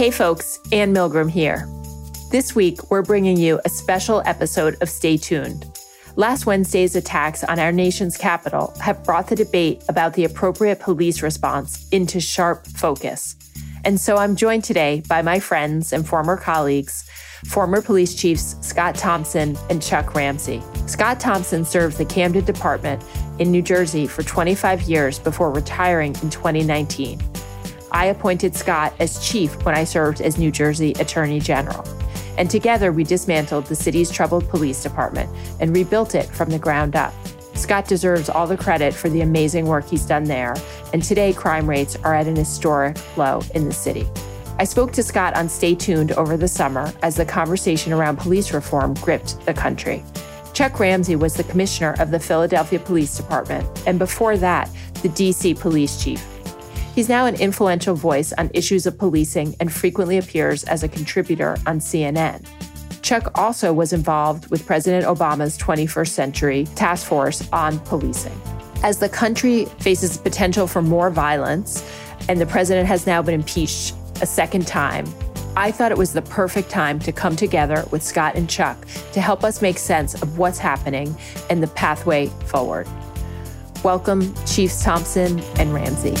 Hey 0.00 0.10
folks, 0.10 0.58
Anne 0.72 0.94
Milgram 0.94 1.30
here. 1.30 1.68
This 2.30 2.54
week, 2.54 2.90
we're 2.90 3.02
bringing 3.02 3.36
you 3.36 3.60
a 3.66 3.68
special 3.68 4.22
episode 4.24 4.80
of 4.80 4.88
Stay 4.88 5.18
Tuned. 5.18 5.78
Last 6.16 6.46
Wednesday's 6.46 6.96
attacks 6.96 7.44
on 7.44 7.58
our 7.58 7.70
nation's 7.70 8.16
capital 8.16 8.72
have 8.80 9.04
brought 9.04 9.26
the 9.26 9.36
debate 9.36 9.84
about 9.90 10.14
the 10.14 10.24
appropriate 10.24 10.80
police 10.80 11.20
response 11.20 11.86
into 11.90 12.18
sharp 12.18 12.66
focus. 12.66 13.36
And 13.84 14.00
so 14.00 14.16
I'm 14.16 14.36
joined 14.36 14.64
today 14.64 15.02
by 15.06 15.20
my 15.20 15.38
friends 15.38 15.92
and 15.92 16.08
former 16.08 16.38
colleagues, 16.38 17.06
former 17.44 17.82
police 17.82 18.14
chiefs 18.14 18.56
Scott 18.62 18.94
Thomson 18.94 19.58
and 19.68 19.82
Chuck 19.82 20.14
Ramsey. 20.14 20.62
Scott 20.86 21.20
Thomson 21.20 21.62
served 21.62 21.98
the 21.98 22.06
Camden 22.06 22.46
Department 22.46 23.04
in 23.38 23.50
New 23.50 23.60
Jersey 23.60 24.06
for 24.06 24.22
25 24.22 24.80
years 24.80 25.18
before 25.18 25.52
retiring 25.52 26.16
in 26.22 26.30
2019. 26.30 27.20
I 27.92 28.06
appointed 28.06 28.54
Scott 28.54 28.94
as 28.98 29.26
chief 29.26 29.64
when 29.64 29.74
I 29.74 29.84
served 29.84 30.20
as 30.20 30.38
New 30.38 30.50
Jersey 30.50 30.92
Attorney 30.92 31.40
General. 31.40 31.84
And 32.38 32.48
together 32.48 32.92
we 32.92 33.04
dismantled 33.04 33.66
the 33.66 33.74
city's 33.74 34.10
troubled 34.10 34.48
police 34.48 34.82
department 34.82 35.28
and 35.60 35.74
rebuilt 35.74 36.14
it 36.14 36.26
from 36.26 36.50
the 36.50 36.58
ground 36.58 36.96
up. 36.96 37.12
Scott 37.54 37.86
deserves 37.86 38.30
all 38.30 38.46
the 38.46 38.56
credit 38.56 38.94
for 38.94 39.08
the 39.08 39.20
amazing 39.20 39.66
work 39.66 39.86
he's 39.86 40.06
done 40.06 40.24
there, 40.24 40.54
and 40.92 41.02
today 41.02 41.32
crime 41.32 41.68
rates 41.68 41.96
are 41.96 42.14
at 42.14 42.26
an 42.26 42.36
historic 42.36 42.96
low 43.16 43.42
in 43.54 43.66
the 43.66 43.72
city. 43.72 44.08
I 44.58 44.64
spoke 44.64 44.92
to 44.92 45.02
Scott 45.02 45.36
on 45.36 45.48
Stay 45.48 45.74
Tuned 45.74 46.12
over 46.12 46.36
the 46.36 46.48
summer 46.48 46.92
as 47.02 47.16
the 47.16 47.24
conversation 47.24 47.92
around 47.92 48.18
police 48.18 48.52
reform 48.52 48.94
gripped 48.94 49.44
the 49.44 49.54
country. 49.54 50.04
Chuck 50.52 50.78
Ramsey 50.78 51.16
was 51.16 51.34
the 51.34 51.44
commissioner 51.44 51.94
of 51.98 52.10
the 52.10 52.20
Philadelphia 52.20 52.78
Police 52.78 53.16
Department, 53.16 53.66
and 53.86 53.98
before 53.98 54.36
that, 54.36 54.70
the 55.02 55.08
DC 55.08 55.58
police 55.58 56.02
chief. 56.02 56.24
He's 57.00 57.08
now 57.08 57.24
an 57.24 57.36
influential 57.36 57.94
voice 57.94 58.34
on 58.34 58.50
issues 58.52 58.84
of 58.84 58.98
policing 58.98 59.56
and 59.58 59.72
frequently 59.72 60.18
appears 60.18 60.64
as 60.64 60.82
a 60.82 60.88
contributor 60.88 61.56
on 61.66 61.80
CNN. 61.80 62.44
Chuck 63.00 63.38
also 63.38 63.72
was 63.72 63.94
involved 63.94 64.50
with 64.50 64.66
President 64.66 65.06
Obama's 65.06 65.56
21st 65.56 66.08
Century 66.08 66.64
Task 66.74 67.06
Force 67.06 67.48
on 67.54 67.78
Policing. 67.78 68.38
As 68.82 68.98
the 68.98 69.08
country 69.08 69.64
faces 69.78 70.18
potential 70.18 70.66
for 70.66 70.82
more 70.82 71.08
violence, 71.08 71.82
and 72.28 72.38
the 72.38 72.44
president 72.44 72.86
has 72.86 73.06
now 73.06 73.22
been 73.22 73.34
impeached 73.34 73.94
a 74.20 74.26
second 74.26 74.66
time, 74.66 75.06
I 75.56 75.70
thought 75.70 75.92
it 75.92 75.96
was 75.96 76.12
the 76.12 76.20
perfect 76.20 76.68
time 76.68 76.98
to 76.98 77.12
come 77.12 77.34
together 77.34 77.82
with 77.90 78.02
Scott 78.02 78.34
and 78.34 78.46
Chuck 78.46 78.76
to 79.12 79.22
help 79.22 79.42
us 79.42 79.62
make 79.62 79.78
sense 79.78 80.20
of 80.20 80.36
what's 80.36 80.58
happening 80.58 81.16
and 81.48 81.62
the 81.62 81.68
pathway 81.68 82.26
forward. 82.44 82.86
Welcome, 83.82 84.34
Chiefs 84.44 84.84
Thomson 84.84 85.40
and 85.56 85.72
Ramsey. 85.72 86.14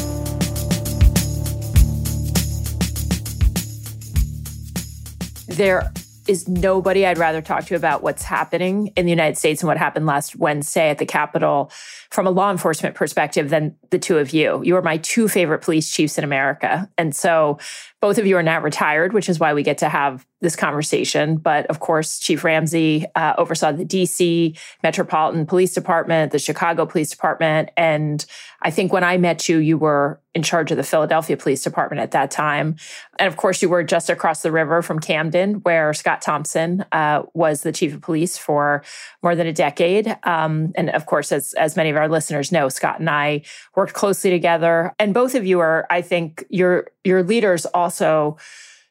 There 5.60 5.92
is 6.26 6.48
nobody 6.48 7.04
I'd 7.04 7.18
rather 7.18 7.42
talk 7.42 7.66
to 7.66 7.74
about 7.74 8.02
what's 8.02 8.22
happening 8.22 8.86
in 8.96 9.04
the 9.04 9.10
United 9.10 9.36
States 9.36 9.60
and 9.60 9.68
what 9.68 9.76
happened 9.76 10.06
last 10.06 10.34
Wednesday 10.36 10.88
at 10.88 10.96
the 10.96 11.04
Capitol 11.04 11.70
from 12.10 12.26
a 12.26 12.30
law 12.30 12.50
enforcement 12.50 12.94
perspective 12.94 13.50
than 13.50 13.76
the 13.90 13.98
two 13.98 14.16
of 14.16 14.32
you. 14.32 14.62
You 14.64 14.76
are 14.76 14.82
my 14.82 14.96
two 14.96 15.28
favorite 15.28 15.58
police 15.58 15.90
chiefs 15.90 16.16
in 16.16 16.24
America. 16.24 16.88
And 16.96 17.14
so 17.14 17.58
both 18.00 18.16
of 18.16 18.26
you 18.26 18.38
are 18.38 18.42
now 18.42 18.60
retired, 18.60 19.12
which 19.12 19.28
is 19.28 19.38
why 19.38 19.52
we 19.52 19.62
get 19.62 19.76
to 19.78 19.88
have 19.90 20.26
this 20.40 20.56
conversation. 20.56 21.36
But 21.36 21.66
of 21.66 21.80
course, 21.80 22.18
Chief 22.18 22.42
Ramsey 22.42 23.04
uh, 23.14 23.34
oversaw 23.36 23.72
the 23.72 23.84
DC 23.84 24.58
Metropolitan 24.82 25.44
Police 25.44 25.74
Department, 25.74 26.32
the 26.32 26.38
Chicago 26.38 26.86
Police 26.86 27.10
Department. 27.10 27.70
And 27.76 28.24
I 28.62 28.70
think 28.70 28.92
when 28.92 29.04
I 29.04 29.16
met 29.16 29.48
you, 29.48 29.58
you 29.58 29.78
were 29.78 30.20
in 30.34 30.42
charge 30.42 30.70
of 30.70 30.76
the 30.76 30.82
Philadelphia 30.82 31.36
Police 31.36 31.62
Department 31.62 32.00
at 32.00 32.12
that 32.12 32.30
time. 32.30 32.76
And 33.18 33.26
of 33.26 33.36
course, 33.36 33.62
you 33.62 33.68
were 33.68 33.82
just 33.82 34.10
across 34.10 34.42
the 34.42 34.52
river 34.52 34.82
from 34.82 34.98
Camden, 34.98 35.54
where 35.62 35.92
Scott 35.92 36.22
Thomson 36.22 36.84
uh, 36.92 37.22
was 37.34 37.62
the 37.62 37.72
chief 37.72 37.94
of 37.94 38.00
police 38.00 38.38
for 38.38 38.84
more 39.22 39.34
than 39.34 39.46
a 39.46 39.52
decade. 39.52 40.16
Um, 40.24 40.72
and 40.76 40.90
of 40.90 41.06
course, 41.06 41.32
as, 41.32 41.52
as 41.54 41.76
many 41.76 41.90
of 41.90 41.96
our 41.96 42.08
listeners 42.08 42.52
know, 42.52 42.68
Scott 42.68 43.00
and 43.00 43.10
I 43.10 43.42
worked 43.74 43.94
closely 43.94 44.30
together. 44.30 44.94
And 44.98 45.14
both 45.14 45.34
of 45.34 45.46
you 45.46 45.60
are, 45.60 45.86
I 45.90 46.02
think, 46.02 46.44
your 46.48 46.88
your 47.02 47.22
leaders 47.22 47.64
also 47.66 48.36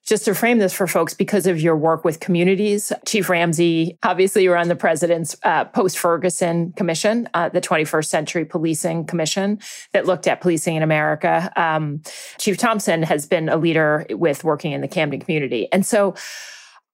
just 0.10 0.26
to 0.26 0.34
frame 0.34 0.58
this 0.58 0.74
for 0.74 0.88
folks 0.88 1.14
because 1.14 1.46
of 1.46 1.62
your 1.62 1.78
work 1.78 2.04
with 2.04 2.20
communities. 2.20 2.92
Chief 3.06 3.30
Ramsey, 3.30 3.96
obviously, 4.02 4.42
you 4.42 4.50
were 4.50 4.58
on 4.58 4.68
the 4.68 4.76
president's 4.76 5.36
uh, 5.44 5.66
post 5.66 6.00
Ferguson 6.00 6.74
commission, 6.74 7.30
uh, 7.36 7.50
the 7.50 7.62
21st 7.62 8.06
Century 8.06 8.44
Policing 8.44 9.06
Commission 9.06 9.60
that 9.94 10.08
looked 10.08 10.26
at 10.26 10.42
policing 10.42 10.76
in 10.76 10.82
America. 10.82 11.52
Um, 11.56 12.02
Chief 12.40 12.58
Thomson 12.58 13.04
has 13.04 13.28
been 13.28 13.50
a 13.50 13.58
leader 13.58 14.08
with 14.10 14.44
working 14.44 14.72
in 14.72 14.82
the 14.82 14.88
Camden 14.88 15.20
community. 15.20 15.72
And 15.72 15.86
so 15.86 16.16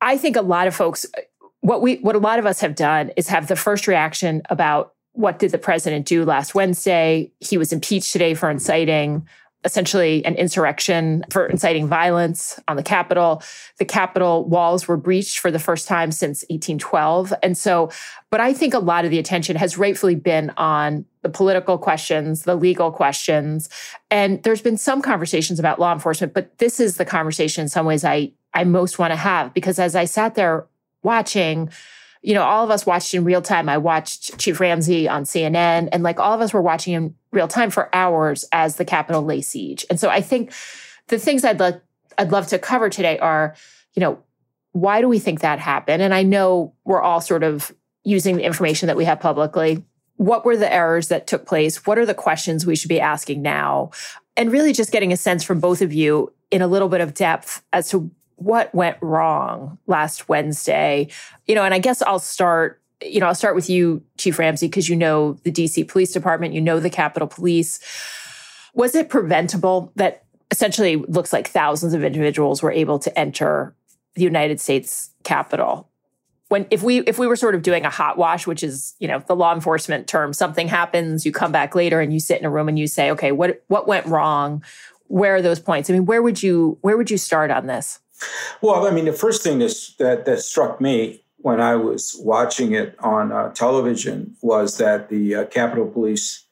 I 0.02 0.18
think 0.18 0.36
a 0.36 0.42
lot 0.42 0.68
of 0.68 0.76
folks, 0.76 1.06
what 1.62 1.82
we, 1.82 1.96
what 1.98 2.18
a 2.18 2.20
lot 2.20 2.38
of 2.38 2.46
us 2.46 2.60
have 2.60 2.76
done 2.76 3.12
is 3.16 3.30
have 3.30 3.48
the 3.48 3.56
first 3.56 3.88
reaction 3.88 4.42
about 4.50 4.92
what 5.14 5.40
did 5.40 5.52
the 5.52 5.58
president 5.58 6.06
do 6.06 6.26
last 6.26 6.54
Wednesday? 6.54 7.32
He 7.40 7.58
was 7.58 7.72
impeached 7.72 8.12
today 8.12 8.34
for 8.34 8.50
inciting 8.50 9.26
essentially 9.66 10.24
an 10.26 10.36
insurrection 10.36 11.26
for 11.32 11.48
inciting 11.48 11.88
violence 11.88 12.60
on 12.68 12.78
the 12.78 12.84
Capitol. 12.84 13.42
The 13.80 13.86
Capitol 13.86 14.46
walls 14.46 14.88
were 14.88 14.96
breached 14.96 15.40
for 15.40 15.52
the 15.52 15.60
first 15.60 15.88
time 15.88 16.12
since 16.12 16.44
1812. 16.44 17.34
And 17.44 17.58
so, 17.58 17.92
but 18.30 18.40
I 18.40 18.54
think 18.54 18.74
a 18.74 18.80
lot 18.80 19.04
of 19.04 19.12
the 19.12 19.20
attention 19.20 19.56
has 19.58 19.78
rightfully 19.78 20.16
been 20.16 20.52
on 20.56 21.06
the 21.24 21.30
political 21.30 21.78
questions, 21.78 22.44
the 22.44 22.56
legal 22.56 22.92
questions. 22.92 23.68
And 24.12 24.42
there's 24.44 24.62
been 24.62 24.78
some 24.78 25.02
conversations 25.02 25.60
about 25.60 25.80
law 25.80 25.92
enforcement, 25.92 26.34
but 26.34 26.58
this 26.60 26.80
is 26.80 26.98
the 26.98 27.06
conversation 27.06 27.64
in 27.64 27.70
some 27.70 27.86
ways 27.86 28.06
I, 28.06 28.32
I 28.54 28.64
most 28.64 29.00
want 29.00 29.12
to 29.12 29.18
have 29.18 29.54
because 29.54 29.80
as 29.80 29.96
I 29.96 30.06
sat 30.06 30.36
there 30.36 30.68
watching, 31.02 31.72
you 32.26 32.34
know, 32.34 32.44
all 32.44 32.64
of 32.64 32.72
us 32.72 32.88
watched 32.88 33.14
in 33.14 33.24
real 33.24 33.42
time. 33.42 33.70
I 33.70 33.78
watched 33.78 34.40
Chief 34.40 34.60
Ramsey 34.60 35.08
on 35.08 35.26
CNN, 35.26 35.90
and 35.92 36.02
like 36.02 36.20
all 36.20 36.34
of 36.34 36.42
us 36.42 36.54
were 36.54 36.62
watching 36.62 36.94
in 36.96 37.16
real 37.36 37.48
time 37.48 37.70
for 37.70 37.94
hours 37.94 38.46
as 38.52 38.78
the 38.78 38.86
Capitol 38.86 39.24
lay 39.24 39.42
siege. 39.42 39.86
And 39.90 40.00
so 40.00 40.10
I 40.10 40.22
think 40.22 40.54
the 41.08 41.20
things 41.20 41.44
I'd 41.44 41.60
love 41.60 41.82
I'd 42.18 42.32
love 42.32 42.48
to 42.48 42.60
cover 42.60 42.90
today 42.90 43.20
are, 43.20 43.56
you 43.94 44.00
know, 44.00 44.20
why 44.72 45.02
do 45.02 45.08
we 45.08 45.20
think 45.20 45.42
that 45.42 45.60
happened? 45.60 46.02
And 46.02 46.14
I 46.14 46.24
know 46.24 46.74
we're 46.86 47.02
all 47.02 47.22
sort 47.22 47.44
of 47.44 47.76
using 48.04 48.38
the 48.38 48.44
information 48.44 48.88
that 48.88 48.96
we 48.96 49.06
have 49.06 49.20
publicly. 49.20 49.84
What 50.16 50.46
were 50.46 50.56
the 50.56 50.72
errors 50.72 51.10
that 51.10 51.28
took 51.28 51.46
place? 51.46 51.86
What 51.86 51.98
are 51.98 52.06
the 52.06 52.14
questions 52.14 52.66
we 52.66 52.76
should 52.76 52.90
be 52.90 53.02
asking 53.02 53.42
now? 53.42 53.92
And 54.38 54.52
really 54.52 54.72
just 54.72 54.92
getting 54.92 55.12
a 55.12 55.18
sense 55.18 55.44
from 55.44 55.60
both 55.60 55.82
of 55.82 55.92
you 55.92 56.32
in 56.52 56.62
a 56.62 56.68
little 56.68 56.88
bit 56.88 57.02
of 57.02 57.14
depth 57.14 57.64
as 57.74 57.90
to 57.90 58.10
what 58.36 58.74
went 58.74 58.98
wrong 59.02 59.78
last 59.88 60.30
Wednesday. 60.30 61.10
You 61.48 61.56
know, 61.56 61.64
and 61.64 61.74
I 61.74 61.80
guess 61.80 62.02
I'll 62.02 62.20
start 62.20 62.82
you 63.02 63.20
know, 63.20 63.28
I'll 63.28 63.36
start 63.36 63.56
with 63.56 63.70
you, 63.70 64.04
Chief 64.18 64.40
Ramsey, 64.40 64.68
because 64.68 64.90
you 64.90 64.96
know 64.96 65.34
the 65.44 65.52
DC 65.52 65.88
Police 65.88 66.12
Department, 66.12 66.54
you 66.54 66.62
know 66.62 66.80
the 66.80 66.90
Capitol 66.90 67.28
Police. 67.28 67.80
Was 68.74 68.96
it 68.96 69.10
preventable 69.10 69.92
that 69.96 70.24
essentially 70.52 70.98
looks 70.98 71.34
like 71.34 71.48
thousands 71.48 71.94
of 71.94 72.04
individuals 72.04 72.62
were 72.62 72.72
able 72.72 73.00
to 73.00 73.20
enter 73.20 73.76
the 74.16 74.24
United 74.24 74.60
States 74.60 75.12
Capitol? 75.24 75.90
When 76.48 76.68
if 76.70 76.84
we 76.84 77.00
if 77.02 77.18
we 77.18 77.26
were 77.26 77.36
sort 77.36 77.56
of 77.56 77.64
doing 77.64 77.86
a 77.86 77.90
hot 77.90 78.18
wash, 78.18 78.46
which 78.46 78.64
is 78.64 78.94
you 79.00 79.08
know 79.08 79.24
the 79.28 79.36
law 79.36 79.54
enforcement 79.54 80.08
term, 80.08 80.32
something 80.32 80.68
happens, 80.68 81.26
you 81.26 81.32
come 81.32 81.52
back 81.52 81.74
later 81.74 82.02
and 82.02 82.14
you 82.14 82.20
sit 82.20 82.40
in 82.40 82.46
a 82.46 82.52
room 82.52 82.70
and 82.70 82.78
you 82.78 82.88
say, 82.88 83.10
okay, 83.12 83.32
what 83.32 83.64
what 83.68 83.88
went 83.88 84.06
wrong? 84.06 84.64
Where 85.08 85.36
are 85.36 85.42
those 85.42 85.60
points? 85.60 85.90
I 85.90 85.94
mean, 85.94 86.06
where 86.06 86.22
would 86.22 86.44
you 86.44 86.78
where 86.82 86.98
would 86.98 87.10
you 87.10 87.18
start 87.18 87.50
on 87.50 87.66
this? 87.66 88.00
Well, 88.62 88.86
I 88.86 88.92
mean, 88.92 89.06
the 89.06 89.14
first 89.14 89.42
thing 89.42 89.60
that 89.60 90.24
that 90.26 90.40
struck 90.40 90.80
me 90.80 91.25
when 91.46 91.62
I 91.62 91.76
was 91.76 92.20
watching 92.20 92.74
it 92.74 92.96
on 92.98 93.32
uh, 93.32 93.54
television 93.54 94.36
was 94.42 94.80
that 94.80 95.10
the 95.10 95.36
uh, 95.36 95.46
Capitol 95.46 95.86
Police 95.86 96.44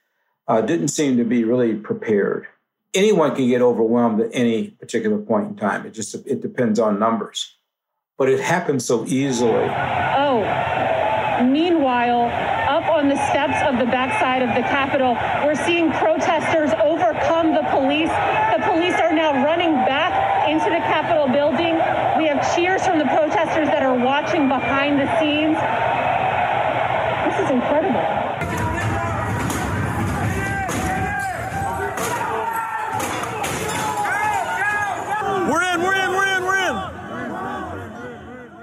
uh, 0.47 0.61
didn't 0.61 0.89
seem 0.89 1.17
to 1.17 1.23
be 1.23 1.43
really 1.43 1.73
prepared. 1.73 2.45
Anyone 2.93 3.35
can 3.35 3.47
get 3.47 3.63
overwhelmed 3.63 4.21
at 4.21 4.29
any 4.33 4.67
particular 4.67 5.17
point 5.17 5.47
in 5.47 5.55
time. 5.55 5.87
It 5.87 5.95
just 5.95 6.13
it 6.27 6.43
depends 6.43 6.77
on 6.77 6.99
numbers, 6.99 7.55
but 8.19 8.29
it 8.29 8.39
happens 8.39 8.85
so 8.85 9.03
easily. 9.07 9.65
Oh, 10.15 10.41
meanwhile, 11.41 12.29
up 12.69 12.87
on 12.89 13.09
the 13.09 13.17
steps 13.29 13.57
of 13.65 13.79
the 13.79 13.89
backside 13.89 14.43
of 14.43 14.49
the 14.49 14.61
Capitol, 14.61 15.17
we're 15.43 15.57
seeing 15.65 15.91
protesters 15.93 16.69
overcome 16.83 17.55
the 17.55 17.65
police. 17.73 18.13
The 18.53 18.61
police 18.69 18.93
are 19.01 19.11
now 19.11 19.43
running 19.43 19.73
back 19.89 20.33
into 20.49 20.69
the 20.69 20.83
Capitol 20.85 21.27
building. 21.27 21.75
We 22.17 22.27
have 22.27 22.43
cheers 22.55 22.85
from 22.85 22.99
the 22.99 23.05
protesters 23.05 23.67
that 23.67 23.81
are 23.81 23.97
watching 23.97 24.47
behind 24.63 24.97
the 24.97 25.07
scenes. 25.19 25.57
This 27.27 27.35
is 27.43 27.49
incredible. 27.51 27.99
We're 35.51 35.63
in, 35.73 35.81
we're 35.81 35.95
in, 35.95 36.11
we're 36.11 36.37
in, 36.37 36.43
we're 36.43 36.61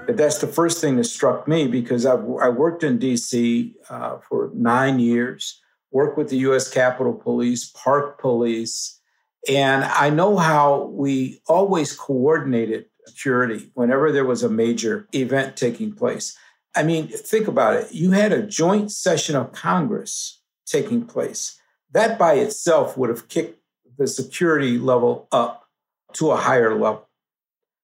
in. 0.07 0.15
That's 0.15 0.39
the 0.39 0.47
first 0.47 0.81
thing 0.81 0.95
that 0.95 1.03
struck 1.03 1.47
me 1.47 1.67
because 1.67 2.05
I've, 2.07 2.25
I 2.41 2.49
worked 2.49 2.83
in 2.83 2.97
DC 2.97 3.73
uh, 3.89 4.17
for 4.27 4.49
nine 4.55 4.99
years, 4.99 5.61
worked 5.91 6.17
with 6.17 6.29
the 6.29 6.37
US 6.37 6.67
Capitol 6.67 7.13
Police, 7.13 7.69
Park 7.69 8.19
Police, 8.19 8.99
And 9.47 9.83
I 9.83 10.09
know 10.09 10.37
how 10.37 10.85
we 10.85 11.41
always 11.47 11.93
coordinated 11.93 12.85
security 13.11 13.71
whenever 13.73 14.11
there 14.11 14.25
was 14.25 14.43
a 14.43 14.49
major 14.49 15.07
event 15.13 15.57
taking 15.57 15.93
place. 15.93 16.37
I 16.75 16.83
mean, 16.83 17.07
think 17.07 17.47
about 17.47 17.75
it. 17.75 17.91
You 17.91 18.11
had 18.11 18.31
a 18.31 18.41
joint 18.41 18.91
session 18.91 19.35
of 19.35 19.51
Congress 19.51 20.41
taking 20.65 21.05
place. 21.05 21.59
That 21.91 22.17
by 22.17 22.35
itself 22.35 22.97
would 22.97 23.09
have 23.09 23.27
kicked 23.27 23.59
the 23.97 24.07
security 24.07 24.77
level 24.77 25.27
up 25.31 25.67
to 26.13 26.31
a 26.31 26.37
higher 26.37 26.73
level 26.73 27.09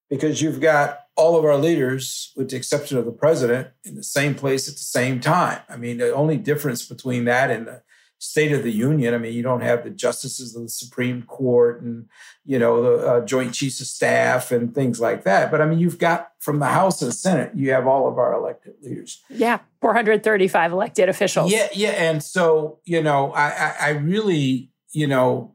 because 0.09 0.41
you've 0.41 0.61
got 0.61 1.01
all 1.15 1.37
of 1.37 1.43
our 1.43 1.57
leaders, 1.57 2.31
with 2.35 2.49
the 2.49 2.55
exception 2.55 2.97
of 2.97 3.05
the 3.05 3.11
president, 3.11 3.69
in 3.83 3.95
the 3.95 4.03
same 4.03 4.35
place 4.35 4.69
at 4.69 4.75
the 4.75 4.79
same 4.79 5.19
time. 5.19 5.59
I 5.67 5.75
mean, 5.75 5.97
the 5.97 6.13
only 6.13 6.37
difference 6.37 6.85
between 6.85 7.25
that 7.25 7.49
and 7.49 7.67
the 7.67 7.81
State 8.19 8.51
of 8.51 8.63
the 8.63 8.71
Union. 8.71 9.13
I 9.13 9.19
mean, 9.19 9.33
you 9.33 9.43
don't 9.43 9.61
have 9.61 9.83
the 9.83 9.91
justices 9.91 10.55
of 10.55 10.63
the 10.63 10.69
Supreme 10.69 11.21
Court 11.23 11.81
and 11.81 12.07
you 12.45 12.57
know 12.57 12.81
the 12.81 13.07
uh, 13.07 13.25
Joint 13.25 13.53
Chiefs 13.53 13.79
of 13.79 13.87
Staff 13.87 14.51
and 14.51 14.73
things 14.73 14.99
like 14.99 15.23
that. 15.23 15.51
But 15.51 15.61
I 15.61 15.65
mean, 15.65 15.77
you've 15.77 15.99
got 15.99 16.31
from 16.39 16.59
the 16.59 16.65
House 16.65 17.01
and 17.01 17.13
Senate, 17.13 17.51
you 17.55 17.71
have 17.71 17.85
all 17.85 18.07
of 18.07 18.17
our 18.17 18.33
elected 18.33 18.73
leaders. 18.81 19.21
Yeah, 19.29 19.59
435 19.81 20.71
elected 20.71 21.09
officials. 21.09 21.51
Yeah, 21.51 21.67
yeah, 21.73 21.89
and 21.91 22.23
so 22.23 22.79
you 22.85 23.03
know, 23.03 23.31
I, 23.33 23.49
I, 23.49 23.75
I 23.79 23.89
really, 23.89 24.71
you 24.91 25.05
know, 25.05 25.53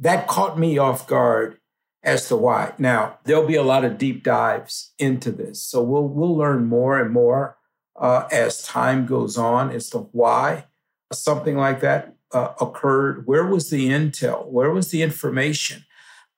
that 0.00 0.26
caught 0.26 0.58
me 0.58 0.78
off 0.78 1.06
guard 1.06 1.58
as 2.02 2.26
to 2.28 2.36
why. 2.36 2.72
Now 2.76 3.18
there'll 3.24 3.46
be 3.46 3.54
a 3.54 3.62
lot 3.62 3.84
of 3.84 3.98
deep 3.98 4.24
dives 4.24 4.92
into 4.98 5.30
this, 5.30 5.62
so 5.62 5.80
we'll 5.80 6.08
we'll 6.08 6.36
learn 6.36 6.66
more 6.66 6.98
and 6.98 7.12
more 7.12 7.56
uh, 7.96 8.26
as 8.32 8.62
time 8.62 9.06
goes 9.06 9.38
on 9.38 9.70
as 9.70 9.90
to 9.90 9.98
why 9.98 10.64
something 11.12 11.56
like 11.56 11.80
that 11.80 12.14
uh, 12.32 12.52
occurred? 12.60 13.26
Where 13.26 13.46
was 13.46 13.70
the 13.70 13.88
intel? 13.88 14.46
Where 14.46 14.70
was 14.70 14.90
the 14.90 15.02
information? 15.02 15.84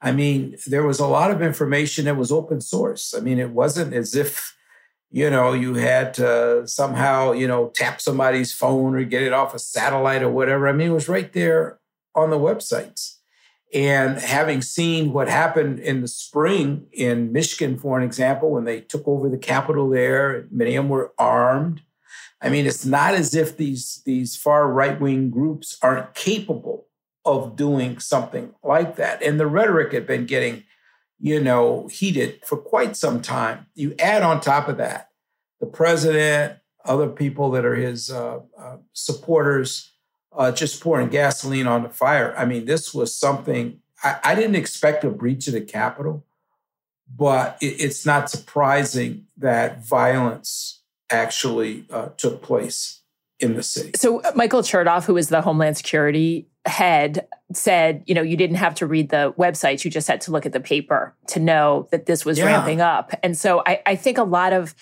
I 0.00 0.12
mean, 0.12 0.56
there 0.66 0.84
was 0.84 1.00
a 1.00 1.06
lot 1.06 1.30
of 1.30 1.40
information 1.40 2.04
that 2.04 2.16
was 2.16 2.30
open 2.30 2.60
source. 2.60 3.14
I 3.14 3.20
mean, 3.20 3.38
it 3.38 3.50
wasn't 3.50 3.94
as 3.94 4.14
if, 4.14 4.54
you 5.10 5.30
know, 5.30 5.52
you 5.52 5.74
had 5.74 6.12
to 6.14 6.66
somehow, 6.66 7.32
you 7.32 7.48
know, 7.48 7.72
tap 7.74 8.00
somebody's 8.00 8.52
phone 8.52 8.94
or 8.94 9.04
get 9.04 9.22
it 9.22 9.32
off 9.32 9.54
a 9.54 9.58
satellite 9.58 10.22
or 10.22 10.30
whatever. 10.30 10.68
I 10.68 10.72
mean, 10.72 10.90
it 10.90 10.94
was 10.94 11.08
right 11.08 11.32
there 11.32 11.78
on 12.14 12.30
the 12.30 12.38
websites. 12.38 13.16
And 13.74 14.18
having 14.18 14.62
seen 14.62 15.12
what 15.12 15.28
happened 15.28 15.80
in 15.80 16.00
the 16.00 16.08
spring 16.08 16.86
in 16.92 17.32
Michigan, 17.32 17.78
for 17.78 17.98
an 17.98 18.04
example, 18.04 18.50
when 18.50 18.64
they 18.64 18.80
took 18.80 19.06
over 19.08 19.28
the 19.28 19.38
Capitol 19.38 19.90
there, 19.90 20.46
many 20.50 20.76
of 20.76 20.84
them 20.84 20.88
were 20.88 21.12
armed. 21.18 21.82
I 22.40 22.48
mean, 22.48 22.66
it's 22.66 22.84
not 22.84 23.14
as 23.14 23.34
if 23.34 23.56
these, 23.56 24.02
these 24.04 24.36
far 24.36 24.70
right 24.70 25.00
wing 25.00 25.30
groups 25.30 25.78
aren't 25.82 26.14
capable 26.14 26.86
of 27.24 27.56
doing 27.56 27.98
something 27.98 28.54
like 28.62 28.96
that. 28.96 29.22
And 29.22 29.40
the 29.40 29.46
rhetoric 29.46 29.92
had 29.92 30.06
been 30.06 30.26
getting, 30.26 30.64
you 31.18 31.40
know, 31.42 31.88
heated 31.88 32.40
for 32.44 32.56
quite 32.56 32.96
some 32.96 33.22
time. 33.22 33.66
You 33.74 33.94
add 33.98 34.22
on 34.22 34.40
top 34.40 34.68
of 34.68 34.76
that 34.76 35.10
the 35.60 35.66
president, 35.66 36.58
other 36.84 37.08
people 37.08 37.50
that 37.50 37.64
are 37.64 37.74
his 37.74 38.10
uh, 38.10 38.40
uh, 38.58 38.76
supporters, 38.92 39.92
uh, 40.36 40.52
just 40.52 40.82
pouring 40.82 41.08
gasoline 41.08 41.66
on 41.66 41.82
the 41.82 41.88
fire. 41.88 42.34
I 42.36 42.44
mean, 42.44 42.66
this 42.66 42.92
was 42.92 43.16
something 43.16 43.80
I, 44.02 44.18
I 44.22 44.34
didn't 44.34 44.56
expect 44.56 45.04
a 45.04 45.10
breach 45.10 45.46
of 45.46 45.54
the 45.54 45.60
Capitol, 45.60 46.24
but 47.14 47.56
it, 47.60 47.80
it's 47.80 48.04
not 48.04 48.30
surprising 48.30 49.26
that 49.38 49.84
violence 49.84 50.75
actually 51.10 51.84
uh, 51.90 52.08
took 52.16 52.42
place 52.42 53.02
in 53.38 53.54
the 53.54 53.62
city. 53.62 53.92
So 53.94 54.20
uh, 54.20 54.32
Michael 54.34 54.62
Chertoff, 54.62 55.04
who 55.04 55.16
is 55.16 55.28
the 55.28 55.42
Homeland 55.42 55.76
Security 55.76 56.48
head, 56.64 57.28
said, 57.52 58.02
you 58.06 58.14
know, 58.14 58.22
you 58.22 58.36
didn't 58.36 58.56
have 58.56 58.74
to 58.76 58.86
read 58.86 59.10
the 59.10 59.32
websites; 59.38 59.84
you 59.84 59.90
just 59.90 60.08
had 60.08 60.20
to 60.22 60.30
look 60.30 60.46
at 60.46 60.52
the 60.52 60.60
paper 60.60 61.14
to 61.28 61.40
know 61.40 61.88
that 61.90 62.06
this 62.06 62.24
was 62.24 62.38
yeah. 62.38 62.46
ramping 62.46 62.80
up. 62.80 63.12
And 63.22 63.36
so 63.36 63.62
I, 63.66 63.82
I 63.86 63.96
think 63.96 64.18
a 64.18 64.24
lot 64.24 64.52
of 64.52 64.74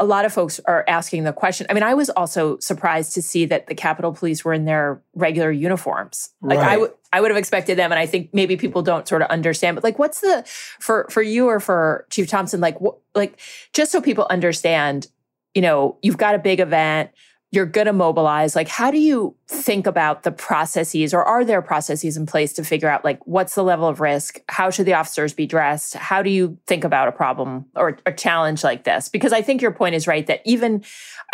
a 0.00 0.04
lot 0.04 0.24
of 0.24 0.32
folks 0.32 0.60
are 0.64 0.84
asking 0.86 1.24
the 1.24 1.32
question. 1.32 1.66
I 1.68 1.74
mean, 1.74 1.82
I 1.82 1.94
was 1.94 2.08
also 2.10 2.58
surprised 2.60 3.14
to 3.14 3.22
see 3.22 3.46
that 3.46 3.66
the 3.66 3.74
Capitol 3.74 4.12
Police 4.12 4.44
were 4.44 4.52
in 4.52 4.64
their 4.64 5.02
regular 5.14 5.50
uniforms. 5.50 6.30
Like 6.40 6.58
right. 6.58 6.68
I 6.68 6.76
would 6.76 6.92
I 7.12 7.20
would 7.20 7.30
have 7.30 7.38
expected 7.38 7.78
them, 7.78 7.90
and 7.90 7.98
I 7.98 8.06
think 8.06 8.30
maybe 8.32 8.56
people 8.56 8.82
don't 8.82 9.08
sort 9.08 9.22
of 9.22 9.28
understand. 9.28 9.74
But 9.74 9.84
like, 9.84 9.98
what's 9.98 10.20
the 10.20 10.44
for 10.78 11.06
for 11.10 11.22
you 11.22 11.46
or 11.46 11.60
for 11.60 12.06
Chief 12.10 12.28
Thomson? 12.28 12.60
Like, 12.60 12.78
wh- 12.78 12.98
like 13.14 13.38
just 13.72 13.92
so 13.92 14.00
people 14.00 14.26
understand 14.30 15.08
you 15.58 15.62
know, 15.62 15.98
you've 16.02 16.16
got 16.16 16.36
a 16.36 16.38
big 16.38 16.60
event, 16.60 17.10
you're 17.50 17.66
going 17.66 17.88
to 17.88 17.92
mobilize. 17.92 18.54
Like, 18.54 18.68
how 18.68 18.92
do 18.92 18.98
you 19.00 19.34
think 19.48 19.88
about 19.88 20.22
the 20.22 20.30
processes, 20.30 21.12
or 21.12 21.24
are 21.24 21.44
there 21.44 21.60
processes 21.62 22.16
in 22.16 22.26
place 22.26 22.52
to 22.52 22.62
figure 22.62 22.88
out, 22.88 23.04
like, 23.04 23.18
what's 23.26 23.56
the 23.56 23.64
level 23.64 23.88
of 23.88 23.98
risk? 23.98 24.38
How 24.48 24.70
should 24.70 24.86
the 24.86 24.94
officers 24.94 25.32
be 25.34 25.46
dressed? 25.46 25.94
How 25.94 26.22
do 26.22 26.30
you 26.30 26.56
think 26.68 26.84
about 26.84 27.08
a 27.08 27.12
problem 27.12 27.66
or 27.74 27.98
a 28.06 28.12
challenge 28.12 28.62
like 28.62 28.84
this? 28.84 29.08
Because 29.08 29.32
I 29.32 29.42
think 29.42 29.60
your 29.60 29.72
point 29.72 29.96
is 29.96 30.06
right 30.06 30.24
that 30.28 30.42
even, 30.44 30.84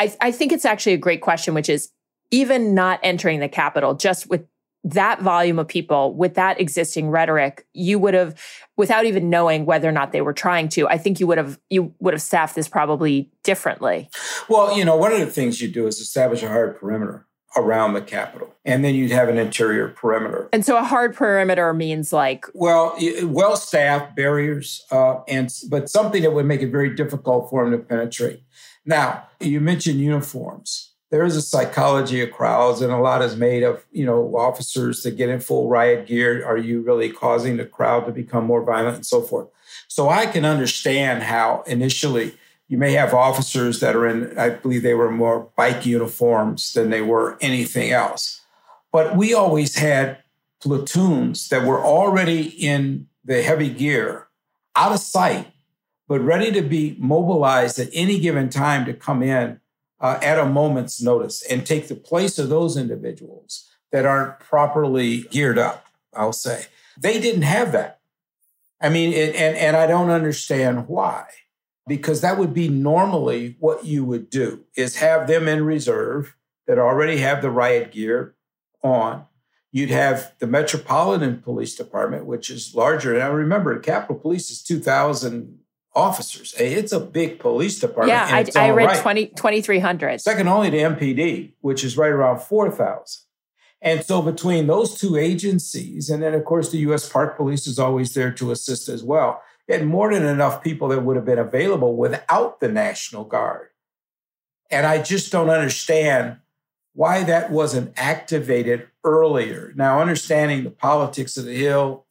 I, 0.00 0.16
I 0.22 0.32
think 0.32 0.52
it's 0.52 0.64
actually 0.64 0.94
a 0.94 0.96
great 0.96 1.20
question, 1.20 1.52
which 1.52 1.68
is 1.68 1.90
even 2.30 2.74
not 2.74 3.00
entering 3.02 3.40
the 3.40 3.48
Capitol, 3.50 3.92
just 3.92 4.30
with 4.30 4.46
that 4.84 5.22
volume 5.22 5.58
of 5.58 5.66
people 5.66 6.14
with 6.14 6.34
that 6.34 6.60
existing 6.60 7.08
rhetoric, 7.08 7.66
you 7.72 7.98
would 7.98 8.14
have, 8.14 8.38
without 8.76 9.06
even 9.06 9.31
knowing 9.31 9.64
whether 9.64 9.88
or 9.88 9.92
not 9.92 10.12
they 10.12 10.20
were 10.20 10.34
trying 10.34 10.69
to, 10.70 10.86
I 10.86 10.98
think 10.98 11.19
you 11.19 11.26
would 11.26 11.38
have 11.38 11.58
you 11.70 11.94
would 12.00 12.12
have 12.12 12.22
staffed 12.22 12.54
this 12.54 12.69
probably 12.69 13.31
differently. 13.42 14.10
Well, 14.48 14.76
you 14.76 14.84
know, 14.84 14.96
one 14.96 15.12
of 15.12 15.20
the 15.20 15.26
things 15.26 15.60
you 15.60 15.69
do 15.69 15.86
is 15.86 15.98
establish 16.00 16.42
a 16.42 16.48
hard 16.48 16.78
perimeter 16.78 17.26
around 17.56 17.94
the 17.94 18.02
Capitol, 18.02 18.54
and 18.64 18.84
then 18.84 18.94
you'd 18.94 19.12
have 19.12 19.28
an 19.28 19.38
interior 19.38 19.88
perimeter. 19.88 20.48
And 20.52 20.66
so, 20.66 20.76
a 20.76 20.84
hard 20.84 21.14
perimeter 21.14 21.72
means 21.72 22.12
like 22.12 22.44
well, 22.52 22.96
well 23.22 23.56
staffed 23.56 24.14
barriers, 24.14 24.84
uh, 24.90 25.20
and 25.28 25.50
but 25.70 25.88
something 25.88 26.22
that 26.22 26.32
would 26.32 26.46
make 26.46 26.60
it 26.60 26.70
very 26.70 26.94
difficult 26.94 27.48
for 27.48 27.64
them 27.64 27.72
to 27.72 27.84
penetrate. 27.84 28.42
Now, 28.84 29.28
you 29.40 29.60
mentioned 29.60 29.98
uniforms 29.98 30.94
there 31.14 31.25
is 31.25 31.37
a 31.37 31.43
psychology 31.43 32.20
of 32.22 32.32
crowds, 32.32 32.82
and 32.82 32.93
a 32.93 32.96
lot 32.96 33.22
is 33.22 33.37
made 33.37 33.62
of 33.62 33.84
you 33.93 34.05
know 34.05 34.37
officers 34.37 35.05
that 35.05 35.12
get 35.12 35.28
in 35.28 35.38
full 35.38 35.69
riot 35.69 36.08
gear. 36.08 36.44
Are 36.44 36.58
you 36.58 36.81
really 36.81 37.08
causing 37.08 37.56
the 37.56 37.64
crowd 37.64 38.06
to 38.06 38.11
become 38.11 38.44
more 38.44 38.64
violent 38.64 38.96
and 38.96 39.06
so 39.06 39.22
forth? 39.22 39.46
So 39.87 40.08
I 40.08 40.26
can 40.26 40.44
understand 40.44 41.22
how 41.22 41.62
initially 41.69 42.34
you 42.66 42.78
may 42.78 42.94
have 42.94 43.14
officers 43.14 43.78
that 43.78 43.94
are 43.94 44.08
in, 44.08 44.37
I 44.37 44.49
believe 44.50 44.82
they 44.82 44.94
were 44.94 45.08
more 45.08 45.49
bike 45.55 45.87
uniforms 45.87 46.72
than 46.72 46.90
they 46.90 47.02
were 47.02 47.38
anything 47.40 47.93
else. 47.93 48.40
But 48.90 49.17
we 49.17 49.32
always 49.34 49.76
had 49.76 50.19
platoons 50.60 51.49
that 51.50 51.64
were 51.64 51.78
already 51.78 52.49
in 52.49 53.06
the 53.25 53.40
heavy 53.40 53.69
gear, 53.69 54.26
out 54.75 54.90
of 54.90 54.99
sight, 54.99 55.46
but 56.08 56.20
ready 56.20 56.50
to 56.50 56.62
be 56.62 56.96
mobilized 56.98 57.79
at 57.79 57.91
any 57.93 58.19
given 58.19 58.48
time 58.48 58.84
to 58.86 58.93
come 58.93 59.22
in 59.22 59.60
uh, 60.05 60.19
at 60.20 60.39
a 60.39 60.44
moment's 60.44 61.01
notice 61.01 61.43
and 61.46 61.65
take 61.65 61.89
the 61.89 61.94
place 61.94 62.39
of 62.39 62.51
those 62.51 62.77
individuals 62.77 63.70
that 63.91 64.05
aren't 64.05 64.39
properly 64.39 65.23
geared 65.31 65.56
up, 65.56 65.87
I'll 66.13 66.34
say. 66.34 66.67
They 67.01 67.19
didn't 67.19 67.43
have 67.43 67.73
that. 67.73 68.01
I 68.82 68.91
mean, 68.91 69.15
it, 69.15 69.34
and, 69.34 69.56
and 69.56 69.75
I 69.75 69.87
don't 69.87 70.11
understand 70.11 70.89
why, 70.89 71.25
because 71.89 72.20
that 72.20 72.37
would 72.37 72.53
be 72.53 72.69
normally 72.69 73.56
what 73.61 73.87
you 73.87 74.05
would 74.05 74.29
do 74.29 74.65
is 74.77 74.96
have 74.96 75.27
them 75.27 75.49
in 75.49 75.65
reserve 75.65 76.37
that 76.67 76.79
already 76.79 77.17
have 77.19 77.41
the 77.41 77.51
riot 77.51 77.91
gear 77.91 78.34
on. 78.82 79.25
You'd 79.73 79.89
have 79.89 80.34
the 80.39 80.46
Metropolitan 80.46 81.41
Police 81.41 81.77
Department, 81.77 82.27
which 82.27 82.51
is 82.51 82.75
larger. 82.75 83.15
And 83.15 83.23
I 83.23 83.29
remember 83.29 83.79
Capitol 83.79 84.17
Police 84.17 84.51
is 84.51 84.63
2,000 84.63 85.61
officers. 85.94 86.55
It's 86.58 86.93
a 86.93 87.01
big 87.01 87.39
police 87.39 87.79
department. 87.79 88.08
Yeah, 88.08 88.27
I, 88.31 88.67
I, 88.67 88.70
read 88.70 88.86
right. 88.86 89.01
20, 89.01 89.27
2,300. 89.29 90.20
Second 90.20 90.48
only 90.48 90.70
to 90.70 90.77
MPD, 90.77 91.53
which 91.60 91.84
is 91.84 91.96
right 91.96 92.10
around 92.10 92.41
4,000. 92.41 93.22
And 93.81 94.03
so 94.05 94.22
between 94.22 94.67
those 94.67 94.98
two 94.98 95.17
agencies, 95.17 96.08
and 96.08 96.22
then 96.22 96.34
of 96.34 96.44
course 96.44 96.70
the 96.70 96.79
U.S. 96.79 97.08
Park 97.08 97.36
Police 97.36 97.67
is 97.67 97.79
always 97.79 98.15
there 98.15 98.32
to 98.32 98.51
assist 98.51 98.89
as 98.89 99.05
well, 99.05 99.43
and 99.69 99.86
more 99.86 100.13
than 100.13 100.24
enough 100.24 100.63
people 100.63 100.89
that 100.89 101.05
would 101.05 101.17
have 101.17 101.24
been 101.27 101.39
available 101.39 101.94
without 101.94 102.60
the 102.60 102.69
National 102.69 103.24
Guard. 103.24 103.69
And 104.70 104.86
I 104.86 105.03
just 105.03 105.31
don't 105.31 105.51
understand 105.51 106.39
why 106.94 107.24
that 107.24 107.51
wasn't 107.51 107.93
activated 107.96 108.89
earlier. 109.05 109.72
Now, 109.77 110.01
understanding 110.01 110.65
the 110.65 110.70
politics 110.70 111.36
of 111.36 111.44
the 111.44 111.55
Hill, 111.55 112.06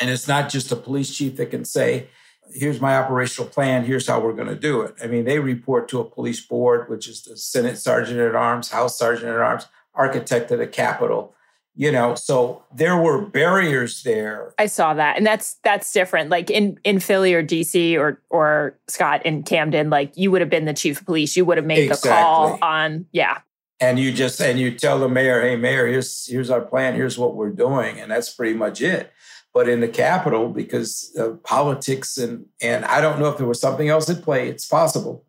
and 0.00 0.08
it's 0.08 0.26
not 0.26 0.48
just 0.48 0.72
a 0.72 0.76
police 0.76 1.14
chief 1.14 1.36
that 1.36 1.50
can 1.50 1.64
say, 1.64 2.08
here's 2.52 2.80
my 2.80 2.96
operational 2.96 3.48
plan, 3.48 3.84
here's 3.84 4.06
how 4.06 4.20
we're 4.20 4.32
going 4.32 4.48
to 4.48 4.54
do 4.54 4.82
it. 4.82 4.94
I 5.02 5.06
mean, 5.06 5.24
they 5.24 5.38
report 5.38 5.88
to 5.88 6.00
a 6.00 6.04
police 6.04 6.40
board, 6.40 6.88
which 6.88 7.08
is 7.08 7.22
the 7.22 7.36
Senate 7.36 7.78
Sergeant 7.78 8.20
at 8.20 8.34
Arms, 8.34 8.70
House 8.70 8.98
Sergeant 8.98 9.28
at 9.28 9.40
Arms, 9.40 9.66
architect 9.94 10.50
of 10.50 10.58
the 10.58 10.66
Capitol. 10.66 11.34
You 11.76 11.90
know, 11.90 12.14
so 12.14 12.62
there 12.72 12.96
were 12.96 13.20
barriers 13.20 14.04
there. 14.04 14.54
I 14.58 14.66
saw 14.66 14.94
that. 14.94 15.16
And 15.16 15.26
that's 15.26 15.56
that's 15.64 15.92
different. 15.92 16.30
Like 16.30 16.48
in 16.48 16.78
in 16.84 17.00
Philly 17.00 17.34
or 17.34 17.42
DC 17.42 17.98
or 17.98 18.22
or 18.30 18.78
Scott 18.86 19.26
in 19.26 19.42
Camden, 19.42 19.90
like 19.90 20.16
you 20.16 20.30
would 20.30 20.40
have 20.40 20.50
been 20.50 20.66
the 20.66 20.72
chief 20.72 21.00
of 21.00 21.06
police. 21.06 21.36
You 21.36 21.44
would 21.44 21.56
have 21.56 21.66
made 21.66 21.90
exactly. 21.90 22.10
the 22.10 22.14
call 22.14 22.58
on, 22.62 23.06
yeah. 23.10 23.38
And 23.80 23.98
you 23.98 24.12
just 24.12 24.40
and 24.40 24.56
you 24.56 24.70
tell 24.70 25.00
the 25.00 25.08
mayor, 25.08 25.42
hey 25.42 25.56
mayor, 25.56 25.88
here's 25.88 26.26
here's 26.26 26.48
our 26.48 26.60
plan, 26.60 26.94
here's 26.94 27.18
what 27.18 27.34
we're 27.34 27.50
doing. 27.50 27.98
And 27.98 28.08
that's 28.08 28.32
pretty 28.32 28.54
much 28.54 28.80
it. 28.80 29.12
But 29.54 29.68
in 29.68 29.80
the 29.80 29.88
capital 29.88 30.48
because 30.48 31.14
of 31.16 31.42
politics 31.44 32.18
and 32.18 32.46
and 32.60 32.84
I 32.84 33.00
don't 33.00 33.18
know 33.18 33.28
if 33.28 33.38
there 33.38 33.46
was 33.46 33.60
something 33.60 33.88
else 33.88 34.10
at 34.10 34.22
play. 34.22 34.48
It's 34.48 34.66
possible 34.66 35.24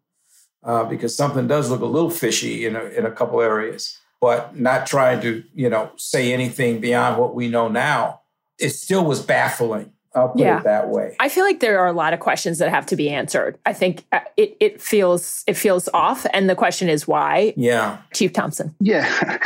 uh, 0.63 0.83
because 0.83 1.15
something 1.15 1.47
does 1.47 1.69
look 1.69 1.81
a 1.81 1.85
little 1.85 2.09
fishy 2.09 2.65
in 2.65 2.75
a, 2.75 2.83
in 2.85 3.05
a 3.05 3.11
couple 3.11 3.39
areas. 3.39 3.97
But 4.19 4.57
not 4.57 4.87
trying 4.87 5.21
to 5.21 5.43
you 5.53 5.69
know 5.69 5.91
say 5.95 6.33
anything 6.33 6.81
beyond 6.81 7.17
what 7.17 7.35
we 7.35 7.47
know 7.47 7.67
now. 7.67 8.21
It 8.57 8.69
still 8.69 9.05
was 9.05 9.21
baffling 9.21 9.91
I'll 10.15 10.29
put 10.29 10.41
yeah. 10.41 10.59
it 10.59 10.63
that 10.63 10.89
way. 10.89 11.15
I 11.19 11.29
feel 11.29 11.43
like 11.43 11.59
there 11.59 11.79
are 11.79 11.87
a 11.87 11.93
lot 11.93 12.13
of 12.13 12.19
questions 12.19 12.59
that 12.59 12.69
have 12.69 12.85
to 12.87 12.95
be 12.95 13.09
answered. 13.09 13.57
I 13.65 13.73
think 13.73 14.05
uh, 14.11 14.21
it 14.37 14.55
it 14.59 14.81
feels 14.81 15.43
it 15.47 15.55
feels 15.55 15.89
off, 15.93 16.25
and 16.33 16.49
the 16.49 16.55
question 16.55 16.89
is 16.89 17.07
why. 17.07 17.53
Yeah, 17.57 17.97
Chief 18.13 18.31
Thomson. 18.31 18.73
Yeah, 18.79 19.05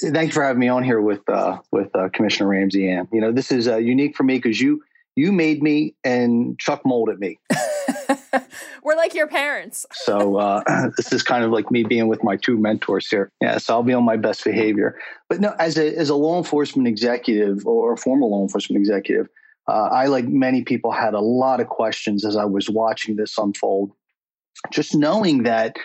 thank 0.00 0.28
you 0.28 0.32
for 0.32 0.42
having 0.42 0.60
me 0.60 0.68
on 0.68 0.82
here 0.82 1.00
with 1.00 1.28
uh, 1.28 1.58
with 1.70 1.94
uh, 1.94 2.08
Commissioner 2.12 2.48
Ramsey. 2.48 2.90
And 2.90 3.08
you 3.12 3.20
know, 3.20 3.32
this 3.32 3.52
is 3.52 3.68
uh, 3.68 3.76
unique 3.76 4.16
for 4.16 4.22
me 4.22 4.36
because 4.38 4.60
you 4.60 4.82
you 5.16 5.32
made 5.32 5.62
me 5.62 5.94
and 6.04 6.58
Chuck 6.58 6.82
molded 6.84 7.20
me. 7.20 7.38
We're 8.82 8.96
like 8.96 9.14
your 9.14 9.26
parents. 9.26 9.86
so 9.92 10.36
uh, 10.36 10.90
this 10.96 11.12
is 11.12 11.22
kind 11.22 11.44
of 11.44 11.50
like 11.50 11.70
me 11.70 11.84
being 11.84 12.08
with 12.08 12.22
my 12.24 12.36
two 12.36 12.58
mentors 12.58 13.08
here. 13.08 13.30
Yeah, 13.40 13.58
so 13.58 13.74
I'll 13.74 13.82
be 13.82 13.94
on 13.94 14.04
my 14.04 14.16
best 14.16 14.44
behavior. 14.44 14.98
But 15.28 15.40
no, 15.40 15.54
as 15.58 15.78
a 15.78 15.94
as 15.96 16.08
a 16.08 16.14
law 16.14 16.38
enforcement 16.38 16.88
executive 16.88 17.66
or 17.66 17.92
a 17.92 17.96
former 17.96 18.26
law 18.26 18.42
enforcement 18.42 18.80
executive 18.80 19.28
uh, 19.66 19.88
I, 19.92 20.06
like 20.06 20.26
many 20.26 20.62
people, 20.62 20.92
had 20.92 21.14
a 21.14 21.20
lot 21.20 21.60
of 21.60 21.68
questions 21.68 22.24
as 22.24 22.36
I 22.36 22.44
was 22.44 22.68
watching 22.68 23.16
this 23.16 23.36
unfold. 23.38 23.92
Just 24.70 24.94
knowing 24.94 25.44
that 25.44 25.76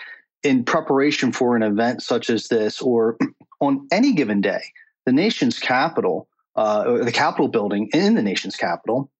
in 0.42 0.64
preparation 0.64 1.32
for 1.32 1.56
an 1.56 1.62
event 1.62 2.02
such 2.02 2.30
as 2.30 2.48
this, 2.48 2.80
or 2.80 3.16
on 3.60 3.86
any 3.90 4.12
given 4.12 4.40
day, 4.40 4.62
the 5.06 5.12
nation's 5.12 5.58
capital, 5.58 6.28
uh, 6.56 7.04
the 7.04 7.12
Capitol 7.12 7.48
building 7.48 7.88
in 7.92 8.14
the 8.14 8.22
nation's 8.22 8.56
capital, 8.56 9.10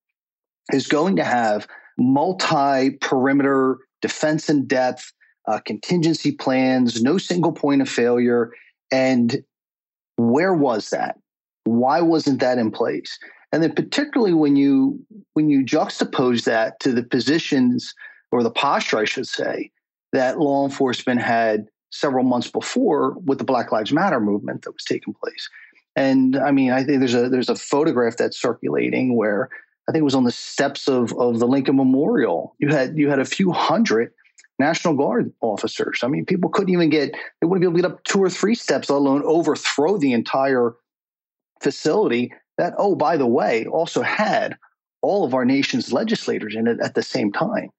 is 0.73 0.87
going 0.87 1.17
to 1.17 1.25
have 1.25 1.67
multi 1.99 2.91
perimeter 3.01 3.79
defense 4.03 4.49
in 4.49 4.67
depth, 4.67 5.13
uh, 5.49 5.61
contingency 5.65 6.33
plans, 6.33 7.03
no 7.03 7.19
single 7.19 7.53
point 7.53 7.83
of 7.83 7.89
failure. 7.89 8.53
And 8.93 9.43
where 10.17 10.55
was 10.55 10.91
that? 10.91 11.19
Why 11.65 12.01
wasn't 12.01 12.41
that 12.41 12.59
in 12.59 12.71
place? 12.71 13.19
And 13.53 13.63
then 13.63 13.75
particularly 13.75 14.35
when 14.35 14.57
you 14.57 15.05
when 15.35 15.49
you 15.49 15.65
juxtapose 15.65 16.45
that 16.45 16.79
to 16.81 16.93
the 16.93 17.03
positions 17.03 17.95
or 18.31 18.43
the 18.43 18.51
posture, 18.51 18.99
I 18.99 19.05
should 19.05 19.27
say, 19.27 19.71
that 20.13 20.39
law 20.39 20.65
enforcement 20.65 21.21
had 21.21 21.67
several 21.91 22.25
months 22.25 22.51
before 22.51 23.17
with 23.25 23.39
the 23.39 23.45
Black 23.45 23.73
Lives 23.73 23.93
Matter 23.93 24.21
movement 24.21 24.63
that 24.63 24.73
was 24.73 24.85
taking 24.85 25.15
place. 25.15 25.49
And 25.97 26.37
I 26.37 26.53
mean, 26.53 26.71
I 26.71 26.85
think 26.85 27.01
there's 27.01 27.15
a 27.15 27.29
there's 27.29 27.49
a 27.49 27.57
photograph 27.57 28.17
that's 28.17 28.41
circulating 28.41 29.17
where 29.17 29.51
I 29.89 29.93
think 29.93 30.03
it 30.03 30.05
was 30.05 30.15
on 30.15 30.25
the 30.25 30.33
steps 30.33 30.89
of 30.89 31.13
of 31.19 31.41
the 31.41 31.49
Lincoln 31.49 31.77
Memorial. 31.77 32.55
You 32.59 32.69
had 32.69 32.97
you 32.97 33.11
had 33.11 33.19
a 33.19 33.25
few 33.25 33.51
hundred 33.51 34.13
National 34.61 34.95
Guard 34.95 35.33
officers. 35.41 36.01
I 36.05 36.09
mean, 36.09 36.25
people 36.25 36.51
couldn't 36.51 36.73
even 36.73 36.91
get 36.91 37.13
they 37.41 37.47
wouldn't 37.47 37.63
be 37.63 37.67
able 37.67 37.77
to 37.79 37.83
get 37.83 37.91
up 37.91 38.05
two 38.05 38.23
or 38.23 38.31
three 38.31 38.55
steps, 38.55 38.89
let 38.89 38.99
alone 38.99 39.23
overthrow 39.25 39.97
the 39.97 40.13
entire 40.13 40.75
facility 41.61 42.33
that, 42.61 42.75
oh, 42.77 42.95
by 42.95 43.17
the 43.17 43.27
way, 43.27 43.67
also 43.67 44.03
had 44.03 44.57
all 45.03 45.25
of 45.25 45.35
our 45.35 45.45
nation's 45.45 45.93
legislators 45.93 46.55
in 46.55 46.67
it 46.67 46.79
at 46.83 46.95
the 46.95 47.03
same 47.03 47.33
time. 47.33 47.71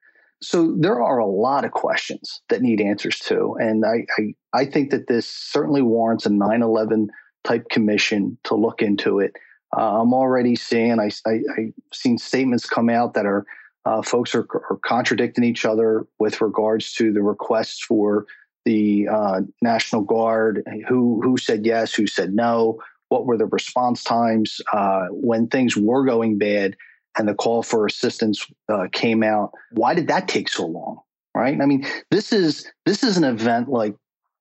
So 0.42 0.76
there 0.76 1.02
are 1.02 1.20
a 1.20 1.26
lot 1.26 1.66
of 1.66 1.72
questions 1.72 2.42
that 2.50 2.64
need 2.64 2.82
answers 2.82 3.20
to. 3.20 3.56
And 3.60 3.86
I, 3.86 4.06
I, 4.18 4.62
I 4.62 4.66
think 4.66 4.90
that 4.90 5.08
this 5.08 5.28
certainly 5.28 5.84
warrants 5.84 6.26
a 6.26 6.32
9 6.32 6.64
11 6.64 7.10
type 7.44 7.70
commission 7.70 8.40
to 8.46 8.56
look 8.56 8.82
into 8.82 9.20
it. 9.20 9.34
Uh, 9.78 10.02
I'm 10.02 10.16
already 10.16 10.56
seeing, 10.56 11.00
I, 11.00 11.12
I, 11.28 11.42
I've 11.58 11.74
seen 11.94 12.18
statements 12.18 12.68
come 12.68 12.90
out 12.90 13.14
that 13.14 13.26
are 13.28 13.46
uh, 13.86 14.02
folks 14.02 14.36
are, 14.36 14.48
are, 14.70 14.80
contradicting 14.84 15.44
each 15.44 15.66
other 15.66 16.06
with 16.20 16.40
regards 16.40 16.94
to 16.94 17.12
the 17.12 17.24
requests 17.24 17.82
for 17.82 18.28
the 18.64 19.08
uh, 19.08 19.42
National 19.64 20.04
Guard, 20.04 20.64
who 20.88 21.20
who 21.24 21.36
said 21.36 21.66
yes, 21.66 21.92
who 21.92 22.06
said 22.06 22.36
no, 22.36 22.80
what 23.12 23.26
were 23.26 23.38
the 23.38 23.46
response 23.46 24.06
times 24.06 24.62
uh, 24.72 25.08
when 25.12 25.48
things 25.48 25.76
were 25.76 26.06
going 26.06 26.38
bad 26.38 26.78
and 27.18 27.28
the 27.28 27.34
call 27.34 27.62
for 27.62 27.86
assistance 27.86 28.48
uh, 28.70 28.88
came 28.94 29.22
out? 29.22 29.52
Why 29.72 29.94
did 29.94 30.08
that 30.08 30.30
take 30.30 30.48
so 30.48 30.66
long? 30.66 31.02
Right? 31.36 31.60
I 31.62 31.66
mean, 31.66 31.86
this 32.10 32.32
is 32.32 32.72
this 32.86 33.04
is 33.04 33.18
an 33.18 33.26
event 33.26 33.68
like 33.68 33.96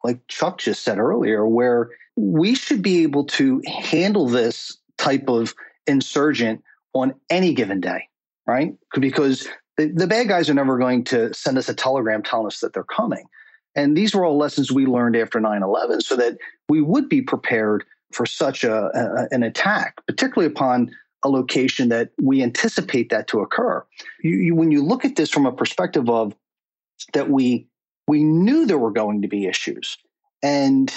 like 0.04 0.20
Chuck 0.28 0.58
just 0.58 0.84
said 0.84 0.98
earlier, 0.98 1.46
where 1.46 1.90
we 2.16 2.54
should 2.54 2.80
be 2.80 3.02
able 3.02 3.24
to 3.24 3.60
handle 3.66 4.28
this 4.28 4.78
type 4.98 5.28
of 5.28 5.52
insurgent 5.88 6.62
on 6.92 7.14
any 7.28 7.52
given 7.52 7.80
day, 7.80 8.08
right? 8.46 8.74
Because 8.98 9.48
the, 9.78 9.88
the 9.88 10.06
bad 10.06 10.28
guys 10.28 10.48
are 10.48 10.54
never 10.54 10.78
going 10.78 11.04
to 11.04 11.34
send 11.34 11.58
us 11.58 11.68
a 11.68 11.74
telegram 11.74 12.22
telling 12.22 12.46
us 12.46 12.60
that 12.60 12.72
they're 12.72 12.84
coming. 12.84 13.24
And 13.74 13.96
these 13.96 14.14
were 14.14 14.24
all 14.24 14.38
lessons 14.38 14.70
we 14.70 14.86
learned 14.86 15.16
after 15.16 15.40
9 15.40 15.62
11 15.62 16.02
so 16.02 16.16
that 16.16 16.38
we 16.68 16.80
would 16.80 17.08
be 17.08 17.20
prepared 17.20 17.84
for 18.12 18.26
such 18.26 18.64
a, 18.64 18.86
a, 18.94 19.28
an 19.30 19.42
attack, 19.42 20.00
particularly 20.06 20.50
upon 20.50 20.90
a 21.22 21.28
location 21.28 21.88
that 21.90 22.10
we 22.20 22.42
anticipate 22.42 23.10
that 23.10 23.28
to 23.28 23.40
occur. 23.40 23.84
You, 24.22 24.36
you, 24.36 24.54
when 24.54 24.70
you 24.70 24.82
look 24.82 25.04
at 25.04 25.16
this 25.16 25.30
from 25.30 25.46
a 25.46 25.52
perspective 25.52 26.08
of 26.08 26.34
that 27.12 27.30
we 27.30 27.66
we 28.08 28.24
knew 28.24 28.66
there 28.66 28.78
were 28.78 28.90
going 28.90 29.22
to 29.22 29.28
be 29.28 29.46
issues, 29.46 29.96
and 30.42 30.92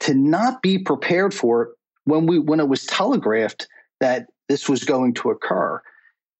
to 0.00 0.14
not 0.14 0.62
be 0.62 0.78
prepared 0.78 1.32
for 1.32 1.62
it 1.62 1.68
when 2.04 2.26
we 2.26 2.38
when 2.38 2.60
it 2.60 2.68
was 2.68 2.84
telegraphed 2.86 3.68
that 4.00 4.26
this 4.48 4.68
was 4.68 4.84
going 4.84 5.14
to 5.14 5.30
occur, 5.30 5.80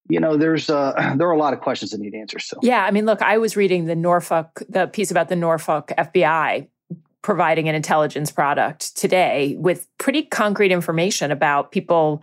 you 0.08 0.20
know, 0.20 0.36
there's 0.36 0.68
uh, 0.68 1.14
there 1.16 1.28
are 1.28 1.32
a 1.32 1.38
lot 1.38 1.52
of 1.52 1.60
questions 1.60 1.92
that 1.92 2.00
need 2.00 2.14
answers. 2.14 2.46
So 2.46 2.58
yeah, 2.62 2.84
I 2.84 2.90
mean, 2.90 3.06
look, 3.06 3.22
I 3.22 3.38
was 3.38 3.56
reading 3.56 3.86
the 3.86 3.96
Norfolk 3.96 4.62
the 4.68 4.86
piece 4.86 5.10
about 5.10 5.28
the 5.28 5.36
Norfolk 5.36 5.92
FBI 5.96 6.68
providing 7.22 7.68
an 7.68 7.74
intelligence 7.74 8.30
product 8.30 8.96
today 8.96 9.56
with 9.58 9.88
pretty 9.98 10.22
concrete 10.22 10.72
information 10.72 11.30
about 11.30 11.70
people 11.72 12.22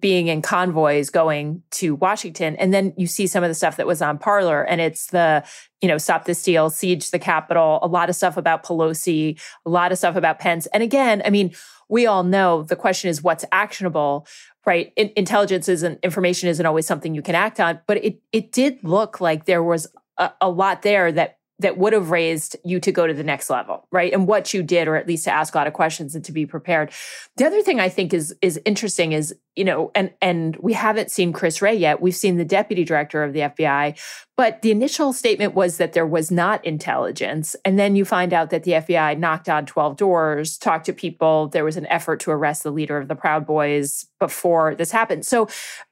being 0.00 0.26
in 0.26 0.42
convoys 0.42 1.10
going 1.10 1.62
to 1.70 1.94
Washington. 1.94 2.56
And 2.56 2.74
then 2.74 2.92
you 2.96 3.06
see 3.06 3.26
some 3.26 3.44
of 3.44 3.48
the 3.48 3.54
stuff 3.54 3.76
that 3.76 3.86
was 3.86 4.02
on 4.02 4.18
Parler, 4.18 4.62
and 4.64 4.80
it's 4.80 5.06
the, 5.06 5.44
you 5.80 5.88
know, 5.88 5.96
stop 5.96 6.24
the 6.24 6.34
steal, 6.34 6.70
siege 6.70 7.10
the 7.12 7.20
Capitol, 7.20 7.78
a 7.82 7.86
lot 7.86 8.08
of 8.08 8.16
stuff 8.16 8.36
about 8.36 8.64
Pelosi, 8.64 9.40
a 9.64 9.70
lot 9.70 9.92
of 9.92 9.98
stuff 9.98 10.16
about 10.16 10.40
Pence. 10.40 10.66
And 10.66 10.82
again, 10.82 11.22
I 11.24 11.30
mean, 11.30 11.54
we 11.88 12.04
all 12.04 12.24
know 12.24 12.64
the 12.64 12.74
question 12.74 13.10
is 13.10 13.22
what's 13.22 13.44
actionable, 13.52 14.26
right? 14.66 14.92
In- 14.96 15.12
intelligence 15.16 15.68
isn't 15.68 16.00
information 16.02 16.48
isn't 16.48 16.66
always 16.66 16.86
something 16.86 17.14
you 17.14 17.22
can 17.22 17.36
act 17.36 17.60
on, 17.60 17.80
but 17.86 17.98
it 18.04 18.20
it 18.32 18.50
did 18.50 18.82
look 18.82 19.20
like 19.20 19.44
there 19.44 19.62
was 19.62 19.86
a, 20.18 20.32
a 20.40 20.50
lot 20.50 20.82
there 20.82 21.12
that 21.12 21.35
that 21.58 21.78
would 21.78 21.92
have 21.92 22.10
raised 22.10 22.56
you 22.64 22.78
to 22.80 22.92
go 22.92 23.06
to 23.06 23.14
the 23.14 23.24
next 23.24 23.48
level, 23.48 23.86
right? 23.90 24.12
And 24.12 24.26
what 24.26 24.52
you 24.52 24.62
did, 24.62 24.88
or 24.88 24.96
at 24.96 25.08
least 25.08 25.24
to 25.24 25.32
ask 25.32 25.54
a 25.54 25.58
lot 25.58 25.66
of 25.66 25.72
questions 25.72 26.14
and 26.14 26.24
to 26.24 26.32
be 26.32 26.44
prepared. 26.44 26.92
The 27.36 27.46
other 27.46 27.62
thing 27.62 27.80
I 27.80 27.88
think 27.88 28.12
is 28.12 28.34
is 28.42 28.60
interesting 28.64 29.12
is, 29.12 29.34
you 29.54 29.64
know, 29.64 29.90
and 29.94 30.12
and 30.20 30.56
we 30.56 30.74
haven't 30.74 31.10
seen 31.10 31.32
Chris 31.32 31.62
Wray 31.62 31.74
yet. 31.74 32.02
We've 32.02 32.14
seen 32.14 32.36
the 32.36 32.44
deputy 32.44 32.84
director 32.84 33.22
of 33.22 33.32
the 33.32 33.40
FBI, 33.40 33.98
but 34.36 34.60
the 34.60 34.70
initial 34.70 35.14
statement 35.14 35.54
was 35.54 35.78
that 35.78 35.94
there 35.94 36.06
was 36.06 36.30
not 36.30 36.62
intelligence. 36.64 37.56
And 37.64 37.78
then 37.78 37.96
you 37.96 38.04
find 38.04 38.34
out 38.34 38.50
that 38.50 38.64
the 38.64 38.72
FBI 38.72 39.18
knocked 39.18 39.48
on 39.48 39.64
12 39.64 39.96
doors, 39.96 40.58
talked 40.58 40.84
to 40.86 40.92
people. 40.92 41.48
There 41.48 41.64
was 41.64 41.78
an 41.78 41.86
effort 41.86 42.20
to 42.20 42.30
arrest 42.30 42.64
the 42.64 42.70
leader 42.70 42.98
of 42.98 43.08
the 43.08 43.14
Proud 43.14 43.46
Boys 43.46 44.06
before 44.20 44.74
this 44.74 44.90
happened. 44.90 45.24
So 45.24 45.48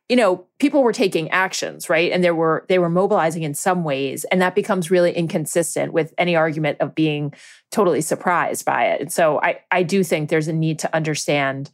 you 0.09 0.17
know 0.17 0.47
people 0.59 0.83
were 0.83 0.93
taking 0.93 1.31
actions 1.31 1.89
right? 1.89 2.13
And 2.13 2.23
there 2.23 2.35
were 2.35 2.67
they 2.69 2.79
were 2.79 2.91
mobilizing 2.91 3.43
in 3.43 3.55
some 3.55 3.85
ways 3.85 4.25
and 4.25 4.41
that 4.43 4.55
becomes 4.55 4.91
really 4.91 5.13
inconsistent 5.13 5.93
with 5.93 6.13
any 6.19 6.37
argument 6.37 6.79
of 6.81 6.95
being 6.95 7.33
totally 7.71 8.01
surprised 8.01 8.65
by 8.65 8.87
it. 8.87 9.01
And 9.01 9.13
so 9.13 9.41
i 9.43 9.61
i 9.71 9.83
do 9.83 10.05
think 10.05 10.29
there's 10.29 10.49
a 10.49 10.53
need 10.53 10.79
to 10.81 10.95
understand 10.95 11.71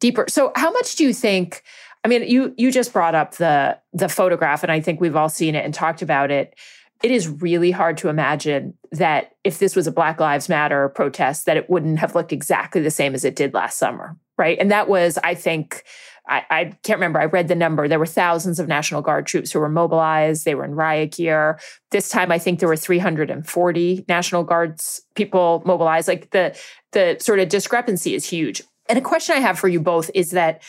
deeper. 0.00 0.26
So 0.28 0.52
how 0.56 0.70
much 0.70 0.96
do 0.96 1.04
you 1.04 1.12
think 1.12 1.62
i 2.04 2.08
mean 2.08 2.22
you 2.22 2.54
you 2.56 2.72
just 2.72 2.92
brought 2.92 3.14
up 3.14 3.36
the 3.36 3.78
the 3.92 4.08
photograph 4.08 4.62
and 4.62 4.72
i 4.72 4.80
think 4.80 5.00
we've 5.00 5.16
all 5.16 5.28
seen 5.28 5.54
it 5.54 5.64
and 5.64 5.74
talked 5.74 6.02
about 6.02 6.30
it. 6.30 6.54
It 7.02 7.10
is 7.10 7.28
really 7.28 7.72
hard 7.72 7.98
to 7.98 8.08
imagine 8.08 8.72
that 8.92 9.32
if 9.44 9.58
this 9.58 9.76
was 9.76 9.86
a 9.86 9.92
black 9.92 10.18
lives 10.18 10.48
matter 10.48 10.88
protest 10.88 11.44
that 11.44 11.58
it 11.58 11.68
wouldn't 11.68 11.98
have 11.98 12.14
looked 12.14 12.32
exactly 12.32 12.80
the 12.80 12.90
same 12.90 13.14
as 13.14 13.22
it 13.22 13.36
did 13.36 13.52
last 13.52 13.78
summer 13.78 14.16
right? 14.38 14.58
And 14.58 14.70
that 14.70 14.88
was 14.88 15.18
i 15.22 15.34
think 15.34 15.84
I, 16.28 16.44
I, 16.50 16.64
can't 16.82 16.98
remember. 16.98 17.20
I 17.20 17.26
read 17.26 17.48
the 17.48 17.54
number. 17.54 17.86
There 17.86 17.98
were 17.98 18.06
thousands 18.06 18.58
of 18.58 18.66
National 18.66 19.00
Guard 19.00 19.26
troops 19.26 19.52
who 19.52 19.60
were 19.60 19.68
mobilized. 19.68 20.44
They 20.44 20.54
were 20.54 20.64
in 20.64 20.74
riot 20.74 21.12
gear. 21.12 21.60
This 21.90 22.08
time, 22.08 22.32
I 22.32 22.38
think 22.38 22.58
there 22.58 22.68
were 22.68 22.76
340 22.76 24.04
National 24.08 24.42
Guards 24.42 25.02
people 25.14 25.62
mobilized. 25.64 26.08
Like 26.08 26.30
the 26.30 26.58
the 26.92 27.16
sort 27.20 27.38
of 27.38 27.48
discrepancy 27.48 28.14
is 28.14 28.28
huge. 28.28 28.62
And 28.88 28.98
a 28.98 29.02
question 29.02 29.36
I 29.36 29.40
have 29.40 29.58
for 29.58 29.68
you 29.68 29.80
both 29.80 30.10
is 30.14 30.30
that 30.30 30.62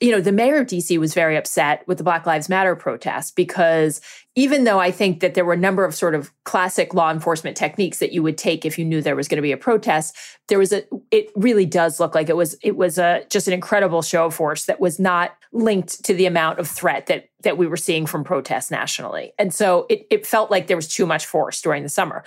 you 0.00 0.10
know, 0.10 0.20
the 0.20 0.32
mayor 0.32 0.56
of 0.56 0.66
DC 0.66 0.98
was 0.98 1.14
very 1.14 1.36
upset 1.36 1.86
with 1.86 1.98
the 1.98 2.04
Black 2.04 2.26
Lives 2.26 2.48
Matter 2.48 2.74
protest 2.74 3.36
because 3.36 4.00
even 4.34 4.64
though 4.64 4.80
I 4.80 4.90
think 4.90 5.20
that 5.20 5.34
there 5.34 5.44
were 5.44 5.52
a 5.52 5.58
number 5.58 5.84
of 5.84 5.94
sort 5.94 6.16
of 6.16 6.32
classic 6.44 6.94
law 6.94 7.12
enforcement 7.12 7.56
techniques 7.56 8.00
that 8.00 8.12
you 8.12 8.22
would 8.22 8.36
take 8.36 8.64
if 8.64 8.76
you 8.76 8.84
knew 8.84 9.00
there 9.00 9.14
was 9.14 9.28
going 9.28 9.36
to 9.36 9.42
be 9.42 9.52
a 9.52 9.56
protest, 9.56 10.16
there 10.48 10.58
was 10.58 10.72
a 10.72 10.82
it 11.12 11.30
really 11.36 11.64
does 11.64 12.00
look 12.00 12.14
like 12.14 12.28
it 12.28 12.36
was 12.36 12.56
it 12.62 12.76
was 12.76 12.98
a 12.98 13.24
just 13.30 13.46
an 13.46 13.54
incredible 13.54 14.02
show 14.02 14.26
of 14.26 14.34
force 14.34 14.64
that 14.64 14.80
was 14.80 14.98
not 14.98 15.36
linked 15.52 16.04
to 16.04 16.12
the 16.12 16.26
amount 16.26 16.58
of 16.58 16.68
threat 16.68 17.06
that 17.06 17.28
that 17.42 17.56
we 17.56 17.68
were 17.68 17.76
seeing 17.76 18.04
from 18.04 18.24
protests 18.24 18.72
nationally. 18.72 19.32
And 19.38 19.54
so 19.54 19.86
it 19.88 20.06
it 20.10 20.26
felt 20.26 20.50
like 20.50 20.66
there 20.66 20.76
was 20.76 20.88
too 20.88 21.06
much 21.06 21.24
force 21.24 21.62
during 21.62 21.84
the 21.84 21.88
summer. 21.88 22.24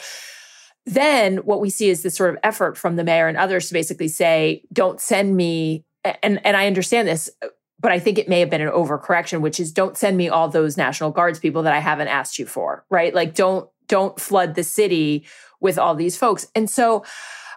Then 0.86 1.38
what 1.40 1.60
we 1.60 1.70
see 1.70 1.90
is 1.90 2.02
this 2.02 2.16
sort 2.16 2.30
of 2.30 2.40
effort 2.44 2.78
from 2.78 2.96
the 2.96 3.04
mayor 3.04 3.28
and 3.28 3.38
others 3.38 3.68
to 3.68 3.74
basically 3.74 4.08
say, 4.08 4.64
don't 4.72 5.02
send 5.02 5.36
me 5.36 5.84
and 6.24 6.40
and 6.46 6.56
I 6.56 6.68
understand 6.68 7.08
this 7.08 7.30
but 7.80 7.92
I 7.92 8.00
think 8.00 8.18
it 8.18 8.28
may 8.28 8.40
have 8.40 8.50
been 8.50 8.62
an 8.62 8.72
overcorrection, 8.72 9.42
which 9.42 9.60
is 9.60 9.72
don't 9.72 9.98
send 9.98 10.18
me 10.18 10.30
all 10.30 10.50
those 10.50 10.78
National 10.78 11.12
Guards 11.12 11.40
people 11.40 11.64
that 11.64 11.74
I 11.74 11.80
haven't 11.80 12.08
asked 12.08 12.40
you 12.40 12.46
for, 12.46 12.86
right? 12.90 13.14
Like 13.14 13.36
don't 13.36 13.70
don't 13.88 14.20
flood 14.20 14.56
the 14.56 14.64
city 14.64 15.26
with 15.60 15.78
all 15.78 15.96
these 15.96 16.18
folks. 16.18 16.48
And 16.56 16.70
so 16.70 17.06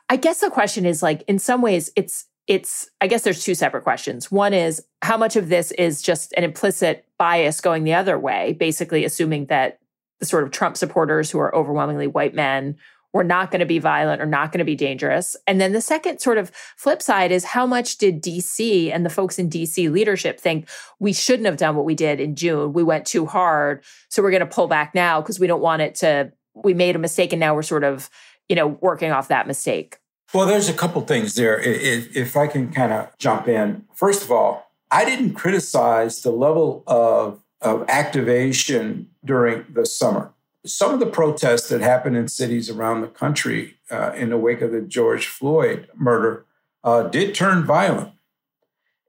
I 0.09 0.17
guess 0.17 0.41
the 0.41 0.51
question 0.51 0.85
is 0.85 1.03
like 1.03 1.23
in 1.27 1.39
some 1.39 1.63
ways 1.63 1.91
it's 1.97 2.27
it's 2.47 2.91
I 3.01 3.07
guess 3.07 3.23
there's 3.23 3.45
two 3.45 3.55
separate 3.55 3.85
questions. 3.85 4.31
One 4.31 4.53
is 4.53 4.83
how 5.03 5.17
much 5.17 5.37
of 5.37 5.49
this 5.49 5.71
is 5.73 6.03
just 6.03 6.33
an 6.37 6.45
implicit 6.45 7.07
bias 7.19 7.61
going 7.61 7.85
the 7.85 7.95
other 7.95 8.19
way, 8.19 8.55
basically 8.55 9.05
assuming 9.05 9.47
that 9.47 9.79
the 10.19 10.27
sort 10.27 10.45
of 10.45 10.51
Trump 10.51 10.77
supporters 10.77 11.31
who 11.31 11.39
are 11.39 11.55
overwhelmingly 11.55 12.07
white 12.07 12.35
men 12.35 12.77
we're 13.13 13.23
not 13.23 13.51
going 13.51 13.61
to 13.61 13.67
be 13.67 13.79
violent 13.79 14.23
or 14.23 14.27
not 14.27 14.53
going 14.53 14.59
to 14.59 14.65
be 14.65 14.77
dangerous. 14.77 15.37
And 15.47 15.61
then 15.61 15.73
the 15.73 15.81
second 15.81 16.21
sort 16.21 16.39
of 16.39 16.51
flip 16.77 17.03
side 17.03 17.33
is 17.33 17.45
how 17.45 17.67
much 17.67 17.99
did 17.99 18.23
DC 18.23 18.93
and 18.93 19.05
the 19.05 19.11
folks 19.11 19.39
in 19.39 19.51
DC 19.51 19.91
leadership 19.91 20.41
think 20.41 20.69
we 20.99 21.13
shouldn't 21.13 21.47
have 21.47 21.57
done 21.57 21.77
what 21.77 21.85
we 21.85 21.95
did 21.95 22.21
in 22.21 22.37
June? 22.37 22.73
We 22.73 22.83
went 22.83 23.07
too 23.07 23.27
hard. 23.27 23.83
So 24.09 24.23
we're 24.23 24.31
going 24.31 24.41
to 24.41 24.47
pull 24.47 24.69
back 24.69 24.95
now 24.95 25.21
because 25.21 25.41
we 25.41 25.47
don't 25.47 25.63
want 25.63 25.83
it 25.83 25.95
to, 25.97 26.33
we 26.55 26.75
made 26.75 26.97
a 26.97 27.01
mistake 27.01 27.33
and 27.33 27.41
now 27.41 27.55
we're 27.55 27.63
sort 27.63 27.85
of, 27.85 28.09
you 28.49 28.57
know, 28.57 28.69
working 28.81 29.11
off 29.11 29.29
that 29.29 29.47
mistake. 29.47 29.99
Well, 30.33 30.47
there's 30.47 30.69
a 30.69 30.75
couple 30.75 31.03
things 31.03 31.35
there. 31.35 31.59
If, 31.61 32.37
I 32.37 32.47
can 32.47 32.73
kind 32.73 32.93
of 32.93 33.17
jump 33.19 33.49
in. 33.49 33.85
First 33.95 34.23
of 34.23 34.31
all, 34.31 34.71
I 34.93 35.05
didn't 35.05 35.35
criticize 35.35 36.23
the 36.23 36.31
level 36.31 36.85
of, 36.87 37.43
of 37.61 37.85
activation 37.89 39.09
during 39.25 39.65
the 39.69 39.85
summer 39.85 40.33
some 40.67 40.93
of 40.93 41.01
the 41.01 41.07
protests 41.07 41.69
that 41.69 41.81
happened 41.81 42.17
in 42.17 42.29
cities 42.29 42.69
around 42.69 43.01
the 43.01 43.09
country 43.09 43.77
uh, 43.91 44.13
in 44.15 44.31
the 44.31 44.37
wake 44.37 44.61
of 44.61 44.73
the 44.73 44.83
George 44.83 45.27
Floyd 45.27 45.89
murder 45.95 46.45
uh, 46.85 47.05
did 47.05 47.35
turn 47.35 47.65
violent. 47.65 48.13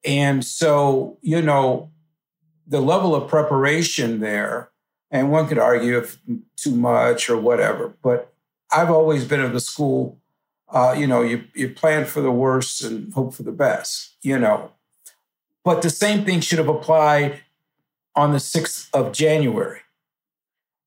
And 0.06 0.44
so, 0.44 1.18
you 1.22 1.42
know, 1.42 1.92
the 2.66 2.82
level 2.82 3.14
of 3.14 3.30
preparation 3.30 4.20
there, 4.20 4.70
and 5.12 5.32
one 5.32 5.48
could 5.48 5.60
argue 5.60 5.98
if 5.98 6.18
too 6.56 6.76
much 6.76 7.30
or 7.30 7.38
whatever, 7.38 7.94
but 8.02 8.34
I've 8.72 8.90
always 8.90 9.26
been 9.26 9.42
of 9.42 9.52
the 9.52 9.60
school, 9.60 10.18
uh, 10.70 10.96
you 10.98 11.06
know, 11.06 11.22
you, 11.22 11.44
you 11.54 11.70
plan 11.70 12.06
for 12.06 12.22
the 12.22 12.32
worst 12.32 12.82
and 12.82 13.14
hope 13.14 13.34
for 13.34 13.44
the 13.44 13.52
best, 13.52 14.16
you 14.22 14.40
know. 14.40 14.72
But 15.66 15.82
the 15.82 15.90
same 15.90 16.26
thing 16.26 16.40
should 16.40 16.60
have 16.60 16.70
applied 16.70 17.42
on 18.16 18.32
the 18.32 18.38
6th 18.38 18.90
of 18.94 19.12
January 19.12 19.82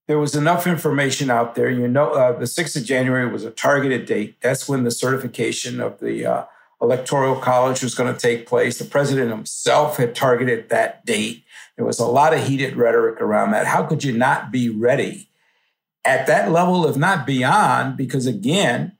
there 0.06 0.18
was 0.18 0.34
enough 0.34 0.66
information 0.66 1.30
out 1.30 1.54
there. 1.54 1.70
You 1.70 1.88
know, 1.88 2.10
uh, 2.12 2.38
the 2.38 2.44
6th 2.44 2.76
of 2.76 2.84
January 2.84 3.30
was 3.30 3.44
a 3.44 3.50
targeted 3.50 4.06
date. 4.06 4.36
That's 4.40 4.68
when 4.68 4.84
the 4.84 4.90
certification 4.90 5.80
of 5.80 5.98
the 6.00 6.26
uh, 6.26 6.44
Electoral 6.82 7.36
College 7.36 7.82
was 7.82 7.94
going 7.94 8.12
to 8.12 8.20
take 8.20 8.46
place. 8.46 8.78
The 8.78 8.84
president 8.84 9.30
himself 9.30 9.96
had 9.96 10.14
targeted 10.14 10.68
that 10.68 11.06
date. 11.06 11.44
There 11.76 11.86
was 11.86 11.98
a 11.98 12.06
lot 12.06 12.34
of 12.34 12.46
heated 12.46 12.76
rhetoric 12.76 13.20
around 13.20 13.52
that. 13.52 13.66
How 13.66 13.84
could 13.84 14.04
you 14.04 14.16
not 14.16 14.52
be 14.52 14.68
ready 14.68 15.28
at 16.04 16.26
that 16.26 16.50
level, 16.50 16.86
if 16.86 16.96
not 16.96 17.26
beyond? 17.26 17.96
Because 17.96 18.26
again, 18.26 18.92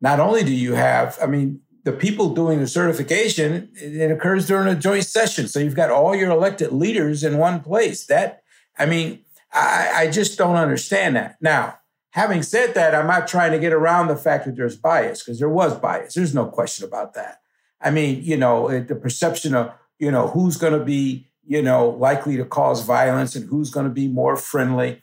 not 0.00 0.20
only 0.20 0.44
do 0.44 0.52
you 0.52 0.74
have, 0.74 1.18
I 1.22 1.26
mean, 1.26 1.60
the 1.84 1.92
people 1.92 2.34
doing 2.34 2.60
the 2.60 2.66
certification, 2.66 3.70
it 3.74 4.10
occurs 4.10 4.46
during 4.46 4.68
a 4.68 4.78
joint 4.78 5.04
session. 5.04 5.48
So 5.48 5.58
you've 5.58 5.74
got 5.74 5.90
all 5.90 6.14
your 6.14 6.30
elected 6.30 6.72
leaders 6.72 7.24
in 7.24 7.38
one 7.38 7.60
place. 7.60 8.04
That, 8.06 8.42
I 8.78 8.84
mean, 8.84 9.20
I, 9.52 9.90
I 9.94 10.10
just 10.10 10.38
don't 10.38 10.56
understand 10.56 11.16
that. 11.16 11.36
Now, 11.40 11.78
having 12.10 12.42
said 12.42 12.74
that, 12.74 12.94
I'm 12.94 13.06
not 13.06 13.28
trying 13.28 13.52
to 13.52 13.58
get 13.58 13.72
around 13.72 14.08
the 14.08 14.16
fact 14.16 14.44
that 14.44 14.56
there's 14.56 14.76
bias 14.76 15.22
because 15.22 15.38
there 15.38 15.48
was 15.48 15.76
bias. 15.78 16.14
There's 16.14 16.34
no 16.34 16.46
question 16.46 16.84
about 16.84 17.14
that. 17.14 17.40
I 17.80 17.90
mean, 17.90 18.22
you 18.22 18.36
know, 18.36 18.80
the 18.80 18.94
perception 18.94 19.54
of, 19.54 19.72
you 19.98 20.10
know, 20.10 20.28
who's 20.28 20.56
going 20.56 20.78
to 20.78 20.84
be, 20.84 21.26
you 21.46 21.62
know, 21.62 21.88
likely 21.88 22.36
to 22.36 22.44
cause 22.44 22.84
violence 22.84 23.34
and 23.34 23.48
who's 23.48 23.70
going 23.70 23.86
to 23.86 23.92
be 23.92 24.08
more 24.08 24.36
friendly. 24.36 25.02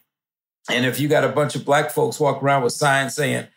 And 0.70 0.86
if 0.86 1.00
you 1.00 1.08
got 1.08 1.24
a 1.24 1.30
bunch 1.30 1.56
of 1.56 1.66
black 1.66 1.92
folks 1.92 2.20
walk 2.20 2.44
around 2.44 2.64
with 2.64 2.74
signs 2.74 3.16
saying 3.16 3.48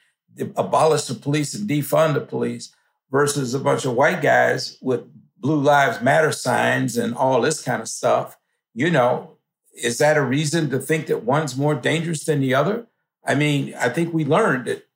abolish 0.57 1.05
the 1.05 1.15
police 1.15 1.55
and 1.55 1.69
defund 1.69 2.15
the 2.15 2.21
police 2.21 2.75
versus 3.11 3.53
a 3.53 3.59
bunch 3.59 3.85
of 3.85 3.95
white 3.95 4.23
guys 4.23 4.79
with 4.81 5.03
blue 5.39 5.61
lives 5.61 6.03
matter 6.03 6.33
signs 6.33 6.97
and 6.97 7.15
all 7.15 7.41
this 7.41 7.63
kind 7.63 7.83
of 7.83 7.89
stuff, 7.89 8.39
you 8.75 8.91
know, 8.91 9.37
is 9.83 9.99
that 9.99 10.17
a 10.17 10.23
reason 10.23 10.71
to 10.71 10.79
think 10.79 11.07
that 11.07 11.25
one's 11.25 11.57
more 11.57 11.75
dangerous 11.75 12.25
than 12.25 12.41
the 12.41 12.55
other? 12.55 12.87
I 13.25 13.35
mean, 13.35 13.75
I 13.79 13.89
think 13.89 14.15
we 14.15 14.25
learned 14.25 14.67
that 14.67 14.87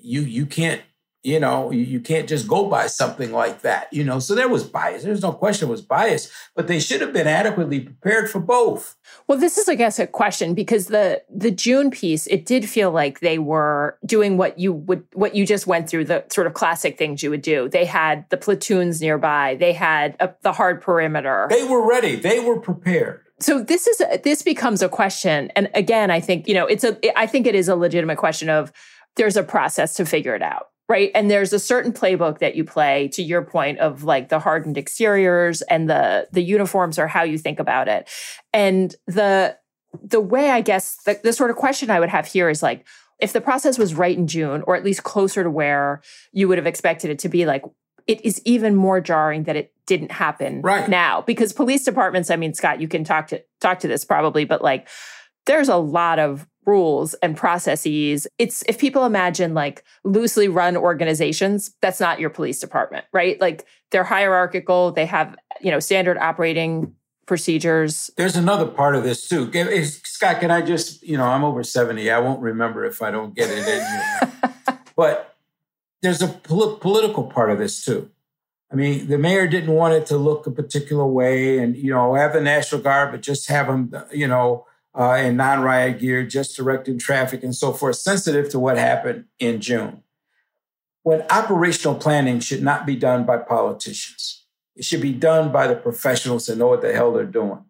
you 0.00 0.22
you 0.22 0.46
can't 0.46 0.82
you 1.22 1.40
know 1.40 1.70
you 1.70 2.00
can't 2.00 2.28
just 2.28 2.46
go 2.46 2.68
by 2.68 2.86
something 2.86 3.32
like 3.32 3.62
that 3.62 3.92
you 3.92 4.04
know? 4.04 4.18
So 4.18 4.34
there 4.34 4.48
was 4.48 4.64
bias. 4.64 5.02
There's 5.02 5.22
no 5.22 5.32
question 5.32 5.68
it 5.68 5.70
was 5.70 5.82
bias 5.82 6.30
but 6.54 6.68
they 6.68 6.80
should 6.80 7.00
have 7.00 7.12
been 7.12 7.26
adequately 7.26 7.80
prepared 7.80 8.30
for 8.30 8.40
both. 8.40 8.96
Well 9.26 9.38
this 9.38 9.58
is 9.58 9.68
i 9.68 9.74
guess 9.74 9.98
a 9.98 10.06
question 10.06 10.54
because 10.54 10.86
the 10.86 11.22
the 11.28 11.50
june 11.50 11.90
piece 11.90 12.26
it 12.28 12.46
did 12.46 12.68
feel 12.68 12.90
like 12.90 13.20
they 13.20 13.38
were 13.38 13.98
doing 14.06 14.36
what 14.36 14.58
you 14.58 14.72
would 14.72 15.04
what 15.12 15.34
you 15.34 15.44
just 15.44 15.66
went 15.66 15.90
through 15.90 16.04
the 16.04 16.24
sort 16.30 16.46
of 16.46 16.54
classic 16.54 16.96
things 16.96 17.22
you 17.22 17.30
would 17.30 17.42
do. 17.42 17.68
They 17.68 17.84
had 17.84 18.24
the 18.30 18.36
platoons 18.36 19.00
nearby. 19.00 19.56
They 19.56 19.72
had 19.72 20.16
a, 20.20 20.32
the 20.42 20.52
hard 20.52 20.80
perimeter. 20.80 21.46
They 21.50 21.64
were 21.64 21.86
ready. 21.86 22.14
They 22.16 22.40
were 22.40 22.60
prepared 22.60 23.27
so 23.40 23.62
this 23.62 23.86
is 23.86 24.02
this 24.24 24.42
becomes 24.42 24.82
a 24.82 24.88
question 24.88 25.50
and 25.54 25.70
again 25.74 26.10
i 26.10 26.20
think 26.20 26.48
you 26.48 26.54
know 26.54 26.66
it's 26.66 26.84
a 26.84 27.18
i 27.18 27.26
think 27.26 27.46
it 27.46 27.54
is 27.54 27.68
a 27.68 27.76
legitimate 27.76 28.18
question 28.18 28.48
of 28.48 28.72
there's 29.16 29.36
a 29.36 29.42
process 29.42 29.94
to 29.94 30.04
figure 30.04 30.34
it 30.34 30.42
out 30.42 30.68
right? 30.90 31.10
And 31.14 31.30
there's 31.30 31.52
a 31.52 31.58
certain 31.58 31.92
playbook 31.92 32.38
that 32.38 32.54
you 32.54 32.64
play 32.64 33.08
to 33.08 33.22
your 33.22 33.42
point 33.42 33.78
of 33.78 34.04
like 34.04 34.30
the 34.30 34.38
hardened 34.38 34.78
exteriors 34.78 35.60
and 35.60 35.88
the 35.88 36.26
the 36.32 36.42
uniforms 36.42 36.98
are 36.98 37.06
how 37.06 37.24
you 37.24 37.36
think 37.36 37.60
about 37.60 37.88
it. 37.88 38.08
And 38.54 38.94
the 39.06 39.58
the 40.02 40.20
way 40.20 40.50
i 40.50 40.60
guess 40.60 40.98
the, 41.04 41.18
the 41.22 41.32
sort 41.32 41.50
of 41.50 41.56
question 41.56 41.90
i 41.90 41.98
would 41.98 42.08
have 42.08 42.26
here 42.26 42.48
is 42.48 42.62
like 42.62 42.86
if 43.18 43.32
the 43.32 43.40
process 43.40 43.78
was 43.78 43.94
right 43.94 44.16
in 44.16 44.26
june 44.26 44.62
or 44.66 44.76
at 44.76 44.84
least 44.84 45.02
closer 45.02 45.42
to 45.42 45.50
where 45.50 46.02
you 46.32 46.46
would 46.46 46.58
have 46.58 46.66
expected 46.66 47.10
it 47.10 47.18
to 47.18 47.28
be 47.28 47.46
like 47.46 47.62
it 48.08 48.24
is 48.24 48.42
even 48.44 48.74
more 48.74 49.00
jarring 49.00 49.44
that 49.44 49.54
it 49.54 49.72
didn't 49.86 50.10
happen 50.10 50.62
right. 50.62 50.88
now. 50.88 51.22
Because 51.22 51.52
police 51.52 51.84
departments 51.84 52.30
i 52.30 52.36
mean 52.36 52.54
scott 52.54 52.80
you 52.80 52.88
can 52.88 53.04
talk 53.04 53.28
to 53.28 53.42
talk 53.60 53.78
to 53.80 53.88
this 53.88 54.04
probably 54.04 54.44
but 54.44 54.62
like 54.62 54.88
there's 55.46 55.68
a 55.68 55.76
lot 55.76 56.18
of 56.18 56.46
rules 56.66 57.14
and 57.14 57.34
processes. 57.34 58.26
It's 58.38 58.62
if 58.68 58.78
people 58.78 59.06
imagine 59.06 59.54
like 59.54 59.82
loosely 60.04 60.48
run 60.48 60.76
organizations 60.76 61.74
that's 61.80 62.00
not 62.00 62.20
your 62.20 62.30
police 62.30 62.60
department 62.60 63.06
right? 63.12 63.40
Like 63.40 63.64
they're 63.90 64.04
hierarchical. 64.04 64.92
They 64.92 65.06
have 65.06 65.36
you 65.60 65.70
know 65.70 65.80
standard 65.80 66.18
operating 66.18 66.94
procedures. 67.26 68.10
There's 68.16 68.36
another 68.36 68.66
part 68.66 68.94
of 68.94 69.04
this 69.04 69.28
too. 69.28 69.50
Scott 70.18 70.40
can 70.40 70.50
i 70.50 70.60
just 70.60 71.00
you 71.02 71.16
know 71.16 71.24
i'm 71.24 71.44
over 71.44 71.62
70 71.62 72.10
i 72.10 72.18
won't 72.18 72.40
remember 72.40 72.84
if 72.84 73.00
i 73.02 73.10
don't 73.10 73.36
get 73.36 73.48
it 73.50 73.68
in 73.68 74.78
but 74.96 75.27
there's 76.02 76.22
a 76.22 76.28
pol- 76.28 76.76
political 76.76 77.24
part 77.24 77.50
of 77.50 77.58
this 77.58 77.84
too. 77.84 78.10
I 78.70 78.76
mean, 78.76 79.08
the 79.08 79.18
mayor 79.18 79.46
didn't 79.46 79.72
want 79.72 79.94
it 79.94 80.06
to 80.06 80.18
look 80.18 80.46
a 80.46 80.50
particular 80.50 81.06
way, 81.06 81.58
and 81.58 81.76
you 81.76 81.90
know, 81.90 82.14
have 82.14 82.34
the 82.34 82.40
National 82.40 82.82
Guard, 82.82 83.12
but 83.12 83.22
just 83.22 83.48
have 83.48 83.66
them, 83.66 83.94
you 84.12 84.28
know, 84.28 84.66
uh, 84.98 85.14
in 85.14 85.36
non-riot 85.36 86.00
gear, 86.00 86.26
just 86.26 86.56
directing 86.56 86.98
traffic 86.98 87.42
and 87.42 87.54
so 87.54 87.72
forth, 87.72 87.96
sensitive 87.96 88.48
to 88.50 88.58
what 88.58 88.76
happened 88.76 89.24
in 89.38 89.60
June. 89.60 90.02
When 91.02 91.22
operational 91.30 91.94
planning 91.94 92.40
should 92.40 92.62
not 92.62 92.84
be 92.84 92.96
done 92.96 93.24
by 93.24 93.38
politicians, 93.38 94.44
it 94.76 94.84
should 94.84 95.00
be 95.00 95.12
done 95.12 95.50
by 95.50 95.66
the 95.66 95.76
professionals 95.76 96.46
that 96.46 96.58
know 96.58 96.68
what 96.68 96.82
the 96.82 96.92
hell 96.92 97.12
they're 97.12 97.24
doing. 97.24 97.64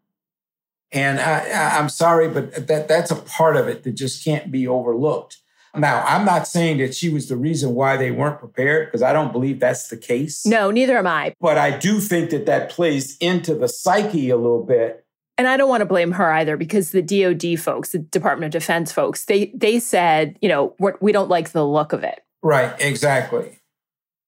And 0.90 1.20
I, 1.20 1.78
I'm 1.78 1.90
sorry, 1.90 2.28
but 2.28 2.66
that 2.66 2.88
that's 2.88 3.10
a 3.10 3.16
part 3.16 3.56
of 3.56 3.68
it 3.68 3.82
that 3.84 3.92
just 3.92 4.24
can't 4.24 4.50
be 4.50 4.66
overlooked. 4.66 5.38
Now, 5.74 6.02
I'm 6.04 6.24
not 6.24 6.48
saying 6.48 6.78
that 6.78 6.94
she 6.94 7.08
was 7.08 7.28
the 7.28 7.36
reason 7.36 7.74
why 7.74 7.96
they 7.96 8.10
weren't 8.10 8.38
prepared 8.38 8.88
because 8.88 9.02
I 9.02 9.12
don't 9.12 9.32
believe 9.32 9.60
that's 9.60 9.88
the 9.88 9.96
case. 9.96 10.46
No, 10.46 10.70
neither 10.70 10.98
am 10.98 11.06
I. 11.06 11.34
But 11.40 11.58
I 11.58 11.76
do 11.76 12.00
think 12.00 12.30
that 12.30 12.46
that 12.46 12.70
plays 12.70 13.16
into 13.18 13.54
the 13.54 13.68
psyche 13.68 14.30
a 14.30 14.36
little 14.36 14.64
bit. 14.64 15.04
And 15.36 15.46
I 15.46 15.56
don't 15.56 15.68
want 15.68 15.82
to 15.82 15.86
blame 15.86 16.12
her 16.12 16.32
either 16.32 16.56
because 16.56 16.90
the 16.90 17.02
DoD 17.02 17.60
folks, 17.60 17.90
the 17.90 18.00
Department 18.00 18.54
of 18.54 18.60
Defense 18.60 18.90
folks, 18.90 19.26
they 19.26 19.52
they 19.54 19.78
said, 19.78 20.36
you 20.40 20.48
know, 20.48 20.74
we 21.00 21.12
don't 21.12 21.28
like 21.28 21.52
the 21.52 21.64
look 21.64 21.92
of 21.92 22.02
it. 22.02 22.22
Right, 22.42 22.74
exactly. 22.80 23.60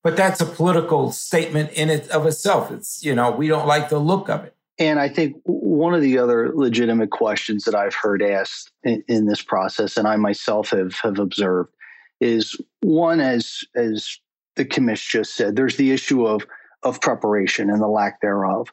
But 0.03 0.17
that's 0.17 0.41
a 0.41 0.47
political 0.47 1.11
statement 1.13 1.73
in 1.73 1.91
it 1.91 2.09
of 2.11 2.27
itself. 2.27 2.71
It's, 2.71 3.05
you 3.05 3.15
know, 3.15 3.31
we 3.31 3.49
don't 3.49 3.67
like 3.67 3.89
the 3.89 3.99
look 3.99 4.29
of 4.29 4.45
it. 4.45 4.55
And 4.81 4.99
I 4.99 5.11
think 5.11 5.37
one 5.45 5.93
of 5.93 6.01
the 6.01 6.19
other 6.19 6.53
legitimate 6.55 7.11
questions 7.11 7.65
that 7.65 7.75
I've 7.75 7.95
heard 7.95 8.23
asked 8.23 8.73
in, 8.83 9.05
in, 9.09 9.27
this 9.27 9.43
process, 9.43 9.99
and 9.99 10.09
I 10.09 10.17
myself 10.17 10.71
have 10.71 10.95
have 11.03 11.19
observed, 11.19 11.71
is 12.19 12.57
one 12.81 13.21
as 13.21 13.63
as 13.77 14.19
the 14.57 14.65
commission 14.65 15.21
just 15.21 15.37
said, 15.37 15.55
there's 15.55 15.77
the 15.77 15.93
issue 15.93 16.27
of 16.27 16.47
of 16.83 17.01
preparation 17.03 17.69
and 17.69 17.83
the 17.83 17.87
lack 17.87 18.23
thereof. 18.23 18.69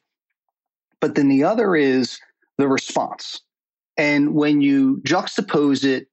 But 1.02 1.16
then 1.16 1.28
the 1.28 1.44
other 1.44 1.76
is 1.76 2.20
the 2.58 2.70
response. 2.70 3.42
And 3.98 4.34
when 4.34 4.62
you 4.62 5.02
juxtapose 5.06 5.84
it 5.84 6.08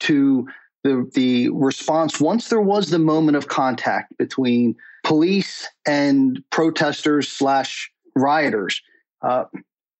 to 0.00 0.46
the 0.84 1.10
the 1.14 1.48
response 1.54 2.20
once 2.20 2.50
there 2.50 2.60
was 2.60 2.90
the 2.90 2.98
moment 2.98 3.38
of 3.38 3.48
contact 3.48 4.16
between 4.18 4.76
police 5.04 5.66
and 5.86 6.44
protesters 6.50 7.28
slash 7.28 7.90
rioters 8.14 8.82
uh, 9.22 9.44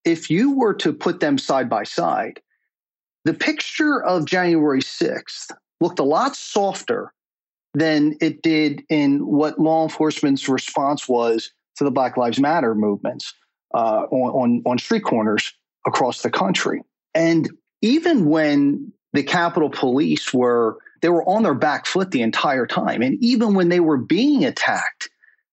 if 0.04 0.30
you 0.30 0.56
were 0.56 0.74
to 0.74 0.92
put 0.92 1.20
them 1.20 1.38
side 1.38 1.68
by 1.68 1.84
side, 1.84 2.40
the 3.24 3.34
picture 3.34 4.02
of 4.02 4.24
January 4.24 4.80
6th 4.80 5.50
looked 5.80 5.98
a 5.98 6.04
lot 6.04 6.34
softer 6.34 7.12
than 7.74 8.16
it 8.20 8.42
did 8.42 8.82
in 8.88 9.26
what 9.26 9.58
law 9.58 9.82
enforcement's 9.82 10.48
response 10.48 11.08
was 11.08 11.52
to 11.76 11.84
the 11.84 11.90
Black 11.90 12.16
Lives 12.16 12.40
Matter 12.40 12.74
movements 12.74 13.34
uh, 13.74 14.06
on, 14.10 14.30
on, 14.30 14.62
on 14.66 14.78
street 14.78 15.04
corners 15.04 15.52
across 15.86 16.22
the 16.22 16.30
country. 16.30 16.82
And 17.14 17.50
even 17.82 18.26
when 18.26 18.92
the 19.12 19.22
Capitol 19.22 19.70
Police 19.70 20.32
were 20.32 20.78
they 21.00 21.08
were 21.08 21.28
on 21.28 21.44
their 21.44 21.54
back 21.54 21.86
foot 21.86 22.10
the 22.10 22.22
entire 22.22 22.66
time, 22.66 23.02
and 23.02 23.22
even 23.22 23.54
when 23.54 23.68
they 23.68 23.78
were 23.78 23.96
being 23.96 24.44
attacked, 24.44 25.08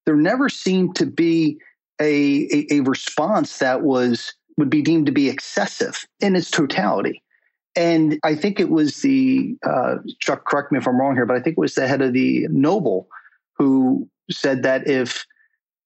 there 0.05 0.15
never 0.15 0.49
seemed 0.49 0.95
to 0.95 1.05
be 1.05 1.59
a, 2.01 2.47
a, 2.51 2.75
a 2.75 2.79
response 2.81 3.59
that 3.59 3.81
was 3.81 4.33
would 4.57 4.69
be 4.69 4.81
deemed 4.81 5.05
to 5.05 5.11
be 5.11 5.29
excessive 5.29 6.05
in 6.19 6.35
its 6.35 6.49
totality. 6.49 7.21
And 7.75 8.19
I 8.23 8.35
think 8.35 8.59
it 8.59 8.69
was 8.69 9.01
the 9.01 9.57
uh, 9.65 9.95
Chuck. 10.19 10.45
Correct 10.45 10.71
me 10.71 10.77
if 10.77 10.87
I'm 10.87 10.99
wrong 10.99 11.15
here, 11.15 11.25
but 11.25 11.35
I 11.35 11.41
think 11.41 11.57
it 11.57 11.59
was 11.59 11.75
the 11.75 11.87
head 11.87 12.01
of 12.01 12.13
the 12.13 12.47
NOBLE 12.49 13.07
who 13.57 14.07
said 14.31 14.63
that 14.63 14.87
if 14.87 15.25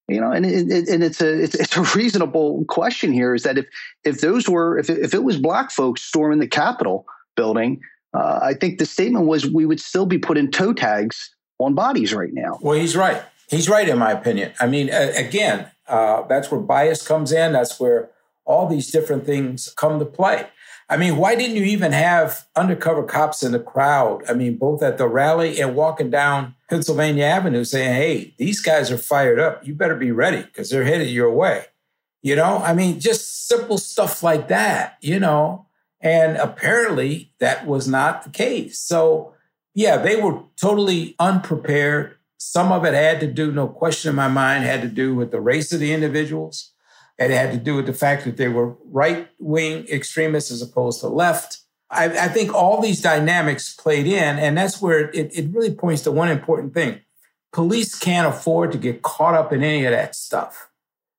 you 0.07 0.19
know, 0.19 0.31
and 0.31 0.45
it, 0.45 0.89
and 0.89 1.03
it's 1.03 1.21
a 1.21 1.43
it's, 1.43 1.55
it's, 1.55 1.77
a 1.77 1.81
reasonable 1.95 2.65
question 2.65 3.11
here 3.11 3.35
is 3.35 3.43
that 3.43 3.57
if 3.57 3.65
if 4.03 4.21
those 4.21 4.49
were 4.49 4.77
if 4.77 4.89
it, 4.89 4.99
if 4.99 5.13
it 5.13 5.23
was 5.23 5.37
black 5.37 5.71
folks 5.71 6.01
storming 6.01 6.39
the 6.39 6.47
Capitol 6.47 7.05
building, 7.35 7.79
uh, 8.13 8.39
I 8.41 8.53
think 8.53 8.79
the 8.79 8.85
statement 8.85 9.25
was 9.25 9.47
we 9.47 9.65
would 9.65 9.79
still 9.79 10.05
be 10.05 10.17
putting 10.17 10.51
toe 10.51 10.73
tags 10.73 11.33
on 11.59 11.75
bodies 11.75 12.13
right 12.13 12.33
now. 12.33 12.57
Well, 12.61 12.79
he's 12.79 12.95
right. 12.95 13.21
He's 13.49 13.69
right 13.69 13.87
in 13.87 13.97
my 13.97 14.11
opinion. 14.11 14.53
I 14.59 14.67
mean, 14.67 14.91
uh, 14.91 15.11
again, 15.15 15.69
uh, 15.89 16.27
that's 16.27 16.51
where 16.51 16.61
bias 16.61 17.05
comes 17.05 17.31
in. 17.31 17.53
That's 17.53 17.79
where 17.79 18.09
all 18.45 18.67
these 18.67 18.91
different 18.91 19.25
things 19.25 19.73
come 19.77 19.99
to 19.99 20.05
play. 20.05 20.47
I 20.91 20.97
mean, 20.97 21.17
why 21.17 21.35
didn't 21.35 21.55
you 21.55 21.65
even 21.65 21.91
have 21.91 22.47
undercover 22.55 23.03
cops 23.03 23.43
in 23.43 23.51
the 23.51 23.59
crowd? 23.59 24.23
I 24.27 24.33
mean, 24.33 24.57
both 24.57 24.81
at 24.81 24.97
the 24.97 25.07
rally 25.07 25.61
and 25.61 25.75
walking 25.75 26.09
down 26.09 26.55
Pennsylvania 26.67 27.25
Avenue 27.25 27.63
saying, 27.63 27.93
hey, 27.93 28.33
these 28.39 28.59
guys 28.59 28.89
are 28.89 28.97
fired 28.97 29.39
up. 29.39 29.65
You 29.65 29.75
better 29.75 29.95
be 29.95 30.11
ready 30.11 30.41
because 30.41 30.71
they're 30.71 30.83
headed 30.83 31.09
your 31.09 31.31
way. 31.31 31.65
You 32.23 32.35
know, 32.35 32.57
I 32.57 32.73
mean, 32.73 32.99
just 32.99 33.47
simple 33.47 33.77
stuff 33.77 34.23
like 34.23 34.47
that, 34.47 34.97
you 34.99 35.19
know. 35.19 35.67
And 36.01 36.37
apparently 36.37 37.33
that 37.39 37.67
was 37.67 37.87
not 37.87 38.23
the 38.23 38.29
case. 38.29 38.79
So, 38.79 39.33
yeah, 39.75 39.97
they 39.97 40.15
were 40.15 40.41
totally 40.59 41.15
unprepared. 41.19 42.15
Some 42.39 42.71
of 42.71 42.85
it 42.85 42.93
had 42.93 43.19
to 43.19 43.27
do, 43.27 43.51
no 43.51 43.67
question 43.67 44.09
in 44.09 44.15
my 44.15 44.29
mind, 44.29 44.63
had 44.63 44.81
to 44.81 44.87
do 44.87 45.13
with 45.13 45.31
the 45.31 45.41
race 45.41 45.73
of 45.73 45.81
the 45.81 45.93
individuals. 45.93 46.71
It 47.17 47.31
had 47.31 47.51
to 47.51 47.57
do 47.57 47.75
with 47.75 47.85
the 47.85 47.93
fact 47.93 48.23
that 48.23 48.37
they 48.37 48.47
were 48.47 48.77
right 48.85 49.27
wing 49.39 49.85
extremists 49.89 50.49
as 50.49 50.61
opposed 50.61 51.01
to 51.01 51.09
left. 51.09 51.59
I, 51.89 52.05
I, 52.05 52.27
think 52.29 52.53
all 52.53 52.81
these 52.81 53.01
dynamics 53.01 53.75
played 53.75 54.07
in, 54.07 54.39
and 54.39 54.57
that's 54.57 54.81
where 54.81 55.09
it, 55.09 55.37
it 55.37 55.53
really 55.53 55.73
points 55.73 56.03
to 56.03 56.11
one 56.11 56.29
important 56.29 56.73
thing. 56.73 57.01
Police 57.51 57.99
can't 57.99 58.27
afford 58.27 58.71
to 58.71 58.77
get 58.77 59.01
caught 59.01 59.33
up 59.33 59.51
in 59.51 59.61
any 59.61 59.83
of 59.83 59.91
that 59.91 60.15
stuff. 60.15 60.69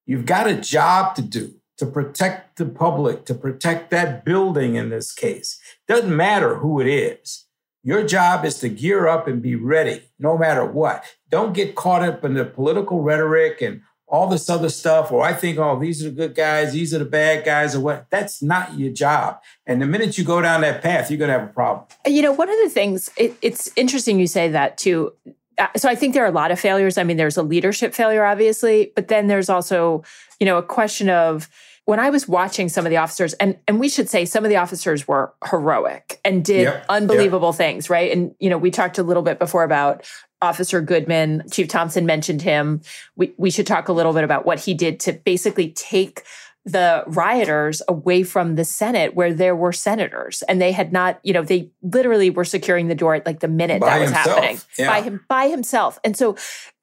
You've 0.06 0.26
got 0.26 0.46
a 0.46 0.54
job 0.54 1.16
to 1.16 1.22
do 1.22 1.60
to 1.76 1.86
protect 1.86 2.56
the 2.56 2.66
public, 2.66 3.26
to 3.26 3.34
protect 3.34 3.90
that 3.90 4.24
building 4.24 4.76
in 4.76 4.90
this 4.90 5.12
case. 5.12 5.60
Doesn't 5.86 6.16
matter 6.16 6.56
who 6.56 6.80
it 6.80 6.86
is. 6.86 7.46
Your 7.82 8.06
job 8.06 8.44
is 8.44 8.58
to 8.60 8.68
gear 8.68 9.08
up 9.08 9.26
and 9.26 9.40
be 9.40 9.56
ready 9.56 10.02
no 10.18 10.36
matter 10.36 10.64
what. 10.64 11.04
Don't 11.30 11.54
get 11.54 11.74
caught 11.74 12.02
up 12.02 12.24
in 12.24 12.34
the 12.34 12.44
political 12.44 13.02
rhetoric 13.02 13.62
and 13.62 13.82
all 14.06 14.26
this 14.26 14.50
other 14.50 14.68
stuff, 14.68 15.12
or 15.12 15.22
I 15.22 15.32
think, 15.32 15.56
oh, 15.58 15.78
these 15.78 16.04
are 16.04 16.10
the 16.10 16.16
good 16.16 16.34
guys, 16.34 16.72
these 16.72 16.92
are 16.92 16.98
the 16.98 17.04
bad 17.04 17.44
guys, 17.44 17.76
or 17.76 17.80
what. 17.80 18.06
That's 18.10 18.42
not 18.42 18.76
your 18.76 18.92
job. 18.92 19.40
And 19.66 19.80
the 19.80 19.86
minute 19.86 20.18
you 20.18 20.24
go 20.24 20.40
down 20.40 20.62
that 20.62 20.82
path, 20.82 21.10
you're 21.10 21.18
going 21.18 21.30
to 21.30 21.38
have 21.38 21.48
a 21.48 21.52
problem. 21.52 21.86
You 22.04 22.20
know, 22.22 22.32
one 22.32 22.50
of 22.50 22.58
the 22.62 22.68
things, 22.68 23.08
it, 23.16 23.36
it's 23.40 23.70
interesting 23.76 24.18
you 24.18 24.26
say 24.26 24.48
that 24.48 24.78
too. 24.78 25.12
Uh, 25.58 25.68
so 25.76 25.88
I 25.88 25.94
think 25.94 26.14
there 26.14 26.24
are 26.24 26.28
a 26.28 26.32
lot 26.32 26.50
of 26.50 26.58
failures. 26.58 26.98
I 26.98 27.04
mean, 27.04 27.18
there's 27.18 27.36
a 27.36 27.42
leadership 27.42 27.94
failure, 27.94 28.24
obviously, 28.24 28.92
but 28.96 29.06
then 29.06 29.28
there's 29.28 29.48
also, 29.48 30.02
you 30.40 30.44
know, 30.44 30.58
a 30.58 30.62
question 30.62 31.08
of, 31.08 31.48
when 31.90 31.98
I 31.98 32.08
was 32.08 32.28
watching 32.28 32.68
some 32.68 32.86
of 32.86 32.90
the 32.90 32.98
officers, 32.98 33.32
and 33.34 33.58
and 33.66 33.80
we 33.80 33.88
should 33.88 34.08
say 34.08 34.24
some 34.24 34.44
of 34.44 34.48
the 34.48 34.54
officers 34.54 35.08
were 35.08 35.34
heroic 35.50 36.20
and 36.24 36.44
did 36.44 36.62
yep, 36.62 36.86
unbelievable 36.88 37.48
yep. 37.48 37.56
things, 37.56 37.90
right? 37.90 38.12
And 38.12 38.32
you 38.38 38.48
know, 38.48 38.58
we 38.58 38.70
talked 38.70 38.98
a 38.98 39.02
little 39.02 39.24
bit 39.24 39.40
before 39.40 39.64
about 39.64 40.08
Officer 40.40 40.80
Goodman. 40.80 41.42
Chief 41.50 41.66
Thomson 41.66 42.06
mentioned 42.06 42.42
him. 42.42 42.80
We 43.16 43.34
we 43.38 43.50
should 43.50 43.66
talk 43.66 43.88
a 43.88 43.92
little 43.92 44.12
bit 44.12 44.22
about 44.22 44.46
what 44.46 44.60
he 44.60 44.72
did 44.72 45.00
to 45.00 45.14
basically 45.14 45.72
take 45.72 46.22
the 46.64 47.02
rioters 47.06 47.80
away 47.88 48.22
from 48.22 48.54
the 48.54 48.64
Senate 48.64 49.14
where 49.14 49.32
there 49.32 49.56
were 49.56 49.72
senators 49.72 50.42
and 50.42 50.60
they 50.60 50.72
had 50.72 50.92
not, 50.92 51.18
you 51.22 51.32
know, 51.32 51.42
they 51.42 51.70
literally 51.82 52.28
were 52.28 52.44
securing 52.44 52.88
the 52.88 52.94
door 52.94 53.14
at 53.14 53.24
like 53.24 53.40
the 53.40 53.48
minute 53.48 53.80
by 53.80 53.86
that 53.88 54.00
was 54.00 54.10
himself. 54.10 54.36
happening 54.36 54.60
yeah. 54.78 54.88
by 54.88 55.00
him 55.00 55.24
by 55.28 55.48
himself. 55.48 55.98
And 56.04 56.16
so 56.16 56.36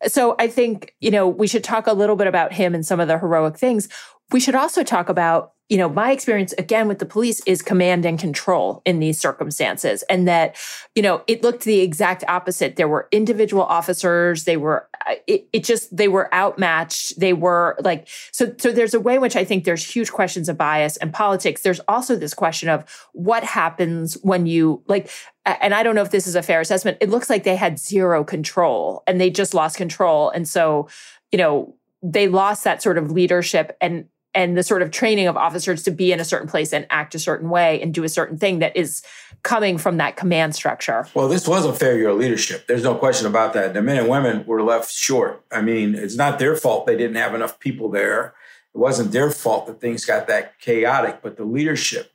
so 0.08 0.36
I 0.40 0.48
think, 0.48 0.96
you 1.00 1.12
know, 1.12 1.28
we 1.28 1.48
should 1.48 1.64
talk 1.64 1.86
a 1.88 1.94
little 1.94 2.16
bit 2.16 2.28
about 2.28 2.54
him 2.54 2.74
and 2.74 2.86
some 2.86 3.00
of 3.00 3.08
the 3.08 3.20
heroic 3.20 3.58
things. 3.58 3.88
We 4.32 4.40
should 4.40 4.56
also 4.56 4.84
talk 4.84 5.08
about, 5.08 5.54
you 5.70 5.78
know, 5.78 5.90
my 5.90 6.12
experience 6.12 6.54
again 6.54 6.88
with 6.88 7.00
the 7.00 7.06
police 7.06 7.42
is 7.46 7.62
command 7.62 8.06
and 8.06 8.20
control 8.20 8.82
in 8.86 9.00
these 9.00 9.20
circumstances. 9.20 10.04
And 10.10 10.28
that, 10.28 10.56
you 10.96 11.02
know, 11.02 11.24
it 11.28 11.44
looked 11.44 11.64
the 11.64 11.80
exact 11.80 12.24
opposite. 12.28 12.76
There 12.76 12.88
were 12.88 13.08
individual 13.12 13.64
officers, 13.64 14.44
they 14.44 14.58
were, 14.58 14.88
uh, 15.06 15.16
it, 15.28 15.48
it 15.54 15.64
just, 15.64 15.96
they 15.96 16.08
were 16.08 16.34
outmatched. 16.34 17.20
They 17.20 17.34
were 17.34 17.78
like, 17.80 18.08
so, 18.32 18.54
so 18.58 18.72
there's 18.72 18.94
a 18.94 19.00
way 19.00 19.16
in 19.16 19.22
which 19.22 19.36
I 19.36 19.46
think 19.46 19.64
there's 19.64 19.86
huge 19.86 20.12
questions 20.12 20.50
of 20.50 20.58
bias 20.58 20.98
and 20.98 21.14
politics. 21.14 21.62
There's 21.62 21.82
also 21.88 22.16
this 22.16 22.34
question 22.34 22.68
of 22.70 22.84
what 23.14 23.44
happens 23.44 24.16
when 24.24 24.46
you, 24.46 24.84
like, 24.88 25.10
and 25.46 25.74
I 25.74 25.84
don't 25.84 25.96
know 25.96 26.02
if 26.02 26.12
this 26.12 26.28
is 26.28 26.36
a 26.36 26.44
fair 26.44 26.60
assessment. 26.60 26.98
It 27.00 27.10
looks 27.10 27.30
like 27.30 27.44
they 27.44 27.56
had 27.56 27.80
zero 27.80 28.24
control 28.26 29.04
and 29.08 29.20
they 29.22 29.30
just 29.30 29.54
lost 29.54 29.78
control. 29.78 30.30
And 30.30 30.48
so, 30.48 30.90
you 31.32 31.38
know, 31.38 31.76
they 32.04 32.28
lost 32.28 32.64
that 32.64 32.82
sort 32.82 32.98
of 32.98 33.12
leadership 33.12 33.76
and 33.82 34.06
and 34.38 34.56
the 34.56 34.62
sort 34.62 34.84
of 34.84 34.92
training 34.92 35.26
of 35.26 35.36
officers 35.36 35.82
to 35.82 35.90
be 35.90 36.12
in 36.12 36.20
a 36.20 36.24
certain 36.24 36.48
place 36.48 36.72
and 36.72 36.86
act 36.92 37.16
a 37.16 37.20
certain 37.20 37.50
way 37.50 37.82
and 37.82 37.92
do 37.92 38.04
a 38.04 38.10
certain 38.10 38.38
thing 38.38 38.60
that 38.60 38.78
is 38.78 39.02
coming 39.42 39.80
from 39.80 39.98
that 39.98 40.16
command 40.16 40.54
structure. 40.54 41.08
Well, 41.16 41.28
this 41.28 41.48
was 41.48 41.66
a 41.66 41.74
failure 41.74 42.10
of 42.10 42.20
leadership. 42.20 42.68
There's 42.68 42.84
no 42.84 42.94
question 42.94 43.26
about 43.26 43.54
that. 43.54 43.74
The 43.74 43.82
men 43.82 43.98
and 43.98 44.08
women 44.08 44.46
were 44.46 44.62
left 44.62 44.94
short. 44.94 45.44
I 45.52 45.64
mean, 45.64 45.96
it's 45.96 46.16
not 46.16 46.38
their 46.38 46.56
fault 46.56 46.86
they 46.86 46.96
didn't 46.96 47.16
have 47.16 47.34
enough 47.34 47.60
people 47.60 47.90
there. 47.90 48.36
It 48.76 48.78
wasn't 48.78 49.12
their 49.12 49.32
fault 49.32 49.66
that 49.66 49.82
things 49.82 50.06
got 50.06 50.28
that 50.28 50.60
chaotic, 50.60 51.24
but 51.24 51.36
the 51.36 51.44
leadership 51.44 52.12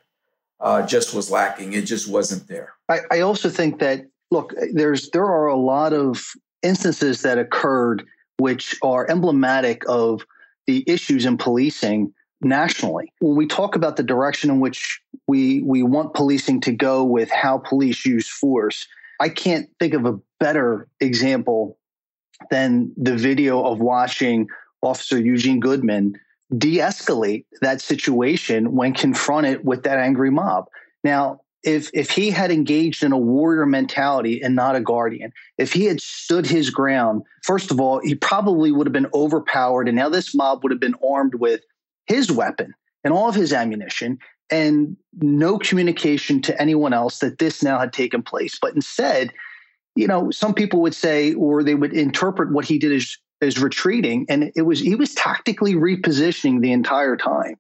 uh, 0.61 0.87
just 0.87 1.13
was 1.13 1.29
lacking. 1.29 1.73
It 1.73 1.87
just 1.87 2.09
wasn't 2.09 2.47
there. 2.47 2.75
I, 2.89 3.01
I 3.11 3.21
also 3.21 3.51
think 3.51 3.81
that 3.81 4.07
look, 4.31 4.55
there's 4.73 5.11
there 5.11 5.27
are 5.27 5.49
a 5.49 5.57
lot 5.57 5.93
of 5.93 6.25
instances 6.63 7.23
that 7.23 7.37
occurred 7.37 8.05
which 8.39 8.77
are 8.81 9.11
emblematic 9.11 9.83
of 9.89 10.25
the 10.67 10.85
issues 10.87 11.25
in 11.27 11.37
policing 11.37 12.13
nationally. 12.41 13.13
When 13.21 13.37
we 13.37 13.47
talk 13.47 13.77
about 13.77 13.97
the 13.97 14.03
direction 14.03 14.51
in 14.51 14.61
which 14.61 15.01
we 15.27 15.63
we 15.63 15.83
want 15.83 16.15
policing 16.15 16.61
to 16.63 16.73
go 16.73 17.05
with 17.05 17.31
how 17.31 17.59
police 17.59 18.05
use 18.05 18.29
force, 18.29 18.87
I 19.21 19.29
can't 19.29 19.69
think 19.79 19.95
of 19.95 20.05
a 20.05 20.19
better 20.41 20.89
example 21.01 21.79
than 22.51 22.93
the 22.97 23.17
video 23.17 23.63
of 23.65 23.79
watching 23.79 24.49
Officer 24.83 25.19
Eugene 25.19 25.61
Goodman 25.61 26.19
de-escalate 26.59 27.47
that 27.61 27.81
situation 27.81 28.75
when 28.75 28.93
confronted 28.93 29.65
with 29.65 29.85
that 29.85 29.99
angry 29.99 30.31
mob. 30.31 30.67
Now, 31.05 31.41
if 31.63 31.91
if 31.95 32.11
he 32.11 32.31
had 32.31 32.51
engaged 32.51 33.03
in 33.03 33.13
a 33.13 33.19
warrior 33.19 33.67
mentality 33.67 34.43
and 34.43 34.55
not 34.55 34.77
a 34.77 34.81
guardian, 34.81 35.33
if 35.59 35.73
he 35.73 35.85
had 35.85 36.01
stood 36.01 36.47
his 36.47 36.71
ground, 36.71 37.23
first 37.43 37.71
of 37.71 37.81
all, 37.81 38.01
he 38.01 38.15
probably 38.15 38.73
would 38.73 38.87
have 38.87 38.93
been 38.93 39.11
overpowered, 39.15 39.89
and 39.89 39.97
now 39.97 40.09
this 40.09 40.35
mob 40.35 40.63
would 40.63 40.73
have 40.73 40.81
been 40.81 40.97
armed 41.07 41.37
with 41.37 41.61
his 42.07 42.31
weapon 42.31 42.75
and 43.05 43.15
all 43.15 43.29
of 43.29 43.35
his 43.35 43.53
ammunition, 43.53 44.19
and 44.51 44.97
no 45.21 45.59
communication 45.59 46.43
to 46.43 46.61
anyone 46.61 46.93
else 46.93 47.19
that 47.19 47.39
this 47.39 47.63
now 47.63 47.79
had 47.79 47.93
taken 47.93 48.23
place. 48.23 48.59
But 48.61 48.75
instead, 48.75 49.33
you 49.95 50.07
know, 50.07 50.31
some 50.31 50.55
people 50.55 50.81
would 50.83 50.95
say, 50.95 51.35
or 51.35 51.63
they 51.63 51.75
would 51.75 51.93
interpret 51.93 52.53
what 52.53 52.65
he 52.65 52.79
did 52.79 52.93
as 52.93 53.17
as 53.41 53.59
retreating, 53.59 54.27
and 54.29 54.53
it 54.57 54.63
was 54.63 54.81
he 54.81 54.95
was 54.95 55.15
tactically 55.15 55.75
repositioning 55.75 56.61
the 56.61 56.73
entire 56.73 57.17
time. 57.17 57.57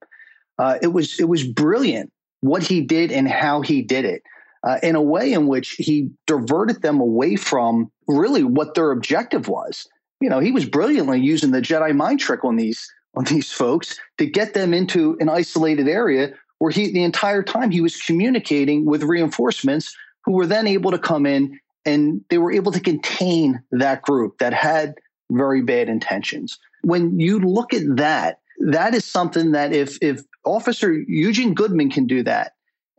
Uh, 0.58 0.78
it 0.82 0.88
was 0.88 1.20
it 1.20 1.28
was 1.28 1.44
brilliant 1.44 2.12
what 2.42 2.62
he 2.62 2.82
did 2.82 3.10
and 3.10 3.28
how 3.28 3.62
he 3.62 3.80
did 3.80 4.04
it 4.04 4.22
uh, 4.64 4.78
in 4.82 4.94
a 4.94 5.02
way 5.02 5.32
in 5.32 5.46
which 5.46 5.70
he 5.70 6.10
diverted 6.26 6.82
them 6.82 7.00
away 7.00 7.36
from 7.36 7.90
really 8.06 8.44
what 8.44 8.74
their 8.74 8.90
objective 8.90 9.48
was. 9.48 9.88
You 10.20 10.28
know, 10.28 10.40
he 10.40 10.52
was 10.52 10.66
brilliantly 10.66 11.20
using 11.20 11.50
the 11.50 11.62
Jedi 11.62 11.94
mind 11.94 12.20
trick 12.20 12.44
on 12.44 12.56
these 12.56 12.92
on 13.14 13.24
these 13.24 13.52
folks 13.52 13.98
to 14.18 14.26
get 14.26 14.54
them 14.54 14.72
into 14.72 15.16
an 15.20 15.28
isolated 15.28 15.88
area 15.88 16.32
where 16.58 16.70
he 16.70 16.92
the 16.92 17.02
entire 17.02 17.42
time 17.42 17.70
he 17.70 17.80
was 17.80 18.00
communicating 18.00 18.84
with 18.84 19.02
reinforcements 19.02 19.96
who 20.24 20.32
were 20.32 20.46
then 20.46 20.66
able 20.66 20.90
to 20.90 20.98
come 20.98 21.26
in 21.26 21.58
and 21.84 22.24
they 22.30 22.38
were 22.38 22.52
able 22.52 22.72
to 22.72 22.80
contain 22.80 23.60
that 23.72 24.02
group 24.02 24.38
that 24.38 24.52
had 24.52 24.94
very 25.30 25.62
bad 25.62 25.88
intentions. 25.88 26.58
When 26.82 27.18
you 27.18 27.40
look 27.40 27.74
at 27.74 27.96
that, 27.96 28.38
that 28.60 28.94
is 28.94 29.04
something 29.04 29.52
that 29.52 29.72
if 29.72 29.98
if 30.00 30.22
Officer 30.44 30.92
Eugene 30.92 31.54
Goodman 31.54 31.90
can 31.90 32.06
do 32.06 32.22
that, 32.24 32.52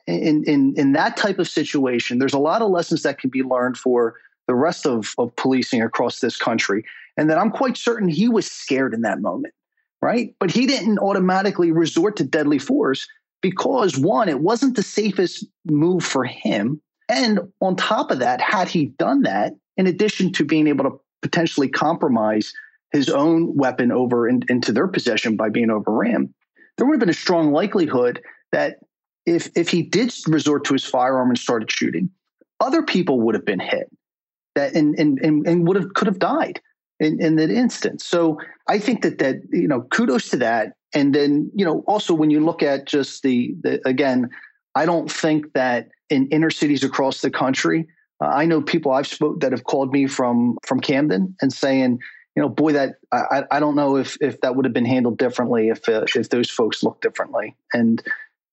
in, 0.08 0.43
in, 0.45 0.73
in 0.77 0.91
that 0.93 1.17
type 1.17 1.39
of 1.39 1.47
situation, 1.47 2.19
there's 2.19 2.34
a 2.34 2.39
lot 2.39 2.62
of 2.62 2.69
lessons 2.69 3.03
that 3.03 3.19
can 3.19 3.29
be 3.29 3.43
learned 3.43 3.77
for 3.77 4.15
the 4.47 4.56
rest 4.56 4.86
of, 4.86 5.13
of 5.17 5.36
policing 5.36 5.82
across 5.82 6.19
this 6.19 6.38
country. 6.38 6.84
And 7.15 7.29
that 7.29 7.38
I'm 7.38 7.51
quite 7.51 7.77
certain 7.77 8.10
he 8.10 8.27
was 8.27 8.49
scared 8.49 8.93
in 8.93 9.01
that 9.01 9.21
moment, 9.21 9.53
right? 10.01 10.36
But 10.39 10.51
he 10.51 10.65
didn't 10.65 10.99
automatically 10.99 11.71
resort 11.71 12.17
to 12.17 12.23
deadly 12.23 12.60
force 12.60 13.08
because, 13.41 13.97
one, 13.97 14.29
it 14.29 14.39
wasn't 14.39 14.75
the 14.75 14.84
safest 14.84 15.45
move 15.65 16.03
for 16.03 16.23
him. 16.23 16.82
And 17.08 17.39
on 17.62 17.75
top 17.75 18.12
of 18.12 18.19
that, 18.19 18.41
had 18.41 18.67
he 18.67 18.88
done 18.97 19.21
that, 19.23 19.53
in 19.77 19.88
addition 19.88 20.32
to 20.34 20.45
being 20.45 20.67
able 20.67 20.86
to 20.86 20.99
potentially 21.21 21.69
compromise 21.69 22.51
his 22.91 23.10
own 23.10 23.56
weapon 23.56 23.91
over 23.91 24.27
in, 24.27 24.43
into 24.49 24.71
their 24.71 24.88
possession 24.88 25.36
by 25.36 25.49
being 25.49 25.69
overran, 25.69 26.34
there 26.77 26.88
would 26.88 26.95
have 26.95 26.99
been 26.99 27.09
a 27.09 27.13
strong 27.13 27.51
likelihood 27.51 28.21
that 28.51 28.77
if 29.25 29.49
if 29.55 29.69
he 29.69 29.81
did 29.81 30.13
resort 30.27 30.65
to 30.65 30.73
his 30.73 30.86
firearm 30.86 31.29
and 31.29 31.38
started 31.38 31.71
shooting, 31.71 32.09
other 32.59 32.83
people 32.83 33.21
would 33.21 33.36
have 33.36 33.45
been 33.45 33.59
hit 33.59 33.89
that 34.55 34.75
and 34.75 34.97
and 34.99 35.19
and, 35.19 35.47
and 35.47 35.67
would 35.67 35.77
have 35.77 35.93
could 35.93 36.07
have 36.07 36.19
died 36.19 36.62
in, 36.99 37.21
in 37.21 37.36
that 37.38 37.49
instance. 37.49 38.05
So 38.05 38.39
I 38.67 38.79
think 38.79 39.01
that 39.03 39.19
that 39.19 39.38
you 39.51 39.67
know 39.67 39.81
kudos 39.81 40.29
to 40.29 40.38
that. 40.38 40.73
And 40.95 41.13
then 41.13 41.51
you 41.55 41.65
know 41.65 41.83
also 41.88 42.13
when 42.13 42.29
you 42.29 42.43
look 42.43 42.62
at 42.62 42.86
just 42.86 43.23
the, 43.23 43.55
the 43.62 43.81
again, 43.88 44.29
I 44.75 44.86
don't 44.86 45.12
think 45.12 45.53
that 45.53 45.89
in 46.09 46.27
inner 46.29 46.49
cities 46.49 46.83
across 46.83 47.21
the 47.21 47.31
country, 47.31 47.88
uh, 48.21 48.27
I 48.27 48.45
know 48.45 48.62
people 48.62 48.91
I've 48.91 49.07
spoke 49.07 49.39
that 49.41 49.51
have 49.51 49.63
called 49.63 49.91
me 49.91 50.07
from 50.07 50.57
from 50.63 50.79
Camden 50.79 51.36
and 51.41 51.51
saying 51.51 51.99
you 52.36 52.41
know, 52.41 52.50
boy, 52.50 52.74
that 52.74 52.96
I, 53.12 53.43
I 53.52 53.60
don't 53.60 53.76
know 53.76 53.98
if 53.98 54.17
if 54.22 54.41
that 54.41 54.56
would 54.56 54.65
have 54.65 54.74
been 54.74 54.86
handled 54.86 55.17
differently 55.17 55.69
if 55.69 55.88
uh, 55.88 56.06
if 56.15 56.30
those 56.30 56.50
folks 56.50 56.84
looked 56.84 57.02
differently. 57.02 57.56
And 57.74 58.02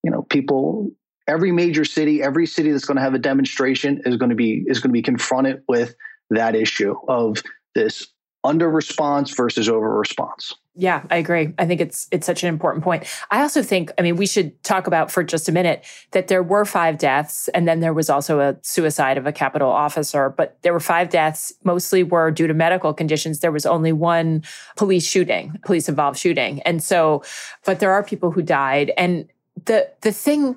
you 0.03 0.11
know, 0.11 0.23
people, 0.23 0.91
every 1.27 1.53
major 1.53 1.85
city, 1.85 2.23
every 2.23 2.47
city 2.47 2.73
that's 2.73 2.85
going 2.85 2.97
to 2.97 3.03
have 3.03 3.15
a 3.15 3.19
demonstration 3.19 4.03
is 4.05 4.17
going 4.17 4.31
to 4.31 4.37
be 4.37 4.65
is 4.67 4.81
going 4.81 4.91
to 4.91 4.95
be 4.95 5.03
confronted 5.03 5.63
with 5.67 5.95
that 6.31 6.55
issue 6.55 6.95
of 7.09 7.43
this 7.75 8.09
under 8.43 8.71
response 8.71 9.31
versus 9.31 9.69
over 9.69 9.99
response. 9.99 10.55
Yeah, 10.75 11.03
I 11.11 11.17
agree. 11.17 11.53
I 11.59 11.67
think 11.67 11.81
it's 11.81 12.09
it's 12.11 12.25
such 12.25 12.43
an 12.43 12.49
important 12.49 12.83
point. 12.83 13.05
I 13.31 13.43
also 13.43 13.63
think, 13.63 13.91
I 13.99 14.03
mean, 14.03 14.17
we 14.17 14.27
should 14.27 14.63
talk 14.63 14.87
about 14.87 15.11
for 15.11 15.23
just 15.23 15.49
a 15.49 15.53
minute 15.53 15.85
that 16.13 16.29
there 16.29 16.43
were 16.43 16.65
five 16.65 16.97
deaths, 16.97 17.49
and 17.49 17.69
then 17.69 17.81
there 17.81 17.93
was 17.93 18.09
also 18.09 18.41
a 18.41 18.57
suicide 18.63 19.19
of 19.19 19.27
a 19.27 19.33
Capitol 19.33 19.69
officer. 19.69 20.31
But 20.31 20.57
there 20.63 20.73
were 20.73 20.81
five 20.81 21.11
deaths. 21.11 21.53
Mostly 21.65 22.03
were 22.03 22.31
due 22.31 22.47
to 22.47 22.55
medical 22.55 22.95
conditions. 22.95 23.41
There 23.41 23.53
was 23.53 23.67
only 23.67 23.93
one 23.93 24.43
police 24.77 25.07
shooting, 25.07 25.59
police 25.65 25.89
involved 25.89 26.19
shooting, 26.19 26.63
and 26.63 26.83
so, 26.83 27.23
but 27.67 27.81
there 27.81 27.93
are 27.93 28.03
people 28.03 28.31
who 28.31 28.41
died. 28.41 28.93
And 28.97 29.29
the 29.67 29.91
the 30.01 30.13
thing 30.13 30.57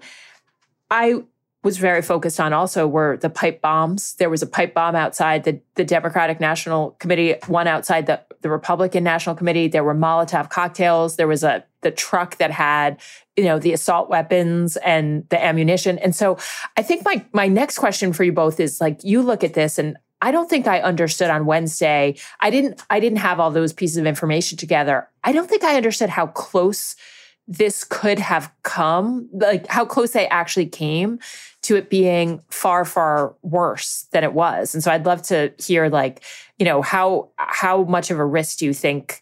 I 0.89 1.23
was 1.63 1.77
very 1.77 2.01
focused 2.01 2.39
on 2.39 2.51
also 2.51 2.85
were 2.85 3.17
the 3.17 3.29
pipe 3.29 3.61
bombs. 3.61 4.15
There 4.15 4.29
was 4.29 4.41
a 4.41 4.47
pipe 4.47 4.73
bomb 4.73 4.95
outside 4.95 5.45
the, 5.45 5.61
the 5.75 5.85
Democratic 5.85 6.39
National 6.39 6.91
Committee, 6.91 7.35
one 7.47 7.67
outside 7.67 8.05
the, 8.05 8.21
the 8.41 8.49
Republican 8.49 9.03
National 9.03 9.33
Committee. 9.33 9.69
There 9.69 9.83
were 9.83 9.95
Molotov 9.95 10.49
cocktails. 10.49 11.15
There 11.15 11.27
was 11.27 11.43
a 11.43 11.63
the 11.81 11.91
truck 11.91 12.37
that 12.37 12.49
had, 12.49 12.99
you 13.35 13.43
know, 13.43 13.59
the 13.59 13.73
assault 13.73 14.09
weapons 14.09 14.77
and 14.77 15.27
the 15.29 15.43
ammunition. 15.43 15.99
And 15.99 16.15
so 16.15 16.37
I 16.77 16.81
think 16.81 17.05
my 17.05 17.25
my 17.33 17.47
next 17.47 17.77
question 17.77 18.13
for 18.13 18.23
you 18.23 18.31
both 18.31 18.59
is 18.59 18.81
like 18.81 19.03
you 19.03 19.21
look 19.21 19.43
at 19.43 19.53
this 19.53 19.77
and 19.77 19.97
I 20.21 20.31
don't 20.31 20.49
think 20.49 20.67
I 20.67 20.79
understood 20.79 21.29
on 21.29 21.45
Wednesday. 21.45 22.15
I 22.39 22.49
didn't 22.49 22.81
I 22.89 22.99
didn't 22.99 23.19
have 23.19 23.39
all 23.39 23.51
those 23.51 23.73
pieces 23.73 23.97
of 23.97 24.05
information 24.05 24.57
together. 24.57 25.09
I 25.23 25.33
don't 25.33 25.49
think 25.49 25.63
I 25.63 25.75
understood 25.75 26.09
how 26.09 26.27
close 26.27 26.95
this 27.47 27.83
could 27.83 28.19
have 28.19 28.51
come, 28.63 29.27
like 29.33 29.67
how 29.67 29.85
close 29.85 30.11
they 30.11 30.27
actually 30.29 30.65
came 30.65 31.19
to 31.63 31.75
it 31.75 31.89
being 31.89 32.41
far, 32.49 32.85
far 32.85 33.35
worse 33.41 34.07
than 34.11 34.23
it 34.23 34.33
was. 34.33 34.73
And 34.73 34.83
so 34.83 34.91
I'd 34.91 35.05
love 35.05 35.21
to 35.23 35.53
hear 35.57 35.89
like, 35.89 36.23
you 36.57 36.65
know, 36.65 36.81
how 36.81 37.31
how 37.37 37.83
much 37.83 38.11
of 38.11 38.19
a 38.19 38.25
risk 38.25 38.59
do 38.59 38.65
you 38.65 38.73
think 38.73 39.21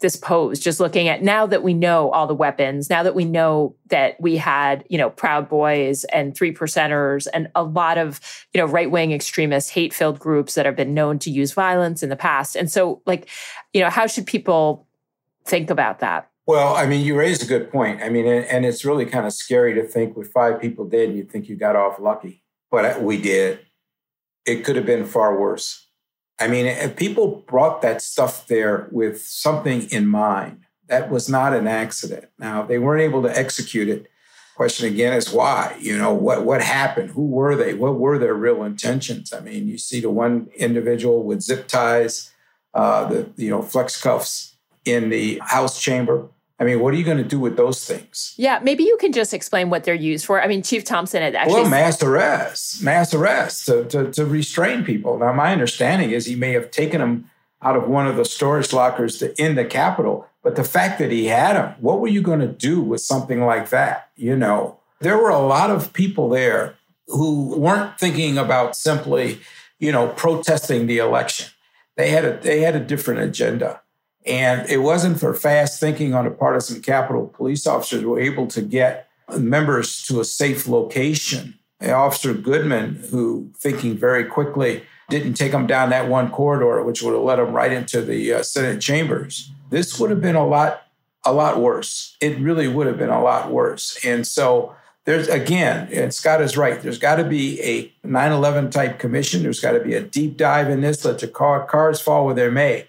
this 0.00 0.16
posed? 0.16 0.60
Just 0.60 0.80
looking 0.80 1.06
at 1.06 1.22
now 1.22 1.46
that 1.46 1.62
we 1.62 1.72
know 1.72 2.10
all 2.10 2.26
the 2.26 2.34
weapons, 2.34 2.90
now 2.90 3.04
that 3.04 3.14
we 3.14 3.24
know 3.24 3.76
that 3.90 4.20
we 4.20 4.36
had, 4.36 4.84
you 4.88 4.98
know, 4.98 5.10
Proud 5.10 5.48
Boys 5.48 6.02
and 6.04 6.34
three 6.36 6.52
percenters 6.52 7.28
and 7.32 7.48
a 7.54 7.62
lot 7.62 7.96
of, 7.96 8.20
you 8.52 8.60
know, 8.60 8.66
right-wing 8.66 9.12
extremist, 9.12 9.70
hate-filled 9.70 10.18
groups 10.18 10.54
that 10.54 10.66
have 10.66 10.74
been 10.74 10.94
known 10.94 11.20
to 11.20 11.30
use 11.30 11.52
violence 11.52 12.02
in 12.02 12.08
the 12.08 12.16
past. 12.16 12.56
And 12.56 12.68
so, 12.68 13.02
like, 13.06 13.28
you 13.72 13.80
know, 13.80 13.90
how 13.90 14.08
should 14.08 14.26
people 14.26 14.88
think 15.44 15.70
about 15.70 16.00
that? 16.00 16.28
Well, 16.46 16.74
I 16.74 16.86
mean, 16.86 17.04
you 17.04 17.16
raised 17.16 17.42
a 17.42 17.46
good 17.46 17.70
point. 17.70 18.02
I 18.02 18.08
mean, 18.08 18.26
and, 18.26 18.64
it's 18.64 18.84
really 18.84 19.06
kind 19.06 19.26
of 19.26 19.32
scary 19.32 19.74
to 19.74 19.84
think 19.84 20.16
with 20.16 20.32
five 20.32 20.60
people 20.60 20.84
dead, 20.84 21.10
and 21.10 21.16
you 21.16 21.24
think 21.24 21.48
you 21.48 21.56
got 21.56 21.76
off 21.76 22.00
lucky, 22.00 22.42
but 22.70 23.00
we 23.00 23.20
did. 23.20 23.60
It 24.44 24.64
could 24.64 24.74
have 24.74 24.86
been 24.86 25.04
far 25.04 25.38
worse. 25.38 25.86
I 26.40 26.48
mean, 26.48 26.66
if 26.66 26.96
people 26.96 27.44
brought 27.46 27.82
that 27.82 28.02
stuff 28.02 28.48
there 28.48 28.88
with 28.90 29.22
something 29.22 29.88
in 29.90 30.06
mind. 30.06 30.64
That 30.88 31.08
was 31.08 31.28
not 31.28 31.54
an 31.54 31.68
accident. 31.68 32.26
Now, 32.38 32.64
they 32.64 32.78
weren't 32.78 33.02
able 33.02 33.22
to 33.22 33.38
execute 33.38 33.88
it. 33.88 34.08
Question 34.56 34.92
again 34.92 35.14
is 35.14 35.32
why? 35.32 35.76
You 35.80 35.96
know, 35.96 36.12
what 36.12 36.44
what 36.44 36.60
happened? 36.60 37.10
Who 37.10 37.26
were 37.26 37.56
they? 37.56 37.72
What 37.72 37.98
were 37.98 38.18
their 38.18 38.34
real 38.34 38.62
intentions? 38.64 39.32
I 39.32 39.40
mean, 39.40 39.68
you 39.68 39.78
see 39.78 40.00
the 40.00 40.10
one 40.10 40.48
individual 40.56 41.22
with 41.22 41.40
zip 41.40 41.68
ties, 41.68 42.32
uh, 42.74 43.06
the 43.06 43.30
you 43.36 43.48
know 43.48 43.62
flex 43.62 44.00
cuffs 44.00 44.56
in 44.84 45.08
the 45.08 45.40
House 45.44 45.80
chamber. 45.80 46.28
I 46.62 46.64
mean, 46.64 46.78
what 46.78 46.94
are 46.94 46.96
you 46.96 47.02
going 47.02 47.18
to 47.18 47.24
do 47.24 47.40
with 47.40 47.56
those 47.56 47.84
things? 47.84 48.34
Yeah, 48.36 48.60
maybe 48.62 48.84
you 48.84 48.96
can 48.98 49.10
just 49.10 49.34
explain 49.34 49.68
what 49.68 49.82
they're 49.82 49.94
used 49.94 50.24
for. 50.24 50.40
I 50.40 50.46
mean, 50.46 50.62
Chief 50.62 50.84
Thomson 50.84 51.20
had 51.20 51.34
actually. 51.34 51.62
Well, 51.62 51.68
mass 51.68 52.00
arrest, 52.00 52.80
mass 52.84 53.12
arrest 53.12 53.66
to, 53.66 53.84
to, 53.86 54.12
to 54.12 54.24
restrain 54.24 54.84
people. 54.84 55.18
Now, 55.18 55.32
my 55.32 55.50
understanding 55.50 56.12
is 56.12 56.24
he 56.24 56.36
may 56.36 56.52
have 56.52 56.70
taken 56.70 57.00
them 57.00 57.28
out 57.62 57.74
of 57.74 57.88
one 57.88 58.06
of 58.06 58.14
the 58.14 58.24
storage 58.24 58.72
lockers 58.72 59.18
to, 59.18 59.34
in 59.42 59.56
the 59.56 59.64
Capitol. 59.64 60.28
But 60.44 60.54
the 60.54 60.62
fact 60.62 61.00
that 61.00 61.10
he 61.10 61.26
had 61.26 61.56
them, 61.56 61.74
what 61.80 61.98
were 61.98 62.06
you 62.06 62.22
going 62.22 62.38
to 62.38 62.46
do 62.46 62.80
with 62.80 63.00
something 63.00 63.44
like 63.44 63.70
that? 63.70 64.10
You 64.14 64.36
know, 64.36 64.78
there 65.00 65.18
were 65.18 65.30
a 65.30 65.40
lot 65.40 65.68
of 65.68 65.92
people 65.92 66.28
there 66.28 66.76
who 67.08 67.58
weren't 67.58 67.98
thinking 67.98 68.38
about 68.38 68.76
simply, 68.76 69.40
you 69.80 69.90
know, 69.90 70.10
protesting 70.10 70.86
the 70.86 70.98
election. 70.98 71.50
They 71.96 72.10
had 72.10 72.24
a 72.24 72.36
they 72.38 72.60
had 72.60 72.76
a 72.76 72.80
different 72.80 73.18
agenda. 73.18 73.80
And 74.24 74.68
it 74.70 74.78
wasn't 74.78 75.18
for 75.18 75.34
fast 75.34 75.80
thinking 75.80 76.14
on 76.14 76.24
the 76.24 76.30
part 76.30 76.56
of 76.56 76.62
some 76.62 76.80
Capitol 76.80 77.26
police 77.26 77.66
officers 77.66 78.04
were 78.04 78.20
able 78.20 78.46
to 78.48 78.62
get 78.62 79.08
members 79.36 80.02
to 80.06 80.20
a 80.20 80.24
safe 80.24 80.68
location. 80.68 81.58
Officer 81.80 82.32
Goodman, 82.32 83.02
who 83.10 83.50
thinking 83.56 83.96
very 83.96 84.24
quickly, 84.24 84.84
didn't 85.10 85.34
take 85.34 85.52
them 85.52 85.66
down 85.66 85.90
that 85.90 86.08
one 86.08 86.30
corridor, 86.30 86.82
which 86.84 87.02
would 87.02 87.14
have 87.14 87.22
led 87.22 87.36
them 87.36 87.52
right 87.52 87.72
into 87.72 88.00
the 88.00 88.34
uh, 88.34 88.42
Senate 88.42 88.80
chambers. 88.80 89.50
This 89.70 89.98
would 89.98 90.10
have 90.10 90.20
been 90.20 90.36
a 90.36 90.46
lot, 90.46 90.84
a 91.24 91.32
lot 91.32 91.60
worse. 91.60 92.16
It 92.20 92.38
really 92.38 92.68
would 92.68 92.86
have 92.86 92.98
been 92.98 93.10
a 93.10 93.22
lot 93.22 93.50
worse. 93.50 93.98
And 94.04 94.26
so 94.26 94.76
there's 95.04 95.28
again, 95.28 95.88
and 95.92 96.14
Scott 96.14 96.40
is 96.40 96.56
right. 96.56 96.80
There's 96.80 96.98
got 96.98 97.16
to 97.16 97.24
be 97.24 97.60
a 97.60 97.92
9/11 98.06 98.70
type 98.70 98.98
commission. 98.98 99.42
There's 99.42 99.60
got 99.60 99.72
to 99.72 99.80
be 99.80 99.94
a 99.94 100.02
deep 100.02 100.36
dive 100.36 100.70
in 100.70 100.80
this. 100.80 101.04
Let 101.04 101.18
the 101.18 101.28
car, 101.28 101.66
cars 101.66 102.00
fall 102.00 102.26
where 102.26 102.34
they 102.34 102.48
may. 102.48 102.86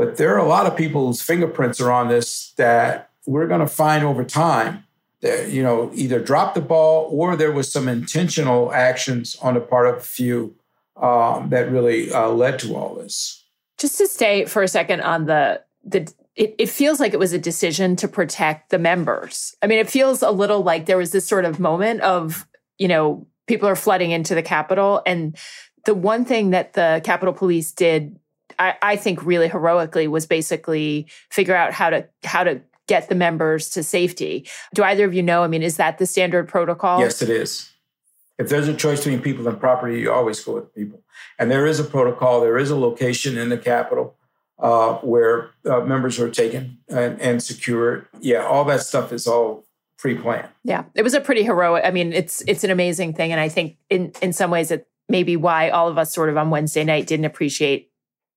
But 0.00 0.16
there 0.16 0.34
are 0.34 0.38
a 0.38 0.48
lot 0.48 0.64
of 0.64 0.78
people 0.78 1.08
whose 1.08 1.20
fingerprints 1.20 1.78
are 1.78 1.92
on 1.92 2.08
this 2.08 2.52
that 2.52 3.10
we're 3.26 3.46
going 3.46 3.60
to 3.60 3.66
find 3.66 4.02
over 4.02 4.24
time 4.24 4.84
that, 5.20 5.50
you 5.50 5.62
know, 5.62 5.90
either 5.92 6.18
dropped 6.18 6.54
the 6.54 6.62
ball 6.62 7.10
or 7.12 7.36
there 7.36 7.52
was 7.52 7.70
some 7.70 7.86
intentional 7.86 8.72
actions 8.72 9.36
on 9.42 9.52
the 9.52 9.60
part 9.60 9.86
of 9.86 9.96
a 9.96 10.00
few 10.00 10.56
um, 10.96 11.50
that 11.50 11.70
really 11.70 12.10
uh, 12.14 12.30
led 12.30 12.58
to 12.60 12.74
all 12.74 12.94
this. 12.94 13.44
Just 13.76 13.98
to 13.98 14.06
stay 14.06 14.46
for 14.46 14.62
a 14.62 14.68
second 14.68 15.02
on 15.02 15.26
the 15.26 15.62
the 15.84 16.10
it, 16.34 16.54
it, 16.56 16.70
feels 16.70 16.98
like 16.98 17.12
it 17.12 17.18
was 17.18 17.34
a 17.34 17.38
decision 17.38 17.94
to 17.96 18.08
protect 18.08 18.70
the 18.70 18.78
members. 18.78 19.54
I 19.60 19.66
mean, 19.66 19.80
it 19.80 19.90
feels 19.90 20.22
a 20.22 20.30
little 20.30 20.62
like 20.62 20.86
there 20.86 20.96
was 20.96 21.12
this 21.12 21.26
sort 21.26 21.44
of 21.44 21.60
moment 21.60 22.00
of, 22.00 22.48
you 22.78 22.88
know, 22.88 23.26
people 23.46 23.68
are 23.68 23.76
flooding 23.76 24.12
into 24.12 24.34
the 24.34 24.42
Capitol. 24.42 25.02
And 25.04 25.36
the 25.84 25.94
one 25.94 26.24
thing 26.24 26.52
that 26.52 26.72
the 26.72 27.02
Capitol 27.04 27.34
Police 27.34 27.72
did 27.72 28.18
I, 28.60 28.74
I 28.82 28.96
think 28.96 29.24
really 29.24 29.48
heroically 29.48 30.06
was 30.06 30.26
basically 30.26 31.06
figure 31.30 31.56
out 31.56 31.72
how 31.72 31.90
to 31.90 32.06
how 32.24 32.44
to 32.44 32.60
get 32.86 33.08
the 33.08 33.14
members 33.14 33.70
to 33.70 33.82
safety. 33.82 34.46
Do 34.74 34.84
either 34.84 35.04
of 35.04 35.14
you 35.14 35.22
know? 35.22 35.42
I 35.42 35.48
mean, 35.48 35.62
is 35.62 35.78
that 35.78 35.98
the 35.98 36.06
standard 36.06 36.46
protocol? 36.46 37.00
Yes, 37.00 37.22
it 37.22 37.30
is. 37.30 37.70
If 38.38 38.48
there's 38.48 38.68
a 38.68 38.74
choice 38.74 39.00
between 39.00 39.20
people 39.20 39.46
and 39.48 39.58
property, 39.58 40.00
you 40.00 40.12
always 40.12 40.42
go 40.42 40.54
with 40.54 40.74
people. 40.74 41.02
And 41.38 41.50
there 41.50 41.66
is 41.66 41.80
a 41.80 41.84
protocol, 41.84 42.40
there 42.40 42.58
is 42.58 42.70
a 42.70 42.76
location 42.76 43.36
in 43.36 43.48
the 43.48 43.58
Capitol 43.58 44.16
uh, 44.58 44.94
where 44.96 45.50
uh, 45.66 45.80
members 45.80 46.18
are 46.18 46.30
taken 46.30 46.78
and, 46.88 47.20
and 47.20 47.42
secured. 47.42 48.06
Yeah, 48.20 48.44
all 48.44 48.64
that 48.64 48.80
stuff 48.80 49.12
is 49.12 49.26
all 49.26 49.64
pre-planned. 49.98 50.48
Yeah, 50.64 50.84
it 50.94 51.02
was 51.02 51.14
a 51.14 51.20
pretty 51.20 51.44
heroic. 51.44 51.84
I 51.84 51.90
mean, 51.90 52.12
it's 52.12 52.42
it's 52.46 52.64
an 52.64 52.70
amazing 52.70 53.14
thing, 53.14 53.30
and 53.32 53.40
I 53.40 53.48
think 53.48 53.76
in 53.88 54.12
in 54.20 54.32
some 54.32 54.50
ways 54.50 54.70
it 54.70 54.86
maybe 55.08 55.36
why 55.36 55.68
all 55.68 55.88
of 55.88 55.98
us 55.98 56.12
sort 56.12 56.28
of 56.28 56.36
on 56.36 56.50
Wednesday 56.50 56.84
night 56.84 57.06
didn't 57.06 57.26
appreciate 57.26 57.89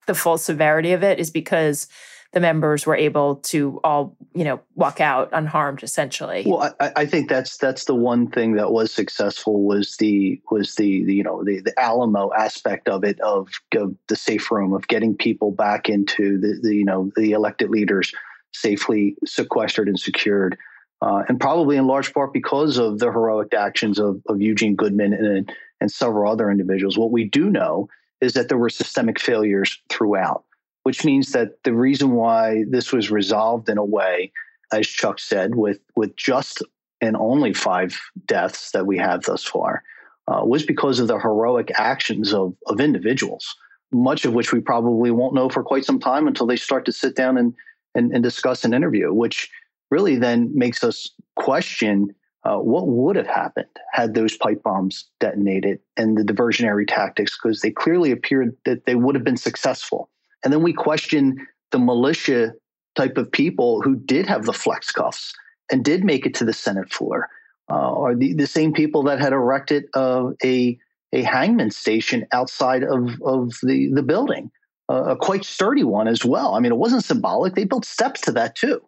the 0.07 0.15
full 0.15 0.37
severity 0.37 0.91
of 0.91 1.03
it 1.03 1.19
is 1.19 1.31
because 1.31 1.87
the 2.33 2.39
members 2.39 2.85
were 2.85 2.95
able 2.95 3.35
to 3.37 3.79
all 3.83 4.17
you 4.33 4.43
know 4.43 4.59
walk 4.75 4.99
out 4.99 5.29
unharmed 5.31 5.83
essentially 5.83 6.43
well 6.45 6.75
I, 6.79 6.91
I, 6.95 7.05
think 7.05 7.29
that's 7.29 7.57
that's 7.57 7.85
the 7.85 7.95
one 7.95 8.27
thing 8.27 8.53
that 8.53 8.71
was 8.71 8.91
successful 8.91 9.63
was 9.63 9.97
the 9.97 10.41
was 10.49 10.75
the, 10.75 11.05
the 11.05 11.13
you 11.13 11.23
know 11.23 11.43
the, 11.43 11.61
the 11.61 11.79
alamo 11.79 12.31
aspect 12.33 12.89
of 12.89 13.03
it 13.03 13.19
of, 13.21 13.49
of, 13.75 13.95
the 14.07 14.15
safe 14.15 14.51
room 14.51 14.73
of 14.73 14.87
getting 14.87 15.15
people 15.15 15.51
back 15.51 15.89
into 15.89 16.39
the, 16.39 16.59
the 16.61 16.75
you 16.75 16.85
know 16.85 17.11
the 17.15 17.31
elected 17.31 17.69
leaders 17.69 18.11
safely 18.51 19.15
sequestered 19.25 19.87
and 19.87 19.99
secured 19.99 20.57
uh, 21.03 21.23
and 21.27 21.39
probably 21.39 21.75
in 21.75 21.85
large 21.85 22.13
part 22.13 22.31
because 22.31 22.77
of 22.77 22.99
the 22.99 23.11
heroic 23.11 23.53
actions 23.53 23.99
of, 23.99 24.21
of 24.27 24.41
Eugene 24.41 24.73
Goodman 24.75 25.13
and, 25.13 25.51
and 25.81 25.91
several 25.91 26.31
other 26.31 26.49
individuals. 26.49 26.97
What 26.97 27.11
we 27.11 27.25
do 27.25 27.49
know 27.49 27.89
is 28.23 28.33
that 28.33 28.49
there 28.49 28.57
were 28.57 28.69
systemic 28.69 29.19
failures 29.19 29.79
throughout, 29.89 30.43
which 30.83 31.03
means 31.03 31.31
that 31.33 31.63
the 31.63 31.73
reason 31.73 32.12
why 32.12 32.63
this 32.69 32.91
was 32.91 33.12
resolved 33.12 33.69
in 33.69 33.77
a 33.77 33.86
way, 33.86 34.31
as 34.71 34.88
Chuck 34.88 35.19
said, 35.19 35.55
with 35.55 35.79
with 35.95 36.15
just 36.15 36.63
and 37.01 37.17
only 37.17 37.53
five 37.53 37.99
deaths 38.25 38.71
that 38.71 38.88
we 38.88 38.97
have 38.97 39.23
thus 39.23 39.43
far, 39.43 39.83
uh, 40.29 40.41
was 40.45 40.65
because 40.65 40.99
of 40.99 41.07
the 41.07 41.19
heroic 41.19 41.71
actions 41.75 42.33
of 42.33 42.55
of 42.67 42.79
individuals. 42.79 43.55
Much 43.91 44.25
of 44.25 44.33
which 44.33 44.51
we 44.51 44.59
probably 44.59 45.12
won't 45.12 45.36
know 45.36 45.49
for 45.49 45.63
quite 45.63 45.86
some 45.86 45.99
time 45.99 46.27
until 46.27 46.47
they 46.47 46.55
start 46.55 46.86
to 46.86 46.91
sit 46.91 47.15
down 47.15 47.38
and 47.38 47.53
and, 47.93 48.12
and 48.12 48.23
discuss 48.23 48.63
an 48.63 48.73
interview, 48.73 49.13
which 49.13 49.49
really 49.91 50.15
then 50.15 50.49
makes 50.55 50.83
us 50.83 51.12
question 51.36 52.15
uh, 52.45 52.58
what 52.58 52.88
would 52.88 53.15
have 53.15 53.27
happened 53.27 53.67
had 53.91 54.13
those 54.13 54.36
pipe 54.36 54.62
bombs 54.63 55.06
detonated 55.19 55.79
and 55.95 56.17
the 56.17 56.23
diversionary 56.23 56.88
tactics, 56.88 57.38
because 57.41 57.62
they 57.62 57.71
clearly 57.71 58.12
appeared 58.12 58.56
that 58.65 58.86
they 58.86 58.95
would 58.95 59.15
have 59.15 59.23
been 59.23 59.38
successful. 59.38 60.10
And 60.43 60.51
then 60.51 60.62
we 60.62 60.73
question 60.73 61.47
the 61.71 61.79
militia 61.79 62.53
type 62.95 63.17
of 63.17 63.32
people 63.32 63.82
who 63.82 63.95
did 63.95 64.27
have 64.27 64.45
the 64.45 64.53
flex 64.53 64.91
cuffs 64.91 65.34
and 65.71 65.86
did 65.86 66.03
make 66.03 66.25
it 66.25 66.34
to 66.36 66.45
the 66.45 66.53
Senate 66.53 66.91
floor, 66.91 67.29
uh, 67.71 67.73
are 67.73 68.15
the, 68.15 68.34
the 68.34 68.47
same 68.47 68.73
people 68.73 69.03
that 69.03 69.19
had 69.19 69.34
erected 69.34 69.86
uh, 69.93 70.32
a 70.43 70.77
a 71.13 71.21
hangman 71.21 71.71
station 71.71 72.25
outside 72.32 72.84
of 72.84 73.21
of 73.23 73.53
the 73.63 73.89
the 73.93 74.03
building, 74.03 74.51
uh, 74.89 75.03
a 75.03 75.15
quite 75.15 75.45
sturdy 75.45 75.84
one 75.84 76.08
as 76.08 76.25
well. 76.25 76.56
I 76.56 76.60
mean, 76.60 76.71
it 76.71 76.77
wasn't 76.77 77.06
symbolic; 77.06 77.56
they 77.56 77.63
built 77.63 77.86
steps 77.86 78.19
to 78.21 78.32
that 78.34 78.56
too 78.56 78.82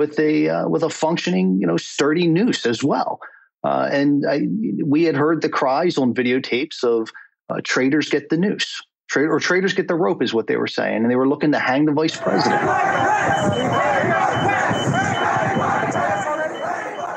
with 0.00 0.18
a 0.18 0.48
uh, 0.48 0.66
with 0.66 0.82
a 0.82 0.88
functioning, 0.88 1.58
you 1.60 1.66
know, 1.66 1.76
sturdy 1.76 2.26
noose 2.26 2.64
as 2.64 2.82
well. 2.82 3.20
Uh, 3.62 3.86
and 3.92 4.24
I, 4.26 4.48
we 4.82 5.02
had 5.02 5.14
heard 5.14 5.42
the 5.42 5.50
cries 5.50 5.98
on 5.98 6.14
videotapes 6.14 6.82
of 6.82 7.10
uh, 7.50 7.60
traitors 7.62 8.08
get 8.08 8.30
the 8.30 8.38
noose, 8.38 8.80
Tra- 9.10 9.28
or 9.28 9.38
traitors 9.38 9.74
get 9.74 9.88
the 9.88 9.94
rope, 9.94 10.22
is 10.22 10.32
what 10.32 10.46
they 10.46 10.56
were 10.56 10.66
saying, 10.66 11.02
and 11.02 11.10
they 11.10 11.16
were 11.16 11.28
looking 11.28 11.52
to 11.52 11.58
hang 11.58 11.84
the 11.84 11.92
vice 11.92 12.16
president. 12.16 12.62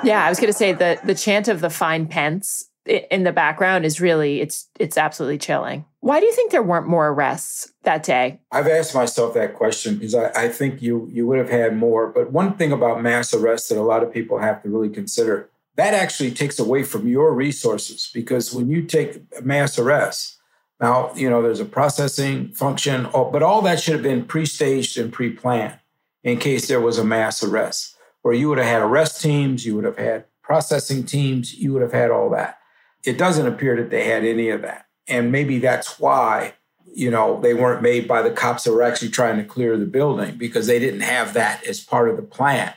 Yeah, 0.03 0.25
I 0.25 0.27
was 0.27 0.37
going 0.37 0.51
to 0.51 0.59
say 0.63 0.73
the 0.73 0.99
the 1.05 1.15
chant 1.15 1.47
of 1.47 1.61
the 1.61 1.69
fine 1.69 2.05
pence 2.05 2.69
in 2.85 3.23
the 3.23 3.31
background 3.31 3.85
is 3.85 4.01
really 4.01 4.41
it's 4.41 4.67
it's 4.79 4.97
absolutely 4.97 5.37
chilling. 5.37 5.85
Why 6.01 6.19
do 6.19 6.25
you 6.25 6.33
think 6.33 6.51
there 6.51 6.63
weren't 6.63 6.87
more 6.87 7.09
arrests 7.09 7.71
that 7.83 8.03
day? 8.03 8.41
I've 8.51 8.67
asked 8.67 8.93
myself 8.93 9.33
that 9.35 9.55
question 9.55 9.95
because 9.95 10.15
I, 10.15 10.31
I, 10.35 10.49
think 10.49 10.81
you 10.81 11.09
you 11.11 11.25
would 11.27 11.37
have 11.37 11.49
had 11.49 11.77
more. 11.77 12.07
But 12.07 12.31
one 12.31 12.55
thing 12.55 12.73
about 12.73 13.01
mass 13.01 13.33
arrests 13.33 13.69
that 13.69 13.77
a 13.77 13.81
lot 13.81 14.03
of 14.03 14.13
people 14.13 14.37
have 14.39 14.61
to 14.63 14.69
really 14.69 14.89
consider 14.89 15.49
that 15.75 15.93
actually 15.93 16.31
takes 16.31 16.59
away 16.59 16.83
from 16.83 17.07
your 17.07 17.33
resources 17.33 18.09
because 18.13 18.53
when 18.53 18.69
you 18.69 18.83
take 18.83 19.43
mass 19.43 19.79
arrests, 19.79 20.37
now 20.79 21.13
you 21.15 21.29
know 21.29 21.41
there's 21.41 21.59
a 21.59 21.65
processing 21.65 22.51
function, 22.53 23.07
but 23.13 23.41
all 23.43 23.61
that 23.61 23.79
should 23.79 23.93
have 23.93 24.03
been 24.03 24.25
pre-staged 24.25 24.97
and 24.97 25.11
pre-planned 25.11 25.79
in 26.23 26.37
case 26.37 26.67
there 26.67 26.81
was 26.81 26.97
a 26.97 27.05
mass 27.05 27.43
arrest. 27.43 27.95
Where 28.21 28.33
you 28.33 28.47
would 28.49 28.57
have 28.57 28.67
had 28.67 28.81
arrest 28.81 29.21
teams, 29.21 29.65
you 29.65 29.75
would 29.75 29.83
have 29.83 29.97
had 29.97 30.25
processing 30.41 31.03
teams, 31.03 31.53
you 31.53 31.73
would 31.73 31.81
have 31.81 31.91
had 31.91 32.09
all 32.09 32.29
that. 32.29 32.57
It 33.05 33.17
doesn't 33.17 33.47
appear 33.47 33.75
that 33.77 33.89
they 33.89 34.05
had 34.05 34.23
any 34.23 34.49
of 34.49 34.61
that. 34.61 34.85
And 35.07 35.31
maybe 35.31 35.59
that's 35.59 35.99
why, 35.99 36.53
you 36.85 37.11
know, 37.11 37.39
they 37.41 37.53
weren't 37.53 37.81
made 37.81 38.07
by 38.07 38.21
the 38.21 38.31
cops 38.31 38.63
that 38.63 38.71
were 38.71 38.83
actually 38.83 39.09
trying 39.09 39.37
to 39.37 39.43
clear 39.43 39.77
the 39.77 39.85
building 39.85 40.35
because 40.35 40.67
they 40.67 40.79
didn't 40.79 41.01
have 41.01 41.33
that 41.33 41.63
as 41.65 41.81
part 41.81 42.09
of 42.09 42.15
the 42.15 42.23
plan. 42.23 42.73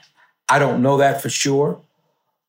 I 0.48 0.58
don't 0.58 0.82
know 0.82 0.96
that 0.96 1.22
for 1.22 1.28
sure, 1.28 1.80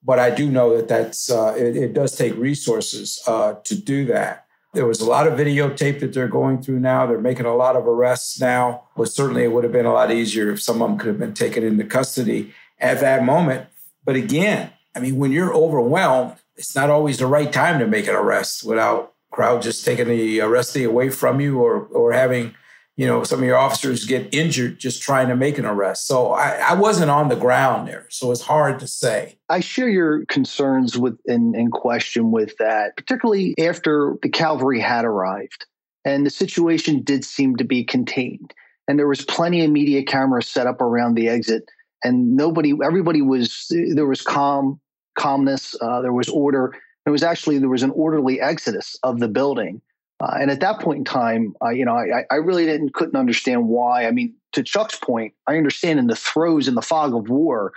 but 0.03 0.19
I 0.19 0.29
do 0.29 0.49
know 0.49 0.75
that 0.75 0.87
that's 0.87 1.29
uh, 1.29 1.55
it, 1.57 1.75
it, 1.75 1.93
does 1.93 2.15
take 2.15 2.35
resources 2.35 3.21
uh, 3.27 3.55
to 3.63 3.75
do 3.75 4.05
that. 4.05 4.45
There 4.73 4.85
was 4.85 5.01
a 5.01 5.09
lot 5.09 5.27
of 5.27 5.39
videotape 5.39 5.99
that 6.01 6.13
they're 6.13 6.27
going 6.27 6.61
through 6.61 6.79
now. 6.79 7.05
They're 7.07 7.19
making 7.19 7.45
a 7.45 7.55
lot 7.55 7.75
of 7.75 7.87
arrests 7.87 8.39
now, 8.39 8.83
but 8.95 9.09
certainly 9.09 9.43
it 9.43 9.51
would 9.51 9.63
have 9.63 9.73
been 9.73 9.87
a 9.87 9.93
lot 9.93 10.11
easier 10.11 10.51
if 10.51 10.61
some 10.61 10.81
of 10.81 10.89
them 10.89 10.97
could 10.99 11.07
have 11.07 11.19
been 11.19 11.33
taken 11.33 11.63
into 11.63 11.83
custody 11.83 12.53
at 12.79 12.99
that 12.99 13.23
moment. 13.23 13.67
But 14.05 14.15
again, 14.15 14.71
I 14.95 14.99
mean, 14.99 15.17
when 15.17 15.31
you're 15.31 15.53
overwhelmed, 15.53 16.35
it's 16.57 16.75
not 16.75 16.89
always 16.89 17.19
the 17.19 17.27
right 17.27 17.51
time 17.51 17.79
to 17.79 17.87
make 17.87 18.07
an 18.07 18.15
arrest 18.15 18.63
without 18.63 19.13
crowd 19.31 19.61
just 19.61 19.85
taking 19.85 20.07
the 20.07 20.39
arrestee 20.39 20.87
away 20.87 21.09
from 21.09 21.39
you 21.39 21.59
or 21.59 21.85
or 21.87 22.11
having 22.11 22.55
you 22.95 23.05
know 23.05 23.23
some 23.23 23.39
of 23.39 23.45
your 23.45 23.57
officers 23.57 24.05
get 24.05 24.33
injured 24.33 24.79
just 24.79 25.01
trying 25.01 25.27
to 25.27 25.35
make 25.35 25.57
an 25.57 25.65
arrest. 25.65 26.07
So 26.07 26.33
i, 26.33 26.57
I 26.69 26.73
wasn't 26.73 27.11
on 27.11 27.29
the 27.29 27.35
ground 27.35 27.87
there 27.87 28.07
so 28.09 28.31
it's 28.31 28.41
hard 28.41 28.79
to 28.79 28.87
say. 28.87 29.37
I 29.49 29.59
share 29.59 29.89
your 29.89 30.25
concerns 30.25 30.97
with 30.97 31.17
in, 31.25 31.53
in 31.55 31.69
question 31.71 32.31
with 32.31 32.57
that 32.57 32.97
particularly 32.97 33.53
after 33.59 34.17
the 34.21 34.29
cavalry 34.29 34.79
had 34.79 35.05
arrived 35.05 35.65
and 36.05 36.25
the 36.25 36.31
situation 36.31 37.03
did 37.03 37.25
seem 37.25 37.57
to 37.57 37.65
be 37.65 37.83
contained. 37.83 38.53
And 38.87 38.97
there 38.97 39.09
was 39.09 39.25
plenty 39.25 39.65
of 39.65 39.69
media 39.69 40.03
cameras 40.03 40.47
set 40.47 40.65
up 40.65 40.81
around 40.81 41.15
the 41.15 41.27
exit 41.27 41.69
and 42.03 42.35
nobody 42.35 42.73
everybody 42.83 43.21
was 43.21 43.67
there 43.69 44.07
was 44.07 44.21
calm 44.21 44.79
calmness. 45.17 45.75
Uh, 45.81 46.01
there 46.01 46.13
was 46.13 46.29
order. 46.29 46.73
It 47.05 47.09
was 47.09 47.23
actually 47.23 47.57
there 47.57 47.69
was 47.69 47.83
an 47.83 47.91
orderly 47.91 48.39
exodus 48.39 48.97
of 49.03 49.19
the 49.19 49.27
building. 49.27 49.81
Uh, 50.19 50.37
and 50.39 50.49
at 50.49 50.61
that 50.61 50.79
point 50.79 50.99
in 50.99 51.05
time, 51.05 51.53
uh, 51.61 51.69
you 51.69 51.85
know, 51.85 51.95
I, 51.95 52.23
I 52.31 52.35
really 52.35 52.65
didn't 52.65 52.93
couldn't 52.93 53.15
understand 53.15 53.67
why. 53.67 54.07
I 54.07 54.11
mean, 54.11 54.33
to 54.53 54.63
Chuck's 54.63 54.97
point, 54.97 55.33
I 55.45 55.57
understand 55.57 55.99
in 55.99 56.07
the 56.07 56.15
throes 56.15 56.67
in 56.67 56.75
the 56.75 56.81
fog 56.81 57.13
of 57.13 57.29
war, 57.29 57.73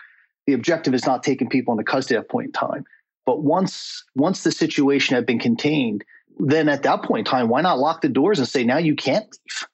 the 0.46 0.54
objective 0.54 0.94
is 0.94 1.04
not 1.04 1.22
taking 1.22 1.48
people 1.48 1.72
into 1.72 1.84
custody 1.84 2.16
at 2.16 2.22
that 2.22 2.30
point 2.30 2.46
in 2.46 2.52
time. 2.52 2.84
But 3.26 3.42
once 3.42 4.04
once 4.14 4.42
the 4.42 4.52
situation 4.52 5.16
had 5.16 5.26
been 5.26 5.38
contained, 5.38 6.04
then 6.38 6.68
at 6.68 6.82
that 6.84 7.02
point 7.02 7.26
in 7.26 7.30
time, 7.30 7.48
why 7.48 7.60
not 7.60 7.78
lock 7.78 8.00
the 8.00 8.08
doors 8.08 8.38
and 8.38 8.48
say 8.48 8.64
now 8.64 8.78
you 8.78 8.96
can't 8.96 9.24
leave? 9.24 9.68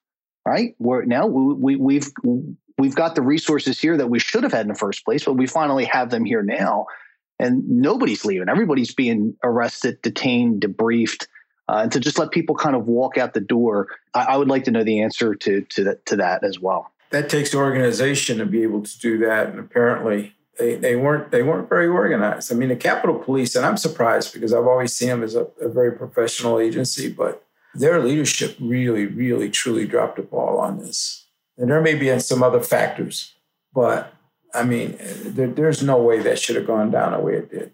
Right? 0.44 0.74
Where 0.79 1.05
now 1.05 1.26
we, 1.26 1.55
we 1.55 1.76
we've 1.76 2.11
we've 2.79 2.94
got 2.96 3.14
the 3.14 3.22
resources 3.22 3.81
here 3.81 3.96
that 3.96 4.11
we 4.11 4.18
should 4.18 4.42
have 4.42 4.52
had 4.52 4.62
in 4.62 4.68
the 4.68 4.74
first 4.74 5.05
place, 5.05 5.24
but 5.24 5.35
we 5.35 5.46
finally 5.46 5.85
have 5.85 6.11
them 6.11 6.24
here 6.24 6.42
now 6.42 6.87
and 7.38 7.68
nobody's 7.68 8.25
leaving. 8.25 8.49
Everybody's 8.49 8.94
being 8.94 9.37
arrested, 9.44 10.01
detained, 10.03 10.62
debriefed. 10.62 11.27
Uh, 11.68 11.81
and 11.83 11.92
to 11.92 12.01
just 12.01 12.18
let 12.18 12.31
people 12.31 12.55
kind 12.55 12.77
of 12.77 12.87
walk 12.87 13.18
out 13.18 13.35
the 13.35 13.40
door, 13.40 13.88
I, 14.14 14.22
I 14.22 14.37
would 14.37 14.49
like 14.49 14.64
to 14.64 14.70
know 14.70 14.85
the 14.85 15.01
answer 15.01 15.35
to 15.35 15.62
to 15.62 15.85
that, 15.85 16.07
to 16.07 16.16
that 16.16 16.44
as 16.44 16.61
well. 16.61 16.92
That 17.11 17.29
takes 17.29 17.55
organization 17.55 18.38
to 18.38 18.46
be 18.46 18.62
able 18.62 18.83
to 18.83 18.99
do 18.99 19.18
that, 19.18 19.49
and 19.49 19.59
apparently 19.59 20.35
they, 20.59 20.77
they 20.77 20.96
weren't 20.96 21.31
they 21.31 21.42
weren't 21.42 21.68
very 21.68 21.88
organized. 21.88 22.53
I 22.53 22.55
mean, 22.55 22.68
the 22.68 22.77
Capitol 22.77 23.18
Police, 23.18 23.57
and 23.57 23.66
I'm 23.66 23.77
surprised 23.77 24.33
because 24.33 24.53
I've 24.53 24.66
always 24.66 24.92
seen 24.92 25.09
them 25.09 25.22
as 25.22 25.35
a, 25.35 25.46
a 25.61 25.68
very 25.68 25.92
professional 25.92 26.59
agency, 26.59 27.11
but 27.11 27.44
their 27.75 28.01
leadership 28.01 28.57
really, 28.61 29.07
really, 29.07 29.51
truly 29.51 29.87
dropped 29.87 30.16
the 30.16 30.22
ball 30.22 30.59
on 30.59 30.79
this. 30.79 31.27
And 31.59 31.70
there 31.70 31.81
may 31.81 31.94
be 31.94 32.18
some 32.20 32.42
other 32.42 32.61
factors, 32.61 33.35
but 33.75 34.12
I 34.57 34.65
mean, 34.65 34.96
there, 34.98 35.48
there's 35.48 35.83
no 35.83 36.02
way 36.02 36.21
that 36.21 36.38
should 36.38 36.57
have 36.57 36.67
gone 36.67 36.90
down 36.90 37.13
the 37.13 37.21
way 37.21 37.35
it 37.35 37.50
did. 37.50 37.73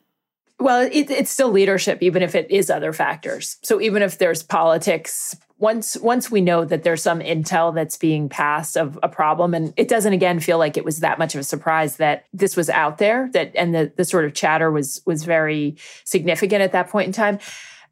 Well, 0.59 0.89
it, 0.93 1.11
it's 1.11 1.31
still 1.31 1.51
leadership, 1.51 2.03
even 2.03 2.23
if 2.23 2.35
it 2.35 2.51
is 2.51 2.71
other 2.71 2.93
factors. 2.93 3.57
So 3.63 3.81
even 3.81 4.03
if 4.03 4.19
there's 4.19 4.43
politics, 4.43 5.35
once 5.59 5.97
once 5.97 6.31
we 6.31 6.41
know 6.41 6.65
that 6.65 6.83
there's 6.83 7.03
some 7.03 7.21
intel 7.21 7.75
that's 7.75 7.97
being 7.97 8.29
passed 8.29 8.77
of 8.77 8.99
a 9.03 9.09
problem, 9.09 9.55
and 9.55 9.73
it 9.77 9.89
doesn't 9.89 10.13
again 10.13 10.39
feel 10.41 10.59
like 10.59 10.77
it 10.77 10.85
was 10.85 11.01
that 11.01 11.19
much 11.19 11.35
of 11.35 11.41
a 11.41 11.45
surprise 11.45 11.97
that 11.97 12.27
this 12.33 12.57
was 12.57 12.71
out 12.71 12.99
there, 12.99 13.29
that 13.33 13.53
and 13.57 13.75
the 13.75 13.93
the 13.97 14.05
sort 14.05 14.25
of 14.25 14.35
chatter 14.35 14.71
was 14.71 15.03
was 15.05 15.25
very 15.25 15.77
significant 16.05 16.63
at 16.63 16.73
that 16.73 16.91
point 16.91 17.07
in 17.07 17.13
time. 17.13 17.39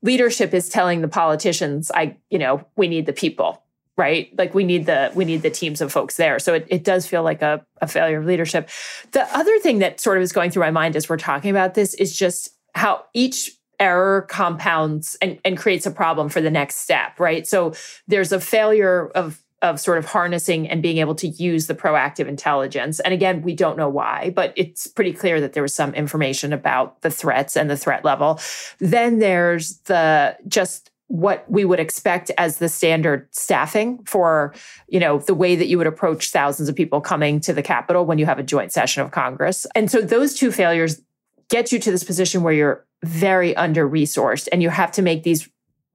Leadership 0.03 0.55
is 0.55 0.69
telling 0.69 1.01
the 1.01 1.09
politicians, 1.09 1.91
I, 1.95 2.17
you 2.31 2.39
know, 2.39 2.65
we 2.77 2.89
need 2.89 3.05
the 3.07 3.13
people 3.13 3.63
right? 4.01 4.33
Like 4.39 4.55
we 4.55 4.65
need 4.65 4.87
the 4.87 5.13
we 5.15 5.27
need 5.27 5.43
the 5.43 5.51
teams 5.51 5.83
of 5.83 5.93
folks 5.93 6.17
there. 6.17 6.39
So 6.39 6.55
it, 6.55 6.67
it 6.69 6.85
does 6.85 7.07
feel 7.07 7.23
like 7.23 7.43
a, 7.43 7.65
a 7.83 7.87
failure 7.87 8.19
of 8.19 8.25
leadership. 8.25 8.71
The 9.13 9.25
other 9.37 9.59
thing 9.59 9.81
that 9.81 10.01
sort 10.01 10.17
of 10.17 10.23
is 10.23 10.33
going 10.33 10.51
through 10.51 10.63
my 10.63 10.71
mind 10.71 10.97
as 10.97 11.07
we're 11.07 11.19
talking 11.19 11.51
about 11.51 11.75
this 11.75 11.93
is 11.93 12.17
just 12.17 12.57
how 12.75 13.05
each 13.13 13.51
error 13.79 14.23
compounds 14.23 15.19
and, 15.21 15.39
and 15.45 15.59
creates 15.59 15.85
a 15.85 15.91
problem 15.91 16.31
for 16.31 16.41
the 16.41 16.51
next 16.51 16.77
step, 16.77 17.21
right? 17.21 17.47
So 17.47 17.75
there's 18.09 18.33
a 18.33 18.41
failure 18.41 19.11
of 19.15 19.43
of 19.63 19.79
sort 19.79 19.99
of 19.99 20.07
harnessing 20.07 20.67
and 20.67 20.83
being 20.83 20.97
able 20.97 21.15
to 21.15 21.29
use 21.29 21.67
the 21.67 21.75
proactive 21.75 22.27
intelligence. 22.27 22.99
And 23.01 23.13
again, 23.13 23.43
we 23.43 23.55
don't 23.55 23.77
know 23.77 23.91
why, 23.91 24.33
but 24.35 24.55
it's 24.57 24.87
pretty 24.87 25.13
clear 25.13 25.39
that 25.43 25.53
there 25.53 25.63
was 25.63 25.75
some 25.75 25.93
information 25.93 26.55
about 26.55 27.03
the 27.03 27.11
threats 27.11 27.59
and 27.59 27.69
the 27.69 27.77
threat 27.77 28.03
level. 28.03 28.41
Then 28.79 29.19
there's 29.19 29.79
the 29.81 30.39
just 30.49 30.90
what 31.11 31.45
we 31.51 31.65
would 31.65 31.81
expect 31.81 32.31
as 32.39 32.59
the 32.59 32.69
standard 32.69 33.27
staffing 33.33 33.99
for 34.05 34.55
you 34.87 35.01
know 35.01 35.19
the 35.19 35.35
way 35.35 35.57
that 35.57 35.67
you 35.67 35.77
would 35.77 35.89
approach 35.89 36.31
thousands 36.31 36.69
of 36.69 36.77
people 36.77 37.01
coming 37.01 37.41
to 37.41 37.53
the 37.53 37.63
capitol 37.63 38.07
when 38.07 38.17
you 38.17 38.27
have 38.27 38.39
a 38.39 38.45
joint 38.45 38.73
session 38.73 39.03
of 39.03 39.11
congress. 39.11 39.67
And 39.75 39.91
so 39.91 40.01
those 40.01 40.35
two 40.35 40.53
failures 40.53 41.03
get 41.49 41.73
you 41.73 41.81
to 41.81 41.91
this 41.91 42.05
position 42.05 42.45
where 42.45 42.53
you're 42.53 42.87
very 43.03 43.57
under 43.57 43.89
resourced 43.89 44.47
and 44.53 44.63
you 44.63 44.71
have 44.71 44.93
to 44.93 45.03
make 45.03 45.25
these 45.25 45.49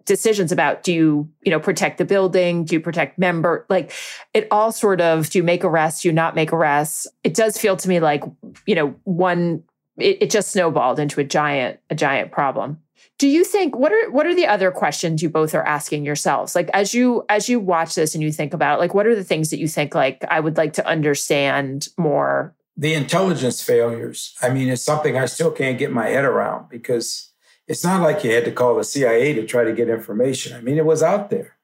decisions 0.03 0.51
about 0.51 0.83
do 0.83 0.91
you 0.91 1.29
you 1.45 1.49
know 1.49 1.61
protect 1.61 1.97
the 1.97 2.03
building? 2.03 2.65
Do 2.65 2.75
you 2.75 2.81
protect 2.81 3.17
member 3.17 3.65
like 3.69 3.93
it 4.33 4.49
all 4.51 4.73
sort 4.73 4.99
of 4.99 5.29
do 5.29 5.39
you 5.39 5.43
make 5.45 5.63
arrests? 5.63 6.01
Do 6.01 6.09
you 6.09 6.13
not 6.13 6.35
make 6.35 6.51
arrests? 6.51 7.07
It 7.23 7.35
does 7.35 7.57
feel 7.57 7.77
to 7.77 7.87
me 7.87 8.01
like 8.01 8.25
you 8.65 8.75
know 8.75 8.95
one 9.05 9.63
it, 9.97 10.23
it 10.23 10.29
just 10.29 10.51
snowballed 10.51 10.99
into 10.99 11.21
a 11.21 11.23
giant 11.23 11.79
a 11.89 11.95
giant 11.95 12.33
problem 12.33 12.81
do 13.17 13.27
you 13.27 13.43
think 13.43 13.75
what 13.75 13.91
are 13.91 14.11
what 14.11 14.25
are 14.25 14.35
the 14.35 14.47
other 14.47 14.71
questions 14.71 15.23
you 15.23 15.29
both 15.29 15.55
are 15.55 15.65
asking 15.65 16.05
yourselves? 16.05 16.55
Like 16.55 16.69
as 16.73 16.93
you 16.93 17.23
as 17.29 17.47
you 17.47 17.59
watch 17.59 17.95
this 17.95 18.13
and 18.13 18.23
you 18.23 18.31
think 18.31 18.53
about 18.53 18.77
it, 18.77 18.79
like 18.79 18.93
what 18.93 19.07
are 19.07 19.15
the 19.15 19.23
things 19.23 19.49
that 19.51 19.59
you 19.59 19.67
think 19.67 19.95
like 19.95 20.23
I 20.29 20.39
would 20.39 20.57
like 20.57 20.73
to 20.73 20.87
understand 20.87 21.87
more? 21.97 22.53
The 22.77 22.93
intelligence 22.93 23.63
failures. 23.63 24.35
I 24.41 24.49
mean, 24.49 24.67
it's 24.67 24.81
something 24.81 25.17
I 25.17 25.27
still 25.27 25.51
can't 25.51 25.77
get 25.77 25.93
my 25.93 26.07
head 26.07 26.25
around 26.25 26.69
because 26.69 27.31
it's 27.67 27.85
not 27.85 28.01
like 28.01 28.23
you 28.23 28.31
had 28.31 28.45
to 28.45 28.51
call 28.51 28.75
the 28.75 28.83
CIA 28.83 29.33
to 29.33 29.45
try 29.45 29.63
to 29.63 29.73
get 29.73 29.87
information. 29.87 30.55
I 30.55 30.61
mean, 30.61 30.77
it 30.77 30.85
was 30.85 31.01
out 31.01 31.29
there. 31.29 31.55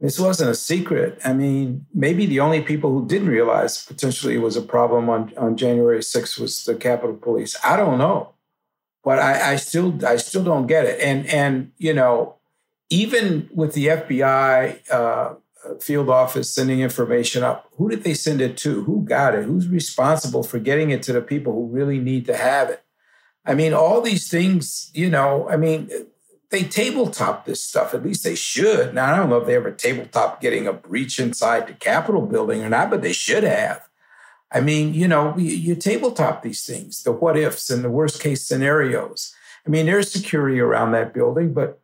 This 0.00 0.18
wasn't 0.18 0.50
a 0.50 0.54
secret. 0.54 1.18
I 1.24 1.32
mean, 1.32 1.86
maybe 1.94 2.24
the 2.26 2.40
only 2.40 2.62
people 2.62 2.90
who 2.90 3.06
didn't 3.06 3.28
realize 3.28 3.84
potentially 3.84 4.34
it 4.34 4.38
was 4.38 4.56
a 4.56 4.62
problem 4.62 5.10
on, 5.10 5.32
on 5.36 5.56
January 5.56 5.98
6th 5.98 6.38
was 6.38 6.64
the 6.64 6.74
Capitol 6.74 7.16
Police. 7.16 7.56
I 7.64 7.76
don't 7.76 7.98
know 7.98 8.34
but 9.02 9.18
I, 9.18 9.52
I 9.52 9.56
still 9.56 10.04
I 10.04 10.16
still 10.16 10.44
don't 10.44 10.66
get 10.66 10.84
it. 10.84 11.00
And 11.00 11.26
and 11.26 11.72
you 11.78 11.94
know, 11.94 12.36
even 12.90 13.48
with 13.52 13.74
the 13.74 13.86
FBI 13.86 14.90
uh, 14.90 15.34
field 15.80 16.08
office 16.08 16.52
sending 16.52 16.80
information 16.80 17.42
up, 17.42 17.68
who 17.76 17.88
did 17.88 18.04
they 18.04 18.14
send 18.14 18.40
it 18.40 18.56
to? 18.58 18.84
Who 18.84 19.02
got 19.02 19.34
it? 19.34 19.44
Who's 19.44 19.68
responsible 19.68 20.42
for 20.42 20.58
getting 20.58 20.90
it 20.90 21.02
to 21.04 21.12
the 21.12 21.22
people 21.22 21.52
who 21.52 21.66
really 21.66 21.98
need 21.98 22.26
to 22.26 22.36
have 22.36 22.70
it? 22.70 22.82
I 23.44 23.54
mean, 23.54 23.72
all 23.72 24.00
these 24.00 24.28
things, 24.30 24.90
you 24.94 25.08
know, 25.08 25.48
I 25.48 25.56
mean, 25.56 25.90
they 26.50 26.64
tabletop 26.64 27.46
this 27.46 27.64
stuff. 27.64 27.94
At 27.94 28.04
least 28.04 28.22
they 28.24 28.34
should. 28.34 28.94
Now, 28.94 29.12
I 29.12 29.16
don't 29.16 29.30
know 29.30 29.38
if 29.38 29.46
they 29.46 29.56
ever 29.56 29.70
tabletop 29.70 30.40
getting 30.40 30.66
a 30.66 30.72
breach 30.72 31.18
inside 31.18 31.66
the 31.66 31.72
Capitol 31.72 32.22
building 32.22 32.62
or 32.62 32.68
not, 32.68 32.90
but 32.90 33.02
they 33.02 33.12
should 33.12 33.44
have. 33.44 33.88
I 34.52 34.60
mean, 34.60 34.94
you 34.94 35.06
know, 35.06 35.36
you, 35.36 35.76
tabletop 35.76 36.42
these 36.42 36.64
things, 36.64 37.02
the 37.02 37.12
what 37.12 37.36
ifs 37.36 37.70
and 37.70 37.84
the 37.84 37.90
worst 37.90 38.20
case 38.20 38.46
scenarios. 38.46 39.32
I 39.66 39.70
mean, 39.70 39.86
there's 39.86 40.10
security 40.10 40.58
around 40.58 40.92
that 40.92 41.14
building, 41.14 41.52
but 41.52 41.80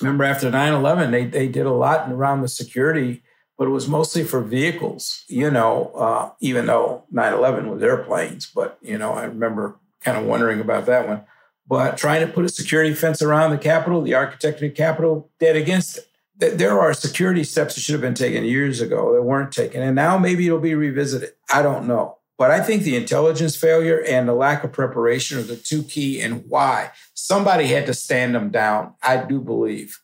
remember 0.00 0.24
after 0.24 0.50
9 0.50 0.72
11, 0.72 1.10
they, 1.12 1.24
they 1.26 1.46
did 1.46 1.66
a 1.66 1.72
lot 1.72 2.10
around 2.10 2.40
the 2.40 2.48
security, 2.48 3.22
but 3.56 3.68
it 3.68 3.70
was 3.70 3.86
mostly 3.86 4.24
for 4.24 4.40
vehicles, 4.40 5.24
you 5.28 5.50
know, 5.50 5.92
uh, 5.94 6.30
even 6.40 6.66
though 6.66 7.04
9 7.12 7.32
11 7.32 7.70
was 7.70 7.82
airplanes. 7.82 8.46
But, 8.46 8.76
you 8.82 8.98
know, 8.98 9.12
I 9.12 9.24
remember 9.24 9.76
kind 10.00 10.18
of 10.18 10.24
wondering 10.24 10.60
about 10.60 10.86
that 10.86 11.06
one. 11.06 11.22
But 11.66 11.96
trying 11.96 12.26
to 12.26 12.32
put 12.32 12.44
a 12.44 12.48
security 12.48 12.92
fence 12.92 13.22
around 13.22 13.52
the 13.52 13.58
Capitol, 13.58 14.02
the 14.02 14.14
architect 14.14 14.56
of 14.56 14.60
the 14.62 14.70
Capitol, 14.70 15.30
dead 15.38 15.56
against 15.56 15.98
it 15.98 16.08
there 16.36 16.80
are 16.80 16.92
security 16.92 17.44
steps 17.44 17.74
that 17.74 17.80
should 17.80 17.92
have 17.92 18.00
been 18.00 18.14
taken 18.14 18.44
years 18.44 18.80
ago 18.80 19.14
that 19.14 19.22
weren't 19.22 19.52
taken. 19.52 19.82
And 19.82 19.94
now 19.94 20.18
maybe 20.18 20.46
it'll 20.46 20.58
be 20.58 20.74
revisited. 20.74 21.30
I 21.52 21.62
don't 21.62 21.86
know. 21.86 22.18
But 22.36 22.50
I 22.50 22.60
think 22.60 22.82
the 22.82 22.96
intelligence 22.96 23.54
failure 23.54 24.02
and 24.02 24.28
the 24.28 24.34
lack 24.34 24.64
of 24.64 24.72
preparation 24.72 25.38
are 25.38 25.42
the 25.42 25.56
two 25.56 25.84
key 25.84 26.20
and 26.20 26.44
why. 26.48 26.90
Somebody 27.14 27.68
had 27.68 27.86
to 27.86 27.94
stand 27.94 28.34
them 28.34 28.50
down, 28.50 28.94
I 29.02 29.18
do 29.18 29.40
believe. 29.40 30.00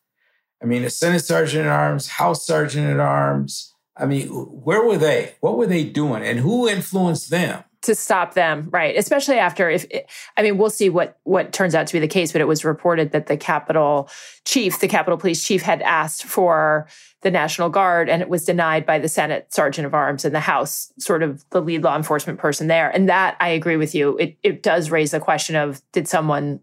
I 0.62 0.66
mean, 0.66 0.84
a 0.84 0.90
Senate 0.90 1.24
Sergeant 1.24 1.66
at 1.66 1.72
Arms, 1.72 2.08
House 2.08 2.46
Sergeant 2.46 2.86
at 2.88 3.00
Arms. 3.00 3.74
I 3.96 4.06
mean, 4.06 4.28
where 4.28 4.84
were 4.84 4.98
they? 4.98 5.34
What 5.40 5.56
were 5.56 5.66
they 5.66 5.84
doing? 5.84 6.22
And 6.22 6.38
who 6.38 6.68
influenced 6.68 7.30
them? 7.30 7.64
To 7.82 7.94
stop 7.94 8.34
them 8.34 8.68
right? 8.70 8.96
Especially 8.96 9.38
after 9.38 9.70
if 9.70 9.86
i 10.36 10.42
mean 10.42 10.58
we'll 10.58 10.70
see 10.70 10.88
what 10.88 11.18
what 11.24 11.52
turns 11.52 11.74
out 11.74 11.86
to 11.86 11.92
be 11.92 11.98
the 11.98 12.08
case 12.08 12.32
but 12.32 12.40
it 12.40 12.48
was 12.48 12.64
reported 12.64 13.12
that 13.12 13.26
the 13.26 13.36
capitol 13.36 14.08
chief 14.44 14.80
the 14.80 14.88
capitol 14.88 15.18
police 15.18 15.44
chief 15.44 15.62
had 15.62 15.82
asked 15.82 16.24
for 16.24 16.86
the 17.22 17.30
national 17.30 17.68
guard 17.68 18.08
and 18.08 18.22
it 18.22 18.28
was 18.28 18.44
denied 18.44 18.86
by 18.86 18.98
the 18.98 19.08
senate 19.08 19.52
sergeant 19.52 19.86
of 19.86 19.94
arms 19.94 20.24
and 20.24 20.34
the 20.34 20.40
house 20.40 20.92
sort 20.98 21.22
of 21.22 21.44
the 21.50 21.60
lead 21.60 21.82
law 21.82 21.96
enforcement 21.96 22.38
person 22.38 22.66
there. 22.66 22.90
And 22.90 23.08
that 23.08 23.36
i 23.40 23.48
agree 23.48 23.76
with 23.76 23.94
you 23.94 24.16
it, 24.18 24.36
it 24.42 24.62
does 24.62 24.90
raise 24.90 25.10
the 25.10 25.20
question 25.20 25.56
of 25.56 25.80
did 25.92 26.08
someone 26.08 26.60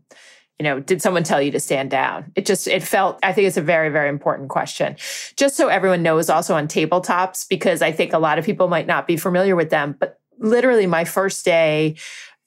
you 0.60 0.64
know 0.64 0.80
did 0.80 1.02
someone 1.02 1.24
tell 1.24 1.42
you 1.42 1.52
to 1.52 1.60
stand 1.60 1.92
down? 1.92 2.32
It 2.36 2.46
just 2.46 2.68
it 2.68 2.84
felt 2.84 3.20
i 3.24 3.32
think 3.32 3.48
it's 3.48 3.58
a 3.58 3.62
very 3.62 3.90
very 3.90 4.10
important 4.10 4.50
question. 4.50 4.96
Just 5.36 5.56
so 5.56 5.68
everyone 5.68 6.02
knows 6.04 6.30
also 6.30 6.56
on 6.56 6.68
tabletops 6.68 7.48
because 7.48 7.82
i 7.82 7.92
think 7.92 8.14
a 8.14 8.20
lot 8.20 8.40
of 8.40 8.46
people 8.46 8.68
might 8.68 8.88
not 8.88 9.08
be 9.08 9.18
familiar 9.18 9.56
with 9.56 9.70
them 9.70 9.96
but 10.00 10.17
literally 10.40 10.88
my 10.88 11.06
first 11.06 11.46
day 11.46 11.96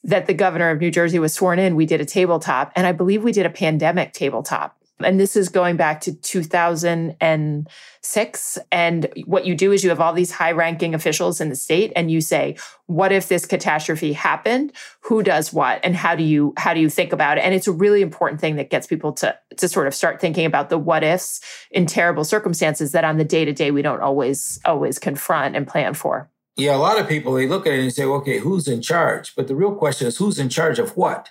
that 0.02 0.26
the 0.26 0.34
governor 0.34 0.70
of 0.70 0.80
New 0.80 0.90
Jersey 0.90 1.18
was 1.18 1.34
sworn 1.34 1.58
in, 1.58 1.76
we 1.76 1.86
did 1.86 2.00
a 2.00 2.06
tabletop. 2.06 2.72
And 2.74 2.86
I 2.86 2.92
believe 2.92 3.22
we 3.22 3.32
did 3.32 3.46
a 3.46 3.50
pandemic 3.50 4.12
tabletop. 4.12 4.76
And 5.04 5.18
this 5.18 5.34
is 5.36 5.48
going 5.48 5.76
back 5.76 6.00
to 6.02 6.14
2006. 6.14 8.58
And 8.70 9.08
what 9.24 9.46
you 9.46 9.54
do 9.54 9.72
is 9.72 9.82
you 9.82 9.88
have 9.90 10.00
all 10.00 10.12
these 10.12 10.32
high 10.32 10.52
ranking 10.52 10.94
officials 10.94 11.40
in 11.40 11.48
the 11.48 11.56
state 11.56 11.90
and 11.96 12.10
you 12.10 12.20
say, 12.20 12.58
what 12.86 13.12
if 13.12 13.28
this 13.28 13.46
catastrophe 13.46 14.12
happened? 14.12 14.74
Who 15.02 15.22
does 15.22 15.54
what? 15.54 15.80
And 15.82 15.96
how 15.96 16.14
do 16.14 16.22
you, 16.22 16.52
how 16.58 16.74
do 16.74 16.80
you 16.80 16.90
think 16.90 17.12
about 17.12 17.38
it? 17.38 17.42
And 17.42 17.54
it's 17.54 17.68
a 17.68 17.72
really 17.72 18.02
important 18.02 18.42
thing 18.42 18.56
that 18.56 18.68
gets 18.70 18.86
people 18.86 19.12
to, 19.14 19.34
to 19.56 19.68
sort 19.68 19.86
of 19.86 19.94
start 19.94 20.20
thinking 20.20 20.44
about 20.44 20.68
the 20.68 20.76
what 20.78 21.02
ifs 21.02 21.40
in 21.70 21.86
terrible 21.86 22.24
circumstances 22.24 22.92
that 22.92 23.04
on 23.04 23.16
the 23.16 23.24
day 23.24 23.44
to 23.44 23.52
day 23.52 23.70
we 23.70 23.82
don't 23.82 24.02
always, 24.02 24.60
always 24.64 24.98
confront 24.98 25.56
and 25.56 25.66
plan 25.66 25.94
for. 25.94 26.29
Yeah, 26.56 26.76
a 26.76 26.78
lot 26.78 26.98
of 26.98 27.08
people 27.08 27.32
they 27.32 27.46
look 27.46 27.66
at 27.66 27.72
it 27.72 27.80
and 27.80 27.92
say, 27.92 28.04
okay, 28.04 28.38
who's 28.38 28.68
in 28.68 28.82
charge? 28.82 29.34
But 29.34 29.48
the 29.48 29.54
real 29.54 29.74
question 29.74 30.06
is 30.06 30.18
who's 30.18 30.38
in 30.38 30.48
charge 30.48 30.78
of 30.78 30.96
what? 30.96 31.30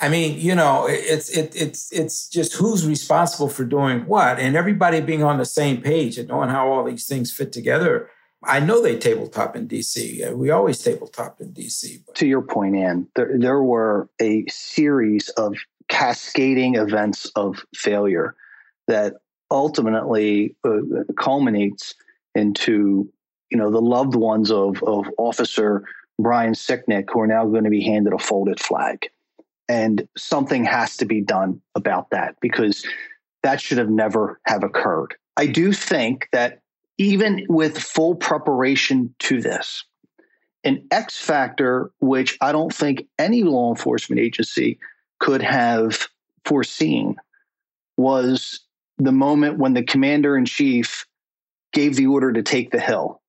I 0.00 0.08
mean, 0.08 0.38
you 0.38 0.54
know, 0.54 0.86
it's 0.88 1.28
it, 1.36 1.54
it's 1.56 1.92
it's 1.92 2.28
just 2.28 2.54
who's 2.54 2.86
responsible 2.86 3.48
for 3.48 3.64
doing 3.64 4.06
what, 4.06 4.38
and 4.38 4.56
everybody 4.56 5.00
being 5.00 5.24
on 5.24 5.38
the 5.38 5.44
same 5.44 5.82
page 5.82 6.18
and 6.18 6.28
knowing 6.28 6.50
how 6.50 6.70
all 6.70 6.84
these 6.84 7.06
things 7.06 7.32
fit 7.32 7.52
together. 7.52 8.08
I 8.44 8.60
know 8.60 8.80
they 8.80 8.96
tabletop 8.96 9.56
in 9.56 9.66
DC. 9.66 10.32
We 10.34 10.50
always 10.50 10.80
tabletop 10.80 11.40
in 11.40 11.52
DC. 11.52 12.04
But. 12.06 12.14
To 12.16 12.26
your 12.28 12.42
point, 12.42 12.76
Anne, 12.76 13.08
there, 13.16 13.32
there 13.36 13.62
were 13.62 14.08
a 14.20 14.44
series 14.46 15.28
of 15.30 15.56
cascading 15.88 16.76
events 16.76 17.26
of 17.34 17.64
failure 17.74 18.36
that 18.86 19.14
ultimately 19.50 20.54
uh, 20.64 20.78
culminates 21.18 21.96
into 22.36 23.10
you 23.50 23.58
know, 23.58 23.70
the 23.70 23.80
loved 23.80 24.14
ones 24.14 24.50
of, 24.50 24.82
of 24.82 25.06
Officer 25.18 25.84
Brian 26.18 26.52
Sicknick, 26.52 27.06
who 27.12 27.20
are 27.20 27.26
now 27.26 27.46
going 27.46 27.64
to 27.64 27.70
be 27.70 27.82
handed 27.82 28.12
a 28.12 28.18
folded 28.18 28.60
flag. 28.60 29.08
And 29.68 30.08
something 30.16 30.64
has 30.64 30.96
to 30.98 31.04
be 31.04 31.20
done 31.20 31.60
about 31.74 32.10
that 32.10 32.36
because 32.40 32.86
that 33.42 33.60
should 33.60 33.78
have 33.78 33.90
never 33.90 34.40
have 34.44 34.64
occurred. 34.64 35.14
I 35.36 35.46
do 35.46 35.72
think 35.72 36.28
that 36.32 36.60
even 36.96 37.46
with 37.48 37.78
full 37.78 38.16
preparation 38.16 39.14
to 39.20 39.40
this, 39.40 39.84
an 40.64 40.86
X 40.90 41.18
factor, 41.18 41.92
which 42.00 42.36
I 42.40 42.50
don't 42.50 42.74
think 42.74 43.06
any 43.18 43.44
law 43.44 43.70
enforcement 43.70 44.20
agency 44.20 44.78
could 45.20 45.42
have 45.42 46.08
foreseen, 46.44 47.16
was 47.96 48.60
the 48.96 49.12
moment 49.12 49.58
when 49.58 49.74
the 49.74 49.84
commander 49.84 50.36
in 50.36 50.44
chief 50.44 51.06
gave 51.72 51.94
the 51.94 52.06
order 52.06 52.32
to 52.32 52.42
take 52.42 52.72
the 52.72 52.80
hill 52.80 53.20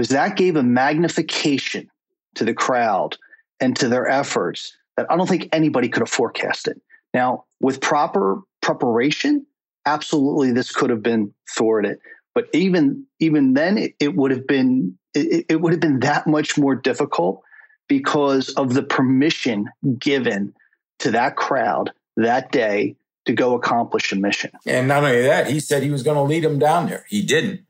because 0.00 0.14
that 0.14 0.34
gave 0.34 0.56
a 0.56 0.62
magnification 0.62 1.90
to 2.34 2.42
the 2.42 2.54
crowd 2.54 3.18
and 3.60 3.76
to 3.76 3.86
their 3.86 4.08
efforts 4.08 4.74
that 4.96 5.04
I 5.12 5.16
don't 5.18 5.28
think 5.28 5.50
anybody 5.52 5.90
could 5.90 6.00
have 6.00 6.08
forecasted. 6.08 6.80
Now, 7.12 7.44
with 7.60 7.82
proper 7.82 8.40
preparation, 8.62 9.44
absolutely 9.84 10.52
this 10.52 10.72
could 10.72 10.88
have 10.88 11.02
been 11.02 11.34
thwarted. 11.54 11.98
But 12.34 12.48
even 12.54 13.04
even 13.18 13.52
then, 13.52 13.76
it, 13.76 13.94
it 14.00 14.16
would 14.16 14.30
have 14.30 14.46
been 14.46 14.96
it, 15.12 15.44
it 15.50 15.60
would 15.60 15.74
have 15.74 15.82
been 15.82 16.00
that 16.00 16.26
much 16.26 16.56
more 16.56 16.74
difficult 16.74 17.42
because 17.86 18.48
of 18.54 18.72
the 18.72 18.82
permission 18.82 19.68
given 19.98 20.54
to 21.00 21.10
that 21.10 21.36
crowd 21.36 21.92
that 22.16 22.50
day 22.50 22.96
to 23.26 23.34
go 23.34 23.54
accomplish 23.54 24.12
a 24.12 24.16
mission. 24.16 24.50
And 24.66 24.88
not 24.88 25.04
only 25.04 25.20
that, 25.20 25.50
he 25.50 25.60
said 25.60 25.82
he 25.82 25.90
was 25.90 26.02
going 26.02 26.16
to 26.16 26.22
lead 26.22 26.42
them 26.42 26.58
down 26.58 26.86
there. 26.86 27.04
He 27.10 27.20
didn't. 27.20 27.66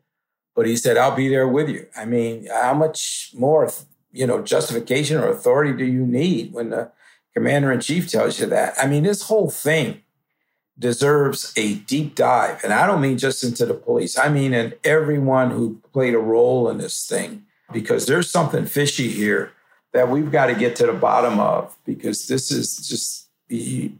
But 0.60 0.66
he 0.66 0.76
said, 0.76 0.98
I'll 0.98 1.16
be 1.16 1.30
there 1.30 1.48
with 1.48 1.70
you. 1.70 1.86
I 1.96 2.04
mean, 2.04 2.46
how 2.52 2.74
much 2.74 3.30
more, 3.34 3.72
you 4.12 4.26
know, 4.26 4.42
justification 4.42 5.16
or 5.16 5.30
authority 5.30 5.72
do 5.72 5.86
you 5.86 6.04
need 6.04 6.52
when 6.52 6.68
the 6.68 6.92
commander 7.32 7.72
in 7.72 7.80
chief 7.80 8.10
tells 8.10 8.38
you 8.38 8.44
that? 8.44 8.74
I 8.76 8.86
mean, 8.86 9.04
this 9.04 9.22
whole 9.22 9.48
thing 9.48 10.02
deserves 10.78 11.54
a 11.56 11.76
deep 11.76 12.14
dive. 12.14 12.62
And 12.62 12.74
I 12.74 12.86
don't 12.86 13.00
mean 13.00 13.16
just 13.16 13.42
into 13.42 13.64
the 13.64 13.72
police, 13.72 14.18
I 14.18 14.28
mean 14.28 14.52
in 14.52 14.74
everyone 14.84 15.50
who 15.50 15.80
played 15.94 16.12
a 16.12 16.18
role 16.18 16.68
in 16.68 16.76
this 16.76 17.06
thing, 17.06 17.46
because 17.72 18.04
there's 18.04 18.30
something 18.30 18.66
fishy 18.66 19.08
here 19.08 19.52
that 19.94 20.10
we've 20.10 20.30
got 20.30 20.48
to 20.48 20.54
get 20.54 20.76
to 20.76 20.86
the 20.86 20.92
bottom 20.92 21.40
of, 21.40 21.74
because 21.86 22.28
this 22.28 22.50
is 22.50 22.86
just, 22.86 23.30
you, 23.48 23.94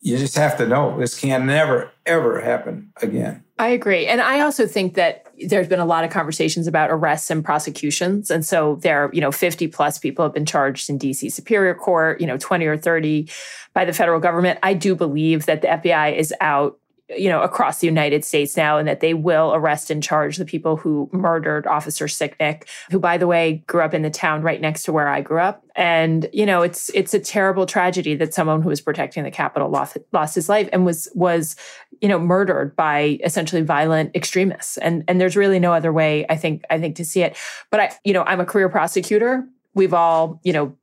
you 0.00 0.16
just 0.16 0.36
have 0.36 0.56
to 0.58 0.68
know 0.68 0.96
this 0.96 1.18
can 1.18 1.44
never, 1.44 1.90
ever 2.06 2.40
happen 2.40 2.92
again. 3.02 3.42
I 3.58 3.70
agree. 3.70 4.06
And 4.06 4.20
I 4.20 4.42
also 4.42 4.68
think 4.68 4.94
that 4.94 5.23
there's 5.46 5.68
been 5.68 5.80
a 5.80 5.84
lot 5.84 6.04
of 6.04 6.10
conversations 6.10 6.66
about 6.66 6.90
arrests 6.90 7.30
and 7.30 7.44
prosecutions. 7.44 8.30
And 8.30 8.44
so 8.44 8.76
there, 8.76 9.10
you 9.12 9.20
know, 9.20 9.32
50 9.32 9.68
plus 9.68 9.98
people 9.98 10.24
have 10.24 10.34
been 10.34 10.46
charged 10.46 10.88
in 10.88 10.98
DC 10.98 11.32
Superior 11.32 11.74
Court, 11.74 12.20
you 12.20 12.26
know, 12.26 12.38
20 12.38 12.66
or 12.66 12.76
30 12.76 13.28
by 13.72 13.84
the 13.84 13.92
federal 13.92 14.20
government. 14.20 14.58
I 14.62 14.74
do 14.74 14.94
believe 14.94 15.46
that 15.46 15.62
the 15.62 15.68
FBI 15.68 16.16
is 16.16 16.32
out 16.40 16.78
you 17.10 17.28
know, 17.28 17.42
across 17.42 17.80
the 17.80 17.86
United 17.86 18.24
States 18.24 18.56
now, 18.56 18.78
and 18.78 18.88
that 18.88 19.00
they 19.00 19.12
will 19.12 19.54
arrest 19.54 19.90
and 19.90 20.02
charge 20.02 20.38
the 20.38 20.44
people 20.44 20.76
who 20.76 21.10
murdered 21.12 21.66
Officer 21.66 22.06
Sicknick, 22.06 22.64
who, 22.90 22.98
by 22.98 23.18
the 23.18 23.26
way, 23.26 23.62
grew 23.66 23.82
up 23.82 23.92
in 23.92 24.02
the 24.02 24.10
town 24.10 24.42
right 24.42 24.60
next 24.60 24.84
to 24.84 24.92
where 24.92 25.08
I 25.08 25.20
grew 25.20 25.40
up. 25.40 25.62
And 25.76 26.28
you 26.32 26.46
know, 26.46 26.62
it's 26.62 26.90
it's 26.94 27.12
a 27.12 27.20
terrible 27.20 27.66
tragedy 27.66 28.14
that 28.16 28.32
someone 28.32 28.62
who 28.62 28.70
was 28.70 28.80
protecting 28.80 29.22
the 29.24 29.30
Capitol 29.30 29.68
lost, 29.68 29.98
lost 30.12 30.34
his 30.34 30.48
life 30.48 30.68
and 30.72 30.86
was 30.86 31.08
was 31.14 31.56
you 32.00 32.08
know 32.08 32.18
murdered 32.18 32.74
by 32.74 33.18
essentially 33.22 33.62
violent 33.62 34.14
extremists. 34.16 34.78
And 34.78 35.04
and 35.06 35.20
there's 35.20 35.36
really 35.36 35.58
no 35.58 35.72
other 35.74 35.92
way 35.92 36.24
I 36.30 36.36
think 36.36 36.64
I 36.70 36.78
think 36.78 36.96
to 36.96 37.04
see 37.04 37.22
it. 37.22 37.36
But 37.70 37.80
I, 37.80 37.92
you 38.04 38.14
know, 38.14 38.22
I'm 38.22 38.40
a 38.40 38.46
career 38.46 38.70
prosecutor. 38.70 39.46
We've 39.74 39.94
all 39.94 40.40
you 40.42 40.52
know 40.54 40.74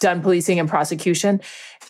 done 0.00 0.20
policing 0.20 0.58
and 0.58 0.68
prosecution, 0.68 1.40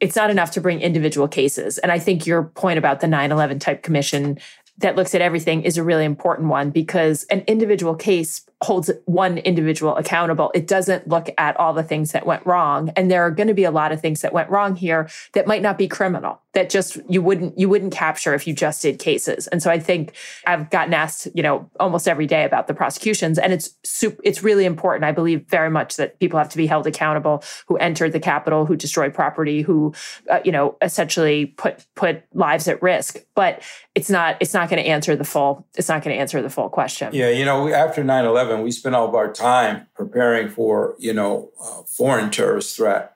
it's 0.00 0.16
not 0.16 0.30
enough 0.30 0.50
to 0.52 0.60
bring 0.60 0.80
individual 0.80 1.28
cases. 1.28 1.78
And 1.78 1.90
I 1.90 1.98
think 1.98 2.26
your 2.26 2.44
point 2.44 2.78
about 2.78 3.00
the 3.00 3.06
9 3.06 3.32
11 3.32 3.58
type 3.58 3.82
commission 3.82 4.38
that 4.78 4.96
looks 4.96 5.14
at 5.14 5.20
everything 5.20 5.62
is 5.62 5.76
a 5.76 5.84
really 5.84 6.04
important 6.04 6.48
one 6.48 6.70
because 6.70 7.24
an 7.24 7.44
individual 7.46 7.94
case 7.94 8.44
holds 8.62 8.90
one 9.06 9.38
individual 9.38 9.96
accountable. 9.96 10.50
It 10.54 10.66
doesn't 10.66 11.08
look 11.08 11.30
at 11.38 11.56
all 11.58 11.72
the 11.72 11.82
things 11.82 12.12
that 12.12 12.26
went 12.26 12.44
wrong. 12.44 12.90
And 12.90 13.10
there 13.10 13.22
are 13.22 13.30
going 13.30 13.48
to 13.48 13.54
be 13.54 13.64
a 13.64 13.70
lot 13.70 13.90
of 13.90 14.00
things 14.02 14.20
that 14.20 14.34
went 14.34 14.50
wrong 14.50 14.76
here 14.76 15.08
that 15.32 15.46
might 15.46 15.62
not 15.62 15.78
be 15.78 15.88
criminal, 15.88 16.42
that 16.52 16.68
just 16.68 16.98
you 17.08 17.22
wouldn't 17.22 17.58
you 17.58 17.70
wouldn't 17.70 17.92
capture 17.92 18.34
if 18.34 18.46
you 18.46 18.52
just 18.52 18.82
did 18.82 18.98
cases. 18.98 19.46
And 19.46 19.62
so 19.62 19.70
I 19.70 19.78
think 19.78 20.14
I've 20.46 20.68
gotten 20.68 20.92
asked, 20.92 21.28
you 21.34 21.42
know, 21.42 21.70
almost 21.80 22.06
every 22.06 22.26
day 22.26 22.44
about 22.44 22.66
the 22.66 22.74
prosecutions 22.74 23.38
and 23.38 23.52
it's 23.52 23.74
super, 23.82 24.20
it's 24.24 24.42
really 24.42 24.66
important. 24.66 25.04
I 25.04 25.12
believe 25.12 25.46
very 25.48 25.70
much 25.70 25.96
that 25.96 26.18
people 26.20 26.38
have 26.38 26.50
to 26.50 26.58
be 26.58 26.66
held 26.66 26.86
accountable 26.86 27.42
who 27.66 27.76
entered 27.78 28.12
the 28.12 28.20
Capitol, 28.20 28.66
who 28.66 28.76
destroyed 28.76 29.14
property, 29.14 29.62
who 29.62 29.94
uh, 30.28 30.40
you 30.44 30.52
know, 30.52 30.76
essentially 30.82 31.46
put 31.46 31.86
put 31.94 32.24
lives 32.34 32.68
at 32.68 32.82
risk. 32.82 33.24
But 33.34 33.62
it's 33.94 34.10
not 34.10 34.36
it's 34.40 34.52
not 34.52 34.68
going 34.68 34.82
to 34.82 34.88
answer 34.88 35.16
the 35.16 35.24
full 35.24 35.66
it's 35.76 35.88
not 35.88 36.02
going 36.02 36.14
to 36.14 36.20
answer 36.20 36.42
the 36.42 36.50
full 36.50 36.68
question. 36.68 37.14
Yeah, 37.14 37.30
you 37.30 37.46
know, 37.46 37.72
after 37.72 38.04
9/11 38.50 38.62
we 38.62 38.70
spent 38.70 38.94
all 38.94 39.08
of 39.08 39.14
our 39.14 39.32
time 39.32 39.86
preparing 39.94 40.48
for, 40.48 40.94
you 40.98 41.12
know, 41.12 41.50
a 41.60 41.84
foreign 41.84 42.30
terrorist 42.30 42.76
threat 42.76 43.14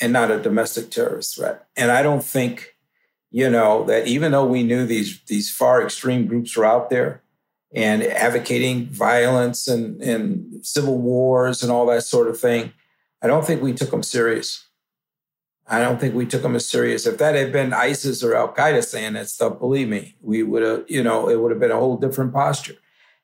and 0.00 0.12
not 0.12 0.30
a 0.30 0.40
domestic 0.40 0.90
terrorist 0.90 1.36
threat. 1.36 1.66
And 1.76 1.90
I 1.90 2.02
don't 2.02 2.24
think, 2.24 2.76
you 3.30 3.50
know, 3.50 3.84
that 3.84 4.06
even 4.06 4.32
though 4.32 4.46
we 4.46 4.62
knew 4.62 4.86
these 4.86 5.20
these 5.26 5.50
far 5.50 5.82
extreme 5.82 6.26
groups 6.26 6.56
were 6.56 6.64
out 6.64 6.90
there 6.90 7.22
and 7.74 8.02
advocating 8.02 8.86
violence 8.86 9.68
and, 9.68 10.00
and 10.02 10.64
civil 10.64 10.98
wars 10.98 11.62
and 11.62 11.70
all 11.70 11.86
that 11.86 12.04
sort 12.04 12.28
of 12.28 12.40
thing, 12.40 12.72
I 13.20 13.26
don't 13.26 13.46
think 13.46 13.62
we 13.62 13.74
took 13.74 13.90
them 13.90 14.02
serious. 14.02 14.64
I 15.70 15.80
don't 15.80 16.00
think 16.00 16.14
we 16.14 16.24
took 16.24 16.40
them 16.42 16.56
as 16.56 16.66
serious. 16.66 17.06
If 17.06 17.18
that 17.18 17.34
had 17.34 17.52
been 17.52 17.74
ISIS 17.74 18.24
or 18.24 18.34
Al 18.34 18.54
Qaeda 18.54 18.82
saying 18.82 19.12
that 19.12 19.28
stuff, 19.28 19.58
believe 19.58 19.88
me, 19.88 20.16
we 20.22 20.42
would 20.42 20.62
have, 20.62 20.84
you 20.88 21.02
know, 21.02 21.28
it 21.28 21.38
would 21.38 21.50
have 21.50 21.60
been 21.60 21.70
a 21.70 21.76
whole 21.76 21.98
different 21.98 22.32
posture. 22.32 22.76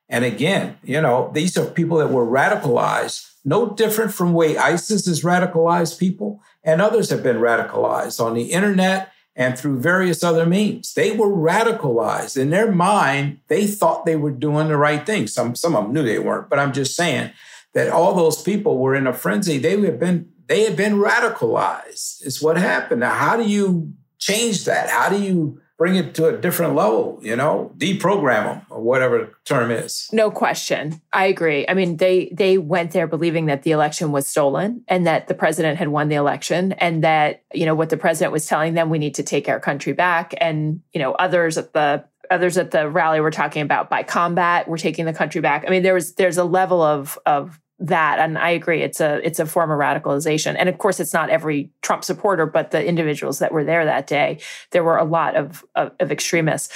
And 0.09 0.25
again, 0.25 0.79
you 0.83 1.01
know, 1.01 1.31
these 1.33 1.57
are 1.57 1.67
people 1.67 1.99
that 1.99 2.11
were 2.11 2.27
radicalized, 2.27 3.31
no 3.45 3.71
different 3.71 4.13
from 4.13 4.33
way 4.33 4.57
ISIS 4.57 5.07
has 5.07 5.23
radicalized 5.23 5.99
people, 5.99 6.43
and 6.63 6.81
others 6.81 7.11
have 7.11 7.23
been 7.23 7.37
radicalized 7.37 8.25
on 8.25 8.35
the 8.35 8.53
internet 8.53 9.11
and 9.37 9.59
through 9.59 9.81
various 9.81 10.23
other 10.23 10.47
means. 10.47 10.95
They 10.95 11.17
were 11.17 11.29
radicalized. 11.29 12.37
In 12.37 12.51
their 12.51 12.71
mind, 12.71 13.41
they 13.49 13.67
thought 13.67 14.07
they 14.07 14.17
were 14.17 14.31
doing 14.31 14.69
the 14.69 14.77
right 14.77 15.05
thing. 15.05 15.27
Some, 15.27 15.57
some 15.57 15.75
of 15.75 15.85
them 15.85 15.93
knew 15.93 16.03
they 16.03 16.19
weren't, 16.19 16.49
but 16.49 16.59
I'm 16.59 16.73
just 16.73 16.95
saying 16.95 17.33
that 17.73 17.91
all 17.91 18.15
those 18.15 18.41
people 18.41 18.79
were 18.79 18.95
in 18.95 19.07
a 19.07 19.13
frenzy. 19.13 19.59
They 19.59 19.81
had 19.81 19.99
been 19.99 20.31
they 20.47 20.65
had 20.65 20.77
been 20.77 20.95
radicalized. 20.95 22.25
Is 22.25 22.43
what 22.43 22.57
happened. 22.57 23.01
Now, 23.01 23.15
how 23.15 23.37
do 23.37 23.45
you 23.45 23.95
change 24.19 24.65
that? 24.67 24.91
How 24.91 25.09
do 25.09 25.21
you 25.21 25.61
bring 25.77 25.97
it 25.97 26.15
to 26.15 26.27
a 26.27 26.37
different 26.37 26.75
level, 26.75 27.19
you 27.23 27.35
know, 27.35 27.73
deprogram 27.79 28.45
them 28.45 28.67
or 28.71 28.81
whatever 28.81 29.37
term 29.45 29.71
is. 29.71 30.09
No 30.13 30.31
question. 30.31 31.01
I 31.13 31.27
agree. 31.27 31.67
I 31.69 31.75
mean, 31.75 31.97
they 31.97 32.31
they 32.33 32.59
went 32.59 32.93
there 32.93 33.07
believing 33.07 33.47
that 33.47 33.63
the 33.63 33.73
election 33.73 34.13
was 34.13 34.27
stolen 34.27 34.85
and 34.89 35.07
that 35.07 35.27
the 35.27 35.35
president 35.35 35.79
had 35.79 35.89
won 35.89 36.09
the 36.09 36.15
election 36.15 36.73
and 36.73 37.03
that, 37.03 37.43
you 37.53 37.67
know, 37.67 37.75
what 37.75 37.91
the 37.91 37.97
president 37.97 38.33
was 38.33 38.47
telling 38.47 38.75
them 38.75 38.91
we 38.91 38.99
need 38.99 39.17
to 39.17 39.23
take 39.23 39.49
our 39.49 39.61
country 39.61 39.93
back 39.93 40.35
and, 40.41 40.81
you 40.93 41.01
know, 41.01 41.13
others 41.13 41.59
at 41.59 41.73
the 41.73 42.05
others 42.31 42.57
at 42.57 42.71
the 42.71 42.89
rally 42.89 43.21
were 43.21 43.31
talking 43.31 43.63
about 43.63 43.91
by 43.91 44.03
combat, 44.03 44.69
we're 44.69 44.79
taking 44.79 45.05
the 45.05 45.13
country 45.13 45.41
back. 45.41 45.65
I 45.67 45.71
mean, 45.71 45.83
there 45.83 45.95
was 45.95 46.15
there's 46.15 46.39
a 46.39 46.45
level 46.45 46.83
of 46.83 47.19
of 47.27 47.61
that 47.81 48.21
and 48.21 48.39
i 48.39 48.51
agree 48.51 48.83
it's 48.83 49.01
a 49.01 49.21
it's 49.27 49.41
a 49.41 49.47
form 49.47 49.71
of 49.71 49.79
radicalization. 49.79 50.55
And 50.59 50.69
of 50.69 50.79
course 50.79 51.01
it's 51.01 51.13
not 51.13 51.29
every 51.31 51.71
trump 51.83 52.05
supporter 52.05 52.47
but 52.47 52.71
the 52.71 52.85
individuals 52.85 53.41
that 53.41 53.53
were 53.53 53.65
there 53.65 53.85
that 53.85 54.07
day 54.07 54.39
there 54.71 54.85
were 54.85 54.97
a 54.97 55.05
lot 55.05 55.35
of 55.35 55.65
of, 55.75 55.93
of 55.99 56.13
extremists. 56.13 56.73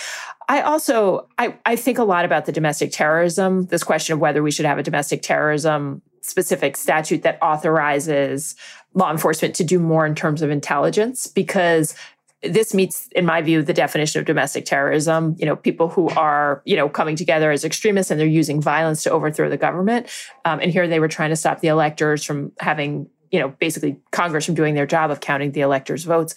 I 0.49 0.63
also 0.63 1.29
I, 1.39 1.57
I 1.67 1.77
think 1.77 1.99
a 1.99 2.05
lot 2.05 2.25
about 2.25 2.47
the 2.47 2.53
domestic 2.53 2.91
terrorism 2.91 3.67
this 3.67 3.85
question 3.85 4.15
of 4.15 4.19
whether 4.19 4.43
we 4.43 4.51
should 4.51 4.67
have 4.67 4.79
a 4.79 4.83
domestic 4.83 5.23
terrorism 5.23 6.03
specific 6.21 6.77
statute 6.77 7.23
that 7.23 7.39
authorizes 7.41 8.57
law 8.95 9.11
enforcement 9.11 9.55
to 9.55 9.65
do 9.65 9.79
more 9.79 10.05
in 10.05 10.15
terms 10.15 10.43
of 10.43 10.51
intelligence 10.51 11.27
because 11.27 11.95
this 12.43 12.73
meets 12.73 13.09
in 13.17 13.27
my 13.27 13.43
view 13.43 13.63
the 13.63 13.73
definition 13.73 14.21
of 14.21 14.27
domestic 14.27 14.65
terrorism. 14.65 15.35
You 15.39 15.47
know 15.47 15.57
people 15.57 15.89
who 15.89 16.09
are 16.11 16.63
you 16.65 16.77
know 16.77 16.89
coming 16.89 17.17
together 17.17 17.51
as 17.51 17.65
extremists 17.65 18.11
and 18.11 18.21
they're 18.21 18.27
using 18.27 18.61
violence 18.61 19.03
to 19.05 19.11
overthrow 19.11 19.49
the 19.49 19.57
government. 19.57 20.09
Um, 20.45 20.61
and 20.61 20.71
here 20.71 20.87
they 20.87 21.01
were 21.01 21.09
trying 21.09 21.31
to 21.31 21.37
stop 21.37 21.61
the 21.61 21.69
electors 21.69 22.25
from 22.25 22.53
having 22.61 23.09
you 23.31 23.41
know 23.41 23.49
basically 23.59 23.99
congress 24.13 24.47
from 24.47 24.55
doing 24.55 24.75
their 24.75 24.87
job 24.87 25.11
of 25.11 25.21
counting 25.21 25.53
the 25.53 25.61
electors 25.61 26.05
votes. 26.05 26.35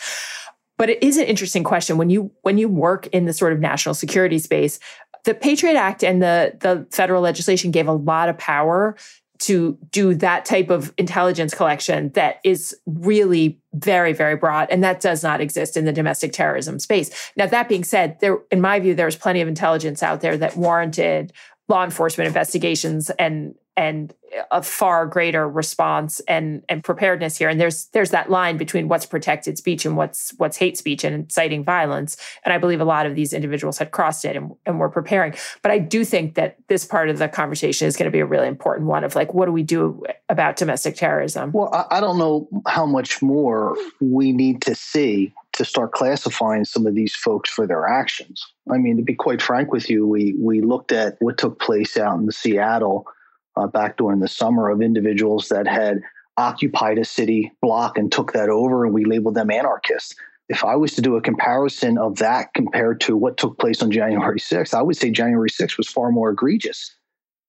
But 0.77 0.89
it 0.89 1.03
is 1.03 1.17
an 1.17 1.25
interesting 1.25 1.63
question. 1.63 1.97
When 1.97 2.09
you 2.09 2.31
when 2.41 2.57
you 2.57 2.67
work 2.67 3.07
in 3.07 3.25
the 3.25 3.33
sort 3.33 3.53
of 3.53 3.59
national 3.59 3.95
security 3.95 4.39
space 4.39 4.79
the 5.23 5.33
patriot 5.33 5.75
act 5.75 6.03
and 6.03 6.21
the 6.21 6.57
the 6.59 6.87
federal 6.91 7.21
legislation 7.21 7.71
gave 7.71 7.87
a 7.87 7.93
lot 7.93 8.29
of 8.29 8.37
power 8.37 8.95
to 9.41 9.77
do 9.91 10.13
that 10.15 10.45
type 10.45 10.69
of 10.69 10.93
intelligence 10.97 11.53
collection 11.53 12.09
that 12.09 12.39
is 12.43 12.75
really 12.85 13.59
very 13.73 14.13
very 14.13 14.35
broad 14.35 14.67
and 14.69 14.83
that 14.83 15.01
does 15.01 15.23
not 15.23 15.41
exist 15.41 15.75
in 15.75 15.85
the 15.85 15.91
domestic 15.93 16.31
terrorism 16.31 16.79
space. 16.79 17.31
Now 17.35 17.47
that 17.47 17.67
being 17.67 17.83
said 17.83 18.19
there 18.19 18.37
in 18.51 18.61
my 18.61 18.79
view 18.79 18.93
there's 18.95 19.15
plenty 19.15 19.41
of 19.41 19.47
intelligence 19.47 20.03
out 20.03 20.21
there 20.21 20.37
that 20.37 20.55
warranted 20.55 21.33
law 21.67 21.83
enforcement 21.83 22.27
investigations 22.27 23.09
and 23.11 23.55
and 23.77 24.13
a 24.49 24.61
far 24.61 25.05
greater 25.05 25.47
response 25.47 26.21
and 26.21 26.63
and 26.69 26.83
preparedness 26.83 27.37
here. 27.37 27.49
And 27.49 27.59
there's 27.59 27.85
there's 27.87 28.11
that 28.11 28.29
line 28.29 28.57
between 28.57 28.87
what's 28.87 29.05
protected 29.05 29.57
speech 29.57 29.85
and 29.85 29.97
what's 29.97 30.33
what's 30.37 30.57
hate 30.57 30.77
speech 30.77 31.03
and 31.03 31.15
inciting 31.15 31.63
violence. 31.63 32.17
And 32.45 32.53
i 32.53 32.57
believe 32.57 32.81
a 32.81 32.85
lot 32.85 33.05
of 33.05 33.15
these 33.15 33.33
individuals 33.33 33.77
had 33.77 33.91
crossed 33.91 34.25
it 34.25 34.35
and, 34.35 34.51
and 34.65 34.79
were 34.79 34.89
preparing. 34.89 35.35
But 35.61 35.71
i 35.71 35.79
do 35.79 36.05
think 36.05 36.35
that 36.35 36.57
this 36.67 36.85
part 36.85 37.09
of 37.09 37.17
the 37.17 37.27
conversation 37.27 37.87
is 37.87 37.97
going 37.97 38.05
to 38.05 38.11
be 38.11 38.19
a 38.19 38.25
really 38.25 38.47
important 38.47 38.87
one 38.87 39.03
of 39.03 39.15
like 39.15 39.33
what 39.33 39.45
do 39.45 39.51
we 39.51 39.63
do 39.63 40.03
about 40.29 40.55
domestic 40.55 40.95
terrorism? 40.95 41.51
Well 41.51 41.69
i, 41.73 41.97
I 41.97 41.99
don't 41.99 42.17
know 42.17 42.47
how 42.67 42.85
much 42.85 43.21
more 43.21 43.75
we 43.99 44.31
need 44.31 44.61
to 44.63 44.75
see 44.75 45.33
to 45.53 45.65
start 45.65 45.91
classifying 45.91 46.63
some 46.63 46.87
of 46.87 46.95
these 46.95 47.13
folks 47.13 47.49
for 47.49 47.67
their 47.67 47.85
actions. 47.85 48.45
I 48.71 48.77
mean 48.77 48.95
to 48.97 49.03
be 49.03 49.15
quite 49.15 49.41
frank 49.41 49.71
with 49.71 49.89
you 49.89 50.07
we 50.07 50.35
we 50.39 50.61
looked 50.61 50.91
at 50.91 51.17
what 51.19 51.37
took 51.37 51.59
place 51.59 51.97
out 51.97 52.19
in 52.19 52.31
seattle 52.31 53.07
uh, 53.55 53.67
back 53.67 53.97
during 53.97 54.19
the 54.19 54.27
summer 54.27 54.69
of 54.69 54.81
individuals 54.81 55.49
that 55.49 55.67
had 55.67 56.01
occupied 56.37 56.97
a 56.97 57.05
city 57.05 57.51
block 57.61 57.97
and 57.97 58.11
took 58.11 58.33
that 58.33 58.49
over, 58.49 58.85
and 58.85 58.93
we 58.93 59.05
labeled 59.05 59.35
them 59.35 59.51
anarchists. 59.51 60.15
If 60.49 60.65
I 60.65 60.75
was 60.75 60.93
to 60.95 61.01
do 61.01 61.15
a 61.15 61.21
comparison 61.21 61.97
of 61.97 62.17
that 62.17 62.53
compared 62.53 62.99
to 63.01 63.15
what 63.15 63.37
took 63.37 63.57
place 63.57 63.81
on 63.81 63.91
January 63.91 64.39
6th, 64.39 64.73
I 64.73 64.81
would 64.81 64.97
say 64.97 65.09
January 65.09 65.49
6th 65.49 65.77
was 65.77 65.87
far 65.87 66.11
more 66.11 66.31
egregious 66.31 66.93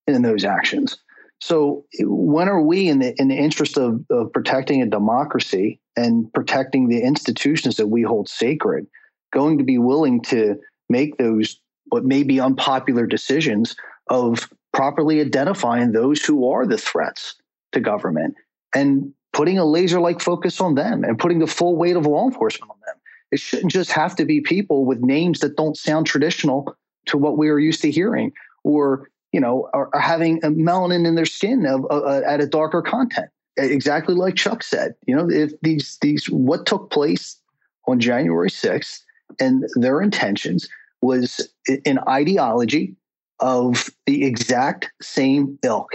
in 0.07 0.23
those 0.23 0.45
actions. 0.45 0.99
So, 1.41 1.85
when 2.01 2.49
are 2.49 2.63
we, 2.63 2.89
in 2.89 3.01
the 3.01 3.21
in 3.21 3.27
the 3.27 3.37
interest 3.37 3.77
of, 3.77 4.05
of 4.11 4.33
protecting 4.33 4.81
a 4.81 4.87
democracy 4.87 5.81
and 5.97 6.33
protecting 6.33 6.89
the 6.89 7.03
institutions 7.03 7.77
that 7.77 7.89
we 7.89 8.03
hold 8.03 8.29
sacred, 8.29 8.87
going 9.33 9.59
to 9.59 9.65
be 9.65 9.79
willing 9.79 10.23
to 10.23 10.57
make 10.89 11.19
those 11.19 11.61
what 11.87 12.05
may 12.05 12.23
be 12.23 12.39
unpopular 12.39 13.07
decisions 13.07 13.75
of 14.09 14.49
properly 14.73 15.21
identifying 15.21 15.93
those 15.93 16.25
who 16.25 16.51
are 16.51 16.67
the 16.67 16.79
threats 16.79 17.35
to 17.73 17.81
government 17.81 18.35
and 18.75 19.13
putting 19.33 19.59
a 19.59 19.65
laser 19.65 20.01
like 20.01 20.21
focus 20.21 20.61
on 20.61 20.75
them 20.75 21.05
and 21.05 21.19
putting 21.19 21.39
the 21.39 21.47
full 21.47 21.77
weight 21.77 21.97
of 21.97 22.07
law 22.07 22.27
enforcement 22.27 22.71
on 22.71 22.77
them. 22.87 22.97
It 23.31 23.41
shouldn't 23.41 23.73
just 23.73 23.93
have 23.93 24.15
to 24.17 24.25
be 24.25 24.41
people 24.41 24.85
with 24.85 25.01
names 25.01 25.41
that 25.41 25.57
don't 25.57 25.77
sound 25.77 26.07
traditional 26.07 26.77
to 27.07 27.17
what 27.17 27.39
we 27.39 27.49
are 27.49 27.59
used 27.59 27.83
to 27.83 27.91
hearing 27.91 28.33
or 28.65 29.09
you 29.33 29.41
know 29.41 29.69
are, 29.73 29.89
are 29.93 30.01
having 30.01 30.39
a 30.45 30.49
melanin 30.49 31.07
in 31.07 31.15
their 31.15 31.27
skin 31.27 31.67
of, 31.67 31.85
uh, 31.87 31.99
uh, 31.99 32.23
at 32.27 32.41
a 32.41 32.47
darker 32.47 32.83
content 32.83 33.29
exactly 33.57 34.15
like 34.15 34.35
chuck 34.37 34.63
said 34.63 34.95
you 35.07 35.15
know 35.17 35.29
if 35.29 35.53
these 35.63 35.99
these 36.01 36.27
what 36.31 36.65
took 36.65 36.91
place 36.91 37.39
on 37.89 37.99
january 37.99 38.49
6th 38.49 39.01
and 39.41 39.65
their 39.75 40.01
intentions 40.01 40.69
was 41.01 41.49
an 41.85 41.99
ideology 42.09 42.95
of 43.41 43.91
the 44.07 44.25
exact 44.25 44.91
same 45.01 45.59
ilk, 45.63 45.93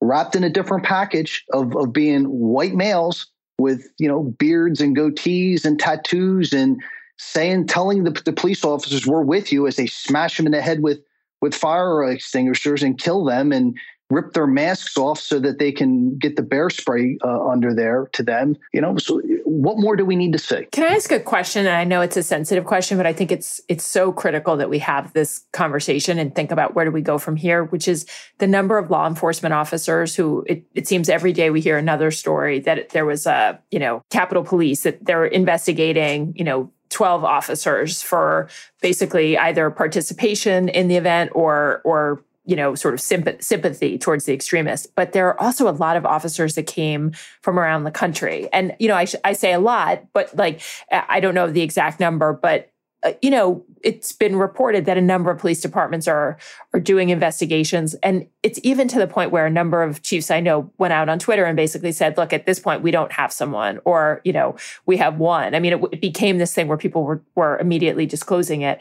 wrapped 0.00 0.36
in 0.36 0.44
a 0.44 0.50
different 0.50 0.84
package 0.84 1.44
of, 1.52 1.76
of 1.76 1.92
being 1.92 2.24
white 2.24 2.74
males 2.74 3.26
with 3.58 3.86
you 3.98 4.08
know 4.08 4.24
beards 4.38 4.80
and 4.80 4.96
goatees 4.96 5.64
and 5.64 5.78
tattoos 5.78 6.52
and 6.52 6.82
saying 7.18 7.66
telling 7.66 8.04
the, 8.04 8.10
the 8.24 8.32
police 8.32 8.64
officers 8.64 9.06
we're 9.06 9.22
with 9.22 9.52
you 9.52 9.66
as 9.66 9.76
they 9.76 9.86
smash 9.86 10.36
them 10.36 10.46
in 10.46 10.52
the 10.52 10.62
head 10.62 10.82
with 10.82 10.98
with 11.42 11.54
fire 11.54 12.04
extinguishers 12.04 12.82
and 12.82 12.98
kill 12.98 13.24
them. 13.24 13.52
And 13.52 13.76
rip 14.12 14.34
their 14.34 14.46
masks 14.46 14.96
off 14.98 15.18
so 15.18 15.38
that 15.38 15.58
they 15.58 15.72
can 15.72 16.16
get 16.18 16.36
the 16.36 16.42
bear 16.42 16.68
spray 16.68 17.18
uh, 17.24 17.48
under 17.48 17.74
there 17.74 18.08
to 18.12 18.22
them. 18.22 18.56
You 18.72 18.80
know, 18.80 18.96
so 18.98 19.20
what 19.44 19.78
more 19.78 19.96
do 19.96 20.04
we 20.04 20.16
need 20.16 20.32
to 20.32 20.38
say? 20.38 20.66
Can 20.70 20.84
I 20.84 20.94
ask 20.94 21.10
a 21.10 21.18
question? 21.18 21.66
And 21.66 21.74
I 21.74 21.84
know 21.84 22.02
it's 22.02 22.16
a 22.16 22.22
sensitive 22.22 22.64
question, 22.64 22.96
but 22.96 23.06
I 23.06 23.12
think 23.12 23.32
it's 23.32 23.60
it's 23.68 23.84
so 23.84 24.12
critical 24.12 24.56
that 24.56 24.68
we 24.68 24.78
have 24.80 25.12
this 25.14 25.44
conversation 25.52 26.18
and 26.18 26.34
think 26.34 26.50
about 26.50 26.74
where 26.74 26.84
do 26.84 26.90
we 26.90 27.00
go 27.00 27.18
from 27.18 27.36
here, 27.36 27.64
which 27.64 27.88
is 27.88 28.06
the 28.38 28.46
number 28.46 28.78
of 28.78 28.90
law 28.90 29.06
enforcement 29.06 29.54
officers 29.54 30.14
who 30.14 30.44
it, 30.46 30.64
it 30.74 30.86
seems 30.86 31.08
every 31.08 31.32
day 31.32 31.50
we 31.50 31.60
hear 31.60 31.78
another 31.78 32.10
story 32.10 32.60
that 32.60 32.90
there 32.90 33.06
was 33.06 33.26
a, 33.26 33.58
you 33.70 33.78
know, 33.78 34.02
Capitol 34.10 34.44
Police 34.44 34.82
that 34.82 35.04
they're 35.04 35.24
investigating, 35.24 36.34
you 36.36 36.44
know, 36.44 36.70
12 36.90 37.24
officers 37.24 38.02
for 38.02 38.50
basically 38.82 39.38
either 39.38 39.70
participation 39.70 40.68
in 40.68 40.88
the 40.88 40.96
event 40.96 41.30
or 41.34 41.80
or 41.84 42.22
you 42.44 42.56
know, 42.56 42.74
sort 42.74 42.94
of 42.94 43.00
sympathy 43.00 43.98
towards 43.98 44.24
the 44.24 44.32
extremists. 44.32 44.86
But 44.86 45.12
there 45.12 45.28
are 45.28 45.40
also 45.40 45.68
a 45.68 45.70
lot 45.70 45.96
of 45.96 46.04
officers 46.04 46.54
that 46.56 46.66
came 46.66 47.12
from 47.40 47.58
around 47.58 47.84
the 47.84 47.90
country. 47.90 48.48
And, 48.52 48.74
you 48.78 48.88
know, 48.88 48.96
I, 48.96 49.04
sh- 49.04 49.14
I 49.24 49.32
say 49.32 49.52
a 49.52 49.60
lot, 49.60 50.04
but 50.12 50.36
like, 50.36 50.60
I 50.90 51.20
don't 51.20 51.34
know 51.34 51.50
the 51.50 51.62
exact 51.62 52.00
number, 52.00 52.32
but 52.32 52.72
uh, 53.04 53.12
you 53.20 53.30
know, 53.30 53.64
it's 53.82 54.12
been 54.12 54.36
reported 54.36 54.84
that 54.84 54.96
a 54.96 55.00
number 55.00 55.30
of 55.30 55.38
police 55.38 55.60
departments 55.60 56.06
are 56.06 56.38
are 56.72 56.78
doing 56.78 57.08
investigations, 57.08 57.94
and 57.94 58.28
it's 58.44 58.60
even 58.62 58.86
to 58.88 58.98
the 58.98 59.08
point 59.08 59.32
where 59.32 59.44
a 59.44 59.50
number 59.50 59.82
of 59.82 60.02
chiefs 60.02 60.30
I 60.30 60.38
know 60.38 60.70
went 60.78 60.92
out 60.92 61.08
on 61.08 61.18
Twitter 61.18 61.44
and 61.44 61.56
basically 61.56 61.90
said, 61.90 62.16
"Look, 62.16 62.32
at 62.32 62.46
this 62.46 62.60
point, 62.60 62.82
we 62.82 62.92
don't 62.92 63.10
have 63.10 63.32
someone, 63.32 63.80
or 63.84 64.20
you 64.24 64.32
know, 64.32 64.56
we 64.86 64.98
have 64.98 65.18
one." 65.18 65.54
I 65.54 65.58
mean, 65.58 65.72
it, 65.72 65.82
it 65.90 66.00
became 66.00 66.38
this 66.38 66.54
thing 66.54 66.68
where 66.68 66.78
people 66.78 67.02
were 67.02 67.20
were 67.34 67.58
immediately 67.58 68.06
disclosing 68.06 68.62
it. 68.62 68.80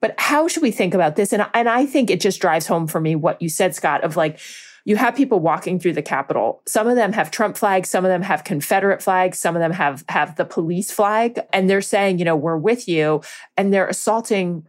But 0.00 0.14
how 0.18 0.48
should 0.48 0.62
we 0.62 0.70
think 0.70 0.94
about 0.94 1.16
this? 1.16 1.32
And, 1.32 1.46
and 1.54 1.68
I 1.68 1.86
think 1.86 2.10
it 2.10 2.20
just 2.20 2.40
drives 2.40 2.66
home 2.66 2.86
for 2.86 3.00
me 3.00 3.16
what 3.16 3.40
you 3.42 3.48
said, 3.48 3.74
Scott, 3.74 4.04
of 4.04 4.16
like, 4.16 4.38
you 4.84 4.96
have 4.96 5.14
people 5.14 5.40
walking 5.40 5.78
through 5.78 5.92
the 5.92 6.02
Capitol. 6.02 6.62
Some 6.66 6.88
of 6.88 6.96
them 6.96 7.12
have 7.12 7.30
Trump 7.30 7.58
flags, 7.58 7.90
some 7.90 8.06
of 8.06 8.08
them 8.08 8.22
have 8.22 8.44
Confederate 8.44 9.02
flags, 9.02 9.38
some 9.38 9.54
of 9.54 9.60
them 9.60 9.72
have 9.72 10.02
have 10.08 10.36
the 10.36 10.46
police 10.46 10.90
flag, 10.90 11.40
and 11.52 11.68
they're 11.68 11.82
saying, 11.82 12.18
you 12.18 12.24
know, 12.24 12.36
we're 12.36 12.56
with 12.56 12.88
you, 12.88 13.20
and 13.56 13.70
they're 13.70 13.86
assaulting 13.86 14.66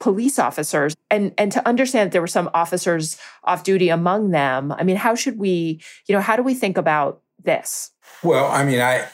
police 0.00 0.38
officers. 0.38 0.94
And 1.10 1.32
and 1.38 1.50
to 1.52 1.66
understand 1.66 2.08
that 2.08 2.12
there 2.12 2.20
were 2.20 2.26
some 2.26 2.50
officers 2.52 3.16
off 3.44 3.64
duty 3.64 3.88
among 3.88 4.32
them. 4.32 4.70
I 4.72 4.82
mean, 4.82 4.96
how 4.96 5.14
should 5.14 5.38
we, 5.38 5.80
you 6.06 6.14
know, 6.14 6.20
how 6.20 6.36
do 6.36 6.42
we 6.42 6.52
think 6.52 6.76
about 6.76 7.22
this? 7.42 7.90
Well, 8.22 8.46
I 8.46 8.64
mean, 8.64 8.80
I 8.80 9.08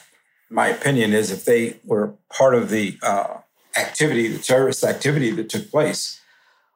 my 0.49 0.67
opinion 0.67 1.13
is 1.13 1.31
if 1.31 1.45
they 1.45 1.79
were 1.85 2.13
part 2.29 2.55
of 2.55 2.69
the 2.69 2.97
uh, 3.01 3.37
activity, 3.81 4.27
the 4.27 4.39
terrorist 4.39 4.83
activity 4.83 5.31
that 5.31 5.49
took 5.49 5.69
place. 5.71 6.19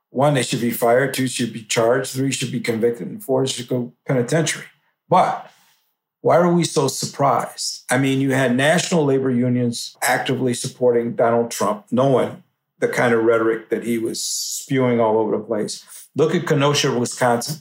One, 0.09 0.33
they 0.33 0.43
should 0.43 0.61
be 0.61 0.71
fired. 0.71 1.13
Two, 1.13 1.27
should 1.27 1.53
be 1.53 1.63
charged. 1.63 2.11
Three, 2.11 2.31
should 2.31 2.51
be 2.51 2.59
convicted. 2.59 3.07
And 3.07 3.23
four, 3.23 3.45
should 3.45 3.67
go 3.67 3.93
penitentiary. 4.07 4.65
But 5.09 5.51
why 6.21 6.37
are 6.37 6.51
we 6.51 6.63
so 6.63 6.87
surprised? 6.87 7.83
I 7.91 7.97
mean, 7.97 8.21
you 8.21 8.31
had 8.31 8.55
national 8.55 9.05
labor 9.05 9.29
unions 9.29 9.97
actively 10.01 10.53
supporting 10.53 11.15
Donald 11.15 11.51
Trump, 11.51 11.85
knowing 11.91 12.43
the 12.79 12.87
kind 12.87 13.13
of 13.13 13.23
rhetoric 13.23 13.69
that 13.69 13.83
he 13.83 13.97
was 13.97 14.23
spewing 14.23 14.99
all 14.99 15.17
over 15.17 15.37
the 15.37 15.43
place. 15.43 15.85
Look 16.15 16.33
at 16.33 16.47
Kenosha, 16.47 16.97
Wisconsin, 16.97 17.57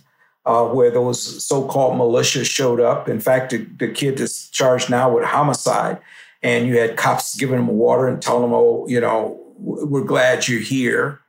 uh, 0.47 0.65
where 0.67 0.91
those 0.91 1.45
so 1.45 1.67
called 1.67 1.99
militias 1.99 2.51
showed 2.51 2.81
up. 2.81 3.09
In 3.09 3.21
fact, 3.21 3.51
the, 3.51 3.59
the 3.79 3.89
kid 3.89 4.21
is 4.21 4.49
charged 4.51 4.91
now 4.91 5.15
with 5.15 5.25
homicide 5.25 6.01
and 6.45 6.67
you 6.67 6.79
had 6.79 6.99
cops 6.99 7.35
giving 7.35 7.57
them 7.57 7.69
water 7.69 8.07
and 8.07 8.21
telling 8.21 8.43
them, 8.43 8.53
oh, 8.53 8.87
you 8.87 9.01
know, 9.01 9.41
we're 9.57 10.05
glad 10.05 10.47
you're 10.47 10.61
here, 10.61 11.21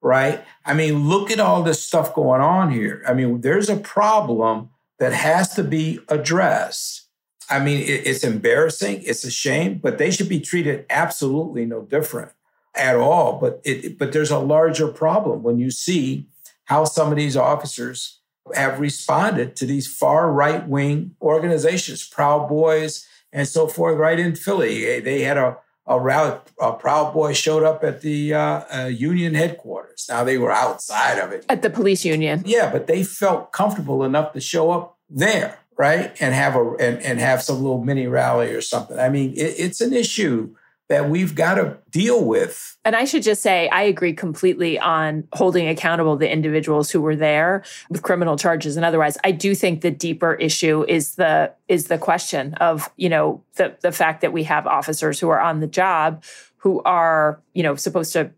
right? 0.00 0.42
I 0.64 0.74
mean, 0.74 1.08
look 1.08 1.30
at 1.32 1.40
all 1.40 1.64
this 1.64 1.82
stuff 1.82 2.14
going 2.14 2.40
on 2.40 2.70
here. 2.70 3.02
I 3.06 3.12
mean, 3.12 3.40
there's 3.40 3.68
a 3.68 3.76
problem 3.76 4.70
that 5.00 5.12
has 5.12 5.54
to 5.56 5.64
be 5.64 5.98
addressed. 6.08 7.08
I 7.50 7.58
mean, 7.58 7.82
it's 7.84 8.22
embarrassing, 8.22 9.02
it's 9.04 9.24
a 9.24 9.30
shame, 9.30 9.78
but 9.78 9.98
they 9.98 10.12
should 10.12 10.28
be 10.28 10.38
treated 10.38 10.86
absolutely 10.88 11.66
no 11.66 11.82
different 11.82 12.30
at 12.76 12.94
all. 12.94 13.40
But 13.40 13.60
it, 13.64 13.98
but 13.98 14.12
there's 14.12 14.30
a 14.30 14.38
larger 14.38 14.86
problem 14.86 15.42
when 15.42 15.58
you 15.58 15.72
see 15.72 16.28
how 16.66 16.84
some 16.84 17.10
of 17.10 17.16
these 17.16 17.36
officers 17.36 18.20
have 18.54 18.78
responded 18.78 19.56
to 19.56 19.66
these 19.66 19.92
far 19.92 20.30
right 20.30 20.68
wing 20.68 21.16
organizations, 21.20 22.06
Proud 22.06 22.48
Boys, 22.48 23.04
and 23.32 23.46
so 23.46 23.66
forth 23.66 23.96
right 23.96 24.18
in 24.18 24.34
Philly. 24.34 25.00
They 25.00 25.22
had 25.22 25.36
a, 25.36 25.56
a 25.86 26.00
rally, 26.00 26.38
a 26.60 26.72
Proud 26.72 27.12
Boy 27.12 27.32
showed 27.32 27.62
up 27.62 27.84
at 27.84 28.02
the 28.02 28.34
uh, 28.34 28.62
uh, 28.74 28.86
union 28.86 29.34
headquarters. 29.34 30.06
Now 30.08 30.24
they 30.24 30.38
were 30.38 30.52
outside 30.52 31.18
of 31.18 31.32
it. 31.32 31.46
At 31.48 31.62
the 31.62 31.70
police 31.70 32.04
union. 32.04 32.42
Yeah, 32.44 32.70
but 32.70 32.86
they 32.86 33.02
felt 33.02 33.52
comfortable 33.52 34.04
enough 34.04 34.32
to 34.32 34.40
show 34.40 34.70
up 34.70 34.98
there, 35.08 35.58
right? 35.76 36.16
And 36.20 36.34
have 36.34 36.54
a 36.56 36.70
and, 36.80 37.00
and 37.02 37.20
have 37.20 37.42
some 37.42 37.56
little 37.56 37.82
mini 37.82 38.06
rally 38.06 38.50
or 38.50 38.60
something. 38.60 38.98
I 38.98 39.08
mean, 39.08 39.32
it, 39.32 39.54
it's 39.58 39.80
an 39.80 39.92
issue 39.92 40.54
that 40.90 41.08
we've 41.08 41.36
got 41.36 41.54
to 41.54 41.78
deal 41.92 42.24
with. 42.24 42.76
And 42.84 42.96
I 42.96 43.04
should 43.04 43.22
just 43.22 43.42
say, 43.42 43.68
I 43.68 43.82
agree 43.82 44.12
completely 44.12 44.76
on 44.76 45.26
holding 45.32 45.68
accountable 45.68 46.16
the 46.16 46.30
individuals 46.30 46.90
who 46.90 47.00
were 47.00 47.14
there 47.14 47.62
with 47.88 48.02
criminal 48.02 48.36
charges 48.36 48.76
and 48.76 48.84
otherwise. 48.84 49.16
I 49.22 49.30
do 49.30 49.54
think 49.54 49.82
the 49.82 49.92
deeper 49.92 50.34
issue 50.34 50.84
is 50.88 51.14
the 51.14 51.52
is 51.68 51.86
the 51.86 51.96
question 51.96 52.54
of 52.54 52.90
you 52.96 53.08
know 53.08 53.42
the 53.54 53.76
the 53.80 53.92
fact 53.92 54.20
that 54.22 54.32
we 54.32 54.42
have 54.44 54.66
officers 54.66 55.20
who 55.20 55.28
are 55.28 55.40
on 55.40 55.60
the 55.60 55.68
job 55.68 56.24
who 56.56 56.82
are 56.82 57.40
you 57.54 57.62
know 57.62 57.76
supposed 57.76 58.12
to 58.12 58.30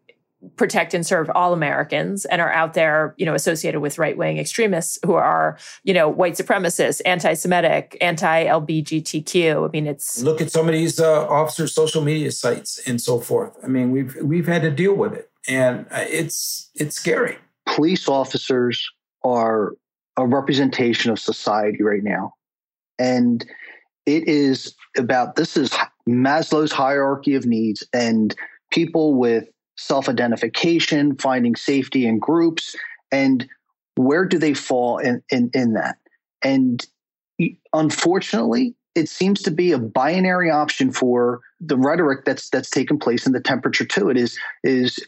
protect 0.57 0.95
and 0.95 1.07
serve 1.07 1.31
all 1.35 1.53
Americans 1.53 2.25
and 2.25 2.41
are 2.41 2.53
out 2.53 2.75
there, 2.75 3.15
you 3.17 3.25
know, 3.25 3.35
associated 3.35 3.81
with 3.81 3.99
right 3.99 4.17
wing 4.17 4.39
extremists 4.39 4.99
who 5.05 5.15
are, 5.15 5.59
you 5.85 5.95
know, 5.95 6.09
white 6.09 6.35
supremacists, 6.35 7.01
anti 7.07 7.35
Semitic, 7.35 7.97
anti 8.01 8.45
LBGTQ. 8.45 9.69
I 9.69 9.71
mean, 9.73 9.87
it's 9.87 10.23
look 10.23 10.41
at 10.41 10.51
some 10.51 10.69
of 10.69 10.75
these 10.75 10.99
uh, 11.01 11.27
officers' 11.29 11.75
social 11.75 12.03
media 12.03 12.33
sites 12.33 12.81
and 12.87 13.01
so 13.01 13.21
forth. 13.21 13.57
I 13.63 13.69
mean, 13.69 13.91
we've 13.91 14.17
we've 14.23 14.47
had 14.47 14.63
to 14.63 14.71
deal 14.71 14.95
with 14.95 15.15
it, 15.15 15.31
and 15.49 15.87
uh, 15.91 16.05
it's 16.09 16.71
it's 16.75 16.97
scary. 16.97 17.39
Police 17.67 18.09
officers 18.09 18.85
are 19.25 19.75
a 20.17 20.27
representation 20.27 21.11
of 21.11 21.19
society 21.19 21.83
right 21.83 22.03
now, 22.03 22.35
and 22.99 23.47
it 24.07 24.27
is 24.27 24.75
about 24.97 25.37
this 25.37 25.57
is 25.57 25.75
Maslow's 26.09 26.73
hierarchy 26.73 27.35
of 27.35 27.47
needs 27.47 27.87
and 27.93 28.35
people 28.71 29.15
with 29.15 29.49
self 29.83 30.09
identification, 30.09 31.17
finding 31.17 31.57
safety 31.57 32.07
in 32.07 32.19
groups, 32.19 32.77
and 33.11 33.49
where 33.97 34.25
do 34.25 34.39
they 34.39 34.55
fall 34.55 34.99
in, 34.99 35.23
in, 35.31 35.51
in 35.55 35.75
that? 35.75 35.97
And 36.43 36.87
unfortunately, 37.73 38.75
it 38.95 39.09
seems 39.09 39.43
to 39.43 39.51
be 39.51 39.73
a 39.73 39.79
binary 39.79 40.51
option 40.51 40.93
for 40.93 41.41
the 41.61 41.77
rhetoric 41.77 42.25
that's 42.25 42.51
that's 42.51 42.71
taken 42.71 42.99
place 42.99 43.27
and 43.27 43.35
the 43.35 43.41
temperature 43.41 43.85
to 43.85 44.11
It 44.11 44.17
is 44.17 44.39
is 44.65 44.99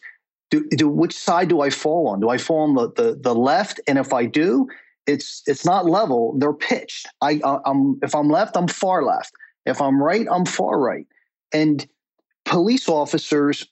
do, 0.50 0.66
do 0.70 0.88
which 0.88 1.16
side 1.16 1.48
do 1.48 1.60
I 1.60 1.70
fall 1.70 2.08
on? 2.08 2.20
Do 2.20 2.28
I 2.28 2.38
fall 2.38 2.60
on 2.60 2.74
the, 2.74 2.92
the 2.92 3.18
the 3.20 3.34
left? 3.34 3.80
And 3.86 3.98
if 3.98 4.12
I 4.12 4.26
do, 4.26 4.68
it's 5.06 5.42
it's 5.46 5.64
not 5.64 5.86
level. 5.86 6.36
They're 6.38 6.52
pitched. 6.52 7.06
I 7.20 7.40
I'm 7.44 7.98
if 8.02 8.14
I'm 8.14 8.28
left, 8.28 8.56
I'm 8.56 8.68
far 8.68 9.02
left. 9.02 9.32
If 9.66 9.80
I'm 9.80 10.02
right, 10.02 10.26
I'm 10.30 10.46
far 10.46 10.78
right. 10.78 11.06
And 11.52 11.86
police 12.44 12.88
officers 12.88 13.66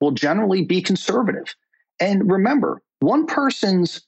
will 0.00 0.12
generally 0.12 0.64
be 0.64 0.82
conservative. 0.82 1.54
And 2.00 2.30
remember, 2.30 2.82
one 3.00 3.26
person's 3.26 4.02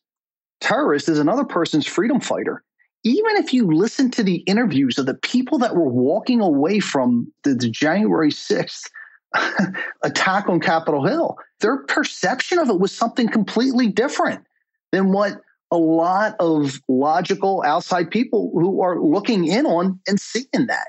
terrorist 0.60 1.08
is 1.08 1.18
another 1.18 1.44
person's 1.44 1.86
freedom 1.86 2.20
fighter. 2.20 2.62
Even 3.02 3.36
if 3.36 3.54
you 3.54 3.66
listen 3.66 4.10
to 4.10 4.22
the 4.22 4.36
interviews 4.46 4.98
of 4.98 5.06
the 5.06 5.14
people 5.14 5.58
that 5.58 5.74
were 5.74 5.88
walking 5.88 6.40
away 6.40 6.80
from 6.80 7.32
the, 7.44 7.54
the 7.54 7.70
January 7.70 8.30
6th 8.30 8.90
attack 10.02 10.48
on 10.48 10.60
Capitol 10.60 11.06
Hill, 11.06 11.36
their 11.60 11.78
perception 11.78 12.58
of 12.58 12.68
it 12.68 12.78
was 12.78 12.92
something 12.92 13.28
completely 13.28 13.88
different 13.88 14.44
than 14.92 15.12
what 15.12 15.40
a 15.70 15.78
lot 15.78 16.34
of 16.40 16.80
logical 16.88 17.62
outside 17.64 18.10
people 18.10 18.50
who 18.54 18.82
are 18.82 19.00
looking 19.00 19.46
in 19.46 19.66
on 19.66 19.98
and 20.06 20.20
seeing 20.20 20.66
that. 20.66 20.88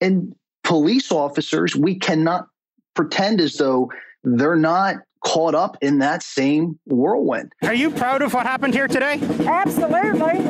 And 0.00 0.34
police 0.64 1.12
officers, 1.12 1.76
we 1.76 1.94
cannot 1.94 2.48
pretend 2.94 3.40
as 3.40 3.54
though 3.54 3.90
they're 4.26 4.56
not 4.56 4.96
caught 5.20 5.54
up 5.54 5.76
in 5.82 5.98
that 6.00 6.22
same 6.22 6.78
whirlwind. 6.84 7.52
Are 7.62 7.74
you 7.74 7.90
proud 7.90 8.22
of 8.22 8.34
what 8.34 8.44
happened 8.44 8.74
here 8.74 8.88
today? 8.88 9.20
Absolutely. 9.46 10.40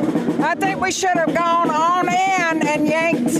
I 0.43 0.55
think 0.55 0.81
we 0.81 0.91
should 0.91 1.17
have 1.17 1.33
gone 1.33 1.69
on 1.69 2.07
in 2.07 2.67
and 2.67 2.87
yanked 2.87 3.33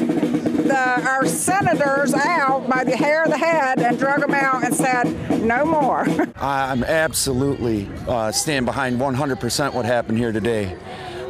the, 0.67 1.07
our 1.07 1.25
senators 1.25 2.13
out 2.13 2.69
by 2.69 2.83
the 2.83 2.95
hair 2.95 3.23
of 3.23 3.31
the 3.31 3.37
head 3.37 3.79
and 3.79 3.97
drug 3.97 4.21
them 4.21 4.33
out 4.33 4.63
and 4.63 4.73
said, 4.73 5.05
no 5.43 5.65
more. 5.65 6.07
I'm 6.37 6.83
absolutely 6.83 7.89
uh, 8.07 8.31
stand 8.31 8.65
behind 8.65 8.99
100% 8.99 9.73
what 9.73 9.85
happened 9.85 10.17
here 10.17 10.31
today. 10.31 10.75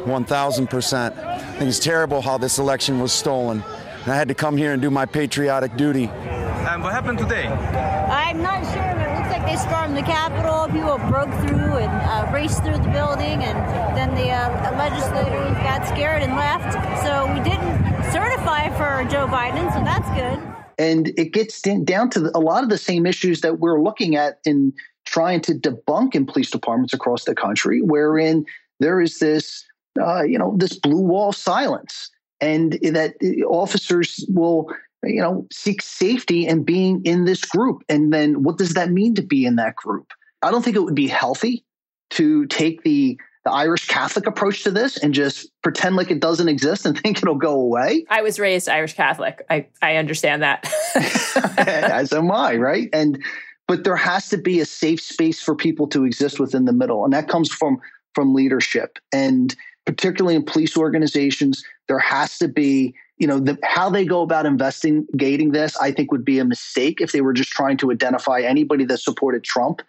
1,000%. 0.04 1.18
I 1.24 1.38
think 1.38 1.68
it's 1.68 1.78
terrible 1.78 2.22
how 2.22 2.38
this 2.38 2.58
election 2.58 3.00
was 3.00 3.12
stolen. 3.12 3.62
And 4.08 4.14
I 4.14 4.16
had 4.16 4.28
to 4.28 4.34
come 4.34 4.56
here 4.56 4.72
and 4.72 4.80
do 4.80 4.88
my 4.88 5.04
patriotic 5.04 5.76
duty. 5.76 6.06
And 6.06 6.82
what 6.82 6.94
happened 6.94 7.18
today? 7.18 7.46
I'm 7.46 8.40
not 8.40 8.64
sure, 8.64 8.94
but 8.96 9.06
it 9.06 9.14
looks 9.18 9.28
like 9.28 9.44
they 9.44 9.56
stormed 9.56 9.98
the 9.98 10.02
Capitol. 10.02 10.64
People 10.72 10.96
broke 11.10 11.28
through 11.46 11.76
and 11.76 11.92
uh, 12.08 12.32
raced 12.32 12.64
through 12.64 12.78
the 12.78 12.88
building, 12.88 13.44
and 13.44 13.58
then 13.94 14.14
the 14.14 14.30
uh, 14.30 14.78
legislators 14.78 15.54
got 15.58 15.86
scared 15.88 16.22
and 16.22 16.36
left. 16.36 16.72
So 17.04 17.30
we 17.34 17.40
didn't 17.40 18.10
certify 18.10 18.70
for 18.78 19.06
Joe 19.10 19.26
Biden, 19.26 19.70
so 19.74 19.84
that's 19.84 20.08
good. 20.18 20.40
And 20.78 21.08
it 21.18 21.34
gets 21.34 21.60
down 21.60 22.08
to 22.08 22.30
a 22.34 22.40
lot 22.40 22.64
of 22.64 22.70
the 22.70 22.78
same 22.78 23.04
issues 23.04 23.42
that 23.42 23.58
we're 23.58 23.82
looking 23.82 24.16
at 24.16 24.38
in 24.46 24.72
trying 25.04 25.42
to 25.42 25.52
debunk 25.52 26.14
in 26.14 26.24
police 26.24 26.50
departments 26.50 26.94
across 26.94 27.24
the 27.24 27.34
country, 27.34 27.82
wherein 27.82 28.46
there 28.80 29.02
is 29.02 29.18
this, 29.18 29.66
uh, 30.00 30.22
you 30.22 30.38
know, 30.38 30.56
this 30.56 30.78
blue 30.78 31.02
wall 31.02 31.30
silence, 31.30 32.10
and 32.40 32.72
that 32.82 33.14
officers 33.48 34.24
will, 34.28 34.72
you 35.02 35.20
know, 35.20 35.46
seek 35.52 35.82
safety 35.82 36.46
and 36.46 36.64
being 36.64 37.02
in 37.04 37.24
this 37.24 37.44
group. 37.44 37.82
And 37.88 38.12
then 38.12 38.42
what 38.42 38.58
does 38.58 38.74
that 38.74 38.90
mean 38.90 39.14
to 39.16 39.22
be 39.22 39.44
in 39.44 39.56
that 39.56 39.76
group? 39.76 40.12
I 40.42 40.50
don't 40.50 40.64
think 40.64 40.76
it 40.76 40.82
would 40.82 40.94
be 40.94 41.08
healthy 41.08 41.64
to 42.10 42.46
take 42.46 42.82
the 42.82 43.18
the 43.44 43.52
Irish 43.52 43.86
Catholic 43.86 44.26
approach 44.26 44.64
to 44.64 44.70
this 44.70 44.98
and 44.98 45.14
just 45.14 45.50
pretend 45.62 45.96
like 45.96 46.10
it 46.10 46.20
doesn't 46.20 46.48
exist 46.48 46.84
and 46.84 46.98
think 47.02 47.18
it'll 47.18 47.36
go 47.36 47.54
away. 47.54 48.04
I 48.10 48.20
was 48.22 48.38
raised 48.38 48.68
Irish 48.68 48.94
Catholic. 48.94 49.44
I, 49.48 49.66
I 49.80 49.96
understand 49.96 50.42
that. 50.42 50.70
As 51.56 52.12
am 52.12 52.30
I, 52.30 52.56
right? 52.56 52.88
And 52.92 53.22
but 53.66 53.84
there 53.84 53.96
has 53.96 54.28
to 54.30 54.38
be 54.38 54.60
a 54.60 54.66
safe 54.66 55.00
space 55.00 55.40
for 55.40 55.54
people 55.54 55.86
to 55.88 56.04
exist 56.04 56.40
within 56.40 56.64
the 56.64 56.72
middle. 56.72 57.04
And 57.04 57.12
that 57.12 57.28
comes 57.28 57.50
from 57.50 57.78
from 58.14 58.34
leadership. 58.34 58.98
And 59.12 59.54
particularly 59.88 60.36
in 60.36 60.44
police 60.44 60.76
organizations, 60.76 61.64
there 61.88 61.98
has 61.98 62.36
to 62.38 62.46
be 62.46 62.94
you 63.16 63.26
know 63.26 63.40
the, 63.40 63.58
how 63.64 63.90
they 63.90 64.04
go 64.04 64.22
about 64.22 64.46
investigating 64.46 65.50
this 65.50 65.76
i 65.78 65.90
think 65.90 66.12
would 66.12 66.24
be 66.24 66.38
a 66.38 66.44
mistake 66.44 67.00
if 67.00 67.10
they 67.10 67.20
were 67.20 67.32
just 67.32 67.50
trying 67.50 67.76
to 67.76 67.90
identify 67.90 68.40
anybody 68.40 68.84
that 68.84 68.98
supported 68.98 69.42
trump 69.42 69.82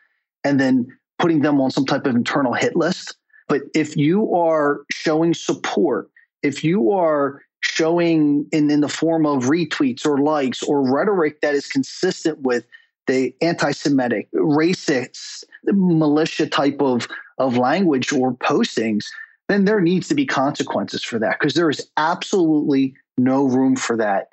and 0.43 0.60
then 0.60 0.88
putting 1.20 1.41
them 1.41 1.62
on 1.62 1.70
some 1.70 1.86
type 1.86 2.08
of 2.08 2.16
internal 2.16 2.54
hit 2.54 2.76
list. 2.76 3.16
But 3.47 3.64
if 3.76 3.95
you 3.95 4.34
are 4.34 4.82
showing 4.91 5.34
support, 5.34 6.10
if 6.41 6.64
you 6.64 6.91
are 6.91 7.43
showing 7.62 8.47
in, 8.52 8.72
in 8.72 8.80
the 8.80 8.89
form 8.89 9.26
of 9.26 9.43
retweets 9.43 10.06
or 10.06 10.18
likes 10.20 10.64
or 10.64 10.82
rhetoric 10.89 11.41
that 11.41 11.54
is 11.54 11.68
consistent 11.68 12.39
with 12.41 12.66
the 13.08 13.36
anti-Semitic, 13.41 14.30
racist, 14.34 15.43
militia 15.66 16.47
type 16.47 16.78
of, 16.80 17.08
of 17.38 17.58
language 17.58 18.14
or 18.14 18.34
postings, 18.36 19.06
then 19.50 19.66
there 19.66 19.82
needs 19.82 20.08
to 20.08 20.16
be 20.16 20.26
consequences 20.26 21.04
for 21.04 21.20
that 21.20 21.39
because 21.39 21.56
there 21.56 21.70
is 21.70 21.89
absolutely 21.97 22.93
no 23.18 23.45
room 23.45 23.76
for 23.76 23.97
that 23.97 24.30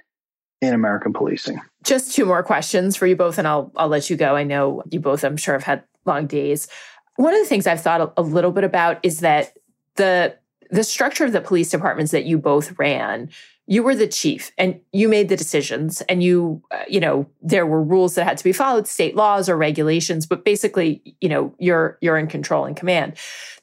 in 0.61 0.75
American 0.75 1.13
policing. 1.13 1.61
Just 1.83 2.15
two 2.15 2.27
more 2.27 2.43
questions 2.43 2.97
for 2.97 3.07
you 3.07 3.17
both, 3.17 3.39
and 3.39 3.49
I'll 3.49 3.73
I'll 3.77 3.89
let 3.89 4.11
you 4.11 4.17
go. 4.17 4.37
I 4.37 4.45
know 4.45 4.83
you 4.91 5.01
both, 5.01 5.25
I'm 5.25 5.37
sure, 5.37 5.55
have 5.55 5.65
had 5.65 5.83
long 6.05 6.27
days. 6.27 6.69
One 7.17 7.33
of 7.33 7.41
the 7.41 7.47
things 7.47 7.67
I've 7.67 7.81
thought 7.81 8.13
a, 8.17 8.23
little 8.23 8.53
bit 8.53 8.65
about 8.65 8.99
is 9.03 9.21
that 9.21 9.57
the 9.97 10.37
the 10.71 10.85
structure 10.85 11.25
of 11.25 11.33
the 11.33 11.41
police 11.41 11.71
departments 11.71 12.13
that 12.13 12.27
you 12.27 12.39
both 12.39 12.79
ran 12.79 13.31
you 13.67 13.83
were 13.83 13.95
the 13.95 14.07
chief 14.07 14.53
and 14.57 14.81
you 14.93 15.09
made 15.09 15.29
the 15.29 15.37
decisions 15.37 16.01
and 16.03 16.23
you 16.23 16.63
uh, 16.71 16.85
you 16.89 17.01
know 17.01 17.27
there 17.43 17.67
were 17.67 17.83
rules 17.83 18.15
that 18.15 18.25
had 18.25 18.39
to 18.39 18.45
be 18.45 18.53
followed 18.53 18.87
state 18.87 19.17
laws 19.17 19.49
or 19.49 19.57
regulations 19.57 20.27
but 20.27 20.45
basically 20.45 21.17
you 21.21 21.29
know 21.29 21.55
you're 21.59 21.99
you're 22.01 22.17
in 22.17 22.27
control 22.27 22.65
and 22.65 22.77
command. 22.77 23.15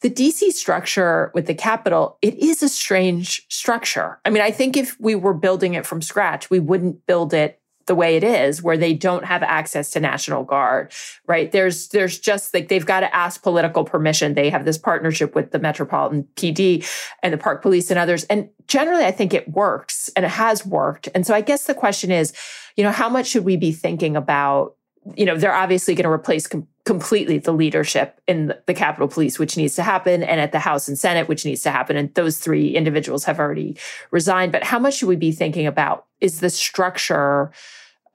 The 0.01 0.10
dc 0.10 0.51
structure 0.51 1.32
with 1.34 1.47
the 1.47 1.56
Capitol 1.56 2.18
it 2.22 2.38
is 2.38 2.62
a 2.62 2.70
strange 2.70 3.45
structure. 3.49 4.20
I 4.26 4.30
mean 4.30 4.43
i 4.43 4.51
think 4.51 4.78
if 4.78 4.99
we 4.99 5.16
were 5.16 5.34
building 5.34 5.74
it 5.74 5.86
from 5.86 6.01
scratch 6.01 6.49
we 6.49 6.60
wouldn't 6.60 7.06
build 7.08 7.34
it 7.34 7.60
the 7.86 7.95
way 7.95 8.15
it 8.15 8.23
is 8.23 8.61
where 8.61 8.77
they 8.77 8.93
don't 8.93 9.25
have 9.25 9.43
access 9.43 9.91
to 9.91 9.99
national 9.99 10.43
guard 10.43 10.91
right? 11.27 11.51
There's 11.51 11.88
there's 11.89 12.19
just 12.19 12.53
like 12.53 12.67
they've 12.67 12.86
got 12.86 13.01
to 13.01 13.15
ask 13.15 13.41
political 13.41 13.84
permission. 13.84 14.34
They 14.34 14.49
have 14.49 14.65
this 14.65 14.77
partnership 14.77 15.36
with 15.36 15.51
the 15.51 15.59
metropolitan 15.59 16.27
pd 16.36 16.86
and 17.21 17.34
the 17.34 17.38
park 17.38 17.61
police 17.61 17.89
and 17.89 17.99
others. 17.99 18.23
And 18.25 18.49
generally 18.67 19.05
i 19.05 19.11
think 19.11 19.34
it 19.34 19.47
works 19.49 20.09
and 20.15 20.25
it 20.25 20.31
has 20.31 20.65
worked. 20.65 21.09
And 21.13 21.25
so 21.25 21.34
i 21.34 21.41
guess 21.41 21.65
the 21.65 21.73
question 21.73 22.11
is 22.11 22.34
you 22.75 22.84
know 22.84 22.91
how 22.91 23.09
much 23.09 23.27
should 23.27 23.45
we 23.45 23.57
be 23.57 23.71
thinking 23.71 24.15
about 24.15 24.75
you 25.15 25.25
know 25.25 25.38
they're 25.38 25.53
obviously 25.53 25.95
going 25.95 26.05
to 26.05 26.11
replace 26.11 26.47
com- 26.47 26.67
completely 26.86 27.38
the 27.38 27.53
leadership 27.53 28.19
in 28.27 28.53
the, 28.65 28.73
capitol 28.73 29.07
police 29.07 29.38
which 29.38 29.55
needs 29.55 29.75
to 29.75 29.84
happen 29.84 30.23
and 30.23 30.41
at 30.41 30.51
the 30.51 30.59
house 30.59 30.88
and 30.88 30.97
senate 30.97 31.29
which 31.29 31.45
needs 31.45 31.61
to 31.61 31.69
happen 31.69 31.95
and 31.95 32.13
those 32.15 32.39
three 32.39 32.75
individuals 32.75 33.23
have 33.23 33.39
already 33.39 33.77
resigned. 34.11 34.51
But 34.51 34.63
how 34.63 34.79
much 34.79 34.95
should 34.95 35.07
we 35.07 35.15
be 35.15 35.31
thinking 35.31 35.67
about 35.67 36.05
is 36.19 36.39
the 36.39 36.49
structure 36.49 37.51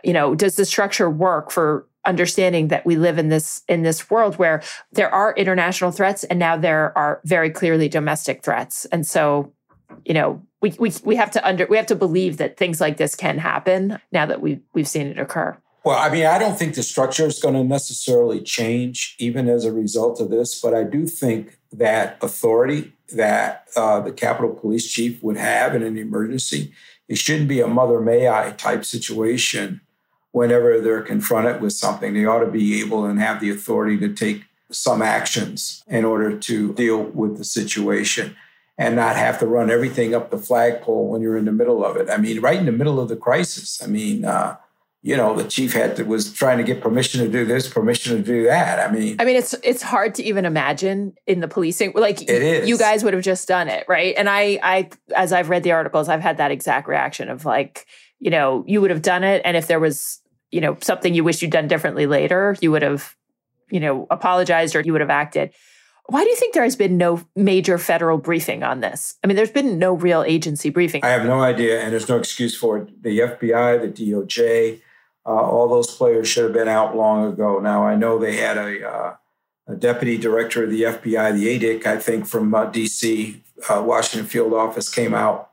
you 0.05 0.13
know 0.13 0.35
does 0.35 0.57
the 0.57 0.65
structure 0.65 1.09
work 1.09 1.51
for 1.51 1.87
understanding 2.05 2.69
that 2.69 2.85
we 2.85 2.97
live 2.97 3.19
in 3.19 3.29
this 3.29 3.63
in 3.69 3.83
this 3.83 4.11
world 4.11 4.37
where 4.37 4.63
there 4.93 5.13
are 5.13 5.35
international 5.35 5.93
threats 5.93 6.25
and 6.25 6.39
now 6.39 6.57
there 6.57 6.97
are 6.99 7.21
very 7.25 7.51
clearly 7.51 7.89
domestic 7.89 8.43
threats? 8.43 8.85
And 8.87 9.07
so 9.07 9.53
you 10.05 10.15
know 10.15 10.43
we 10.61 10.75
we, 10.79 10.93
we 11.05 11.17
have 11.17 11.31
to 11.31 11.47
under 11.47 11.67
we 11.67 11.77
have 11.77 11.87
to 11.87 11.97
believe 11.97 12.37
that 12.39 12.57
things 12.57 12.81
like 12.81 12.97
this 12.97 13.15
can 13.15 13.39
happen 13.39 13.99
now 14.13 14.27
that 14.27 14.41
we 14.41 14.61
we've 14.75 14.89
seen 14.89 15.07
it 15.07 15.19
occur 15.19 15.57
well 15.85 15.99
i 15.99 16.11
mean 16.11 16.27
i 16.27 16.39
don't 16.39 16.59
think 16.59 16.75
the 16.75 16.83
structure 16.83 17.27
is 17.27 17.39
going 17.39 17.55
to 17.55 17.65
necessarily 17.65 18.41
change 18.41 19.17
even 19.19 19.49
as 19.49 19.65
a 19.65 19.73
result 19.73 20.21
of 20.21 20.31
this 20.31 20.61
but 20.61 20.75
i 20.75 20.83
do 20.83 21.07
think 21.07 21.59
that 21.73 22.17
authority 22.23 22.93
that 23.15 23.67
uh, 23.77 24.01
the 24.01 24.13
capitol 24.13 24.51
police 24.51 24.91
chief 24.91 25.23
would 25.23 25.37
have 25.37 25.75
in 25.75 25.83
an 25.83 25.97
emergency 25.97 26.73
it 27.09 27.17
shouldn't 27.17 27.49
be 27.49 27.61
a 27.61 27.67
mother 27.67 28.01
may 28.01 28.29
I 28.29 28.53
type 28.53 28.85
situation 28.85 29.81
whenever 30.33 30.81
they're 30.81 31.03
confronted 31.03 31.61
with 31.61 31.73
something. 31.73 32.15
They 32.15 32.27
ought 32.27 32.41
to 32.41 32.51
be 32.51 32.81
able 32.81 33.05
and 33.07 33.19
have 33.19 33.41
the 33.41 33.51
authority 33.51 33.97
to 33.99 34.13
take 34.13 34.45
some 34.71 35.01
actions 35.01 35.83
in 35.89 36.05
order 36.05 36.39
to 36.39 36.75
deal 36.75 37.03
with 37.03 37.39
the 37.39 37.45
situation 37.45 38.37
and 38.77 38.95
not 38.95 39.17
have 39.17 39.39
to 39.39 39.47
run 39.47 39.71
everything 39.71 40.15
up 40.15 40.31
the 40.31 40.39
flagpole 40.39 41.09
when 41.09 41.23
you're 41.23 41.39
in 41.39 41.47
the 41.47 41.53
middle 41.53 41.85
of 41.85 41.97
it. 41.97 42.11
I 42.11 42.19
mean, 42.19 42.41
right 42.41 42.59
in 42.59 42.67
the 42.67 42.73
middle 42.73 43.01
of 43.01 43.09
the 43.09 43.17
crisis. 43.17 43.83
I 43.83 43.87
mean, 43.87 44.25
uh, 44.25 44.57
you 45.03 45.17
know, 45.17 45.37
the 45.37 45.45
chief 45.45 45.75
had 45.75 45.97
to, 45.97 46.05
was 46.05 46.33
trying 46.33 46.59
to 46.59 46.65
get 46.65 46.81
permission 46.81 47.25
to 47.25 47.31
do 47.31 47.45
this, 47.45 47.69
permission 47.69 48.17
to 48.17 48.23
do 48.23 48.45
that. 48.45 48.81
I 48.81 48.93
mean, 48.93 49.17
I 49.21 49.25
mean, 49.25 49.37
it's 49.37 49.55
it's 49.63 49.83
hard 49.83 50.15
to 50.17 50.25
even 50.25 50.45
imagine 50.45 51.15
in 51.27 51.41
the 51.41 51.49
policing. 51.49 51.93
Like, 51.95 52.23
it 52.23 52.29
is. 52.29 52.69
You 52.69 52.77
guys 52.77 53.05
would 53.05 53.15
have 53.15 53.23
just 53.23 53.47
done 53.47 53.69
it, 53.69 53.85
right? 53.89 54.15
And 54.17 54.29
I, 54.29 54.59
I, 54.63 54.91
as 55.15 55.33
I've 55.33 55.51
read 55.51 55.63
the 55.63 55.73
articles, 55.73 56.09
I've 56.09 56.21
had 56.21 56.39
that 56.39 56.51
exact 56.51 56.89
reaction 56.89 57.29
of 57.29 57.45
like, 57.45 57.87
you 58.19 58.31
know, 58.31 58.65
you 58.67 58.81
would 58.81 58.91
have 58.91 59.03
done 59.03 59.23
it, 59.23 59.41
and 59.45 59.57
if 59.57 59.69
there 59.69 59.79
was, 59.79 60.21
you 60.51 60.61
know, 60.61 60.77
something 60.81 61.15
you 61.15 61.23
wish 61.23 61.43
you'd 61.43 61.53
done 61.53 61.69
differently 61.69 62.07
later, 62.07 62.57
you 62.61 62.73
would 62.73 62.83
have, 62.83 63.15
you 63.71 63.79
know, 63.79 64.09
apologized 64.11 64.75
or 64.75 64.81
you 64.81 64.93
would 64.93 65.01
have 65.01 65.11
acted. 65.11 65.53
Why 66.07 66.25
do 66.25 66.31
you 66.31 66.37
think 66.37 66.55
there 66.55 66.65
has 66.65 66.75
been 66.75 66.97
no 66.97 67.23
major 67.37 67.77
federal 67.77 68.17
briefing 68.19 68.63
on 68.63 68.81
this? 68.81 69.17
I 69.23 69.27
mean, 69.27 69.37
there's 69.37 69.51
been 69.51 69.79
no 69.79 69.93
real 69.93 70.25
agency 70.27 70.71
briefing. 70.71 71.05
I 71.05 71.11
have 71.11 71.25
no 71.25 71.41
idea, 71.41 71.83
and 71.83 71.93
there's 71.93 72.09
no 72.09 72.17
excuse 72.17 72.57
for 72.57 72.79
it. 72.79 73.03
The 73.03 73.21
FBI, 73.21 73.95
the 73.95 74.11
DOJ, 74.13 74.81
uh, 75.29 75.33
all 75.33 75.69
those 75.69 75.95
players 75.95 76.27
should 76.27 76.45
have 76.45 76.55
been 76.55 76.69
out 76.69 76.97
long 76.97 77.31
ago. 77.31 77.59
Now, 77.59 77.87
I 77.87 77.95
know 77.95 78.19
they 78.19 78.37
had 78.37 78.57
a, 78.57 78.89
uh, 78.89 79.17
a 79.67 79.77
deputy 79.77 80.17
director 80.17 80.65
of 80.65 80.71
the 80.71 80.83
FBI, 80.83 81.35
the 81.35 81.59
ADIC, 81.59 81.87
I 81.87 81.99
think 81.99 82.27
from 82.27 82.55
uh, 82.55 82.71
DC, 82.71 83.39
uh, 83.69 83.83
Washington 83.83 84.27
field 84.27 84.55
office, 84.55 84.89
came 84.89 85.13
out 85.13 85.51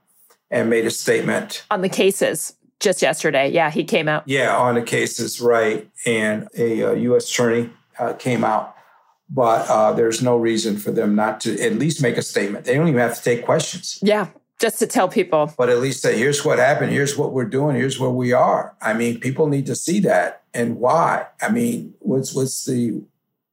and 0.49 0.69
made 0.69 0.85
a 0.85 0.91
statement 0.91 1.65
on 1.69 1.81
the 1.81 1.89
cases 1.89 2.55
just 2.79 3.01
yesterday. 3.01 3.51
Yeah, 3.51 3.69
he 3.69 3.83
came 3.83 4.07
out. 4.07 4.23
Yeah, 4.25 4.55
on 4.55 4.75
the 4.75 4.81
cases, 4.81 5.41
right. 5.41 5.89
And 6.05 6.47
a 6.57 6.95
U.S. 7.01 7.23
Uh, 7.23 7.43
attorney 7.43 7.69
uh, 7.99 8.13
came 8.13 8.45
out. 8.45 8.71
But 9.27 9.95
there's 9.95 10.21
no 10.21 10.37
reason 10.37 10.77
for 10.77 10.91
them 10.91 11.15
not 11.15 11.41
to 11.41 11.59
at 11.59 11.73
least 11.73 11.99
make 11.99 12.15
a 12.15 12.21
statement. 12.21 12.65
They 12.65 12.75
don't 12.75 12.87
even 12.87 12.99
have 12.99 13.17
to 13.17 13.23
take 13.23 13.43
questions. 13.43 13.97
Yeah, 14.03 14.27
just 14.59 14.79
to 14.79 14.87
tell 14.87 15.07
people. 15.07 15.53
But 15.57 15.69
at 15.69 15.79
least 15.79 16.01
say, 16.01 16.17
here's 16.17 16.45
what 16.45 16.59
happened, 16.59 16.91
here's 16.91 17.17
what 17.17 17.33
we're 17.33 17.45
doing, 17.45 17.75
here's 17.75 17.99
where 17.99 18.09
we 18.09 18.33
are. 18.33 18.75
I 18.81 18.93
mean, 18.93 19.19
people 19.19 19.47
need 19.47 19.65
to 19.67 19.75
see 19.75 19.99
that 20.01 20.43
and 20.53 20.77
why. 20.77 21.27
I 21.41 21.49
mean, 21.49 21.93
what's 21.99 22.33
what's 22.33 22.65
the 22.65 23.01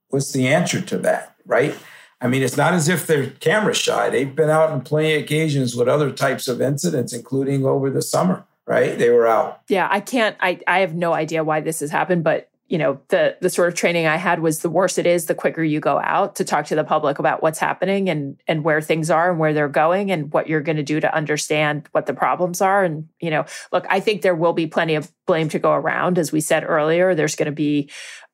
what's 0.09 0.33
the 0.33 0.49
answer 0.49 0.81
to 0.81 0.99
that, 0.99 1.35
right? 1.47 1.77
I 2.21 2.29
mean, 2.29 2.43
it's 2.43 2.57
not 2.57 2.73
as 2.73 2.89
if 2.89 3.07
they're 3.09 3.31
camera 3.31 3.75
shy. 3.75 4.09
They've 4.09 4.35
been 4.35 4.49
out 4.49 4.71
on 4.71 4.83
plenty 4.83 5.15
of 5.15 5.23
occasions 5.25 5.75
with 5.75 5.89
other 5.89 6.13
types 6.13 6.47
of 6.47 6.63
incidents, 6.63 7.13
including 7.13 7.67
over 7.67 7.91
the 7.91 8.01
summer, 8.01 8.45
right? 8.65 8.97
They 8.97 9.11
were 9.11 9.27
out. 9.27 9.63
Yeah, 9.69 9.89
I 9.91 9.99
can't, 9.99 10.37
I, 10.39 10.61
I 10.69 10.79
have 10.81 10.95
no 10.95 11.13
idea 11.13 11.43
why 11.43 11.61
this 11.61 11.81
has 11.81 11.91
happened, 11.91 12.23
but 12.23 12.49
you 12.73 12.79
know 12.79 12.99
the 13.09 13.37
the 13.43 13.51
sort 13.51 13.69
of 13.69 13.75
training 13.75 14.07
i 14.07 14.17
had 14.17 14.41
was 14.41 14.61
the 14.61 14.71
worse 14.71 14.97
it 14.97 15.05
is 15.05 15.27
the 15.27 15.35
quicker 15.35 15.63
you 15.63 15.79
go 15.79 16.01
out 16.01 16.37
to 16.37 16.45
talk 16.45 16.65
to 16.65 16.75
the 16.75 16.83
public 16.83 17.19
about 17.19 17.43
what's 17.43 17.59
happening 17.59 18.09
and 18.09 18.41
and 18.49 18.65
where 18.65 18.81
things 18.81 19.11
are 19.11 19.31
and 19.31 19.39
where 19.39 19.53
they're 19.53 19.69
going 19.69 20.11
and 20.11 20.33
what 20.33 20.49
you're 20.49 20.63
going 20.63 20.79
to 20.79 20.83
do 20.83 20.99
to 20.99 21.15
understand 21.15 21.87
what 21.93 22.07
the 22.07 22.15
problems 22.15 22.63
are. 22.63 22.83
And 22.83 23.09
you 23.21 23.31
know 23.31 23.45
look 23.73 23.87
i 23.91 24.01
think 24.01 24.23
there 24.23 24.35
will 24.35 24.55
be 24.55 24.67
plenty 24.67 24.95
of 24.95 25.13
blame 25.27 25.51
to 25.51 25.59
go 25.59 25.73
around. 25.73 26.19
As 26.19 26.33
we 26.33 26.41
said 26.41 26.65
earlier 26.67 27.15
there's 27.15 27.37
going 27.37 27.47
to 27.47 27.53
be 27.53 27.91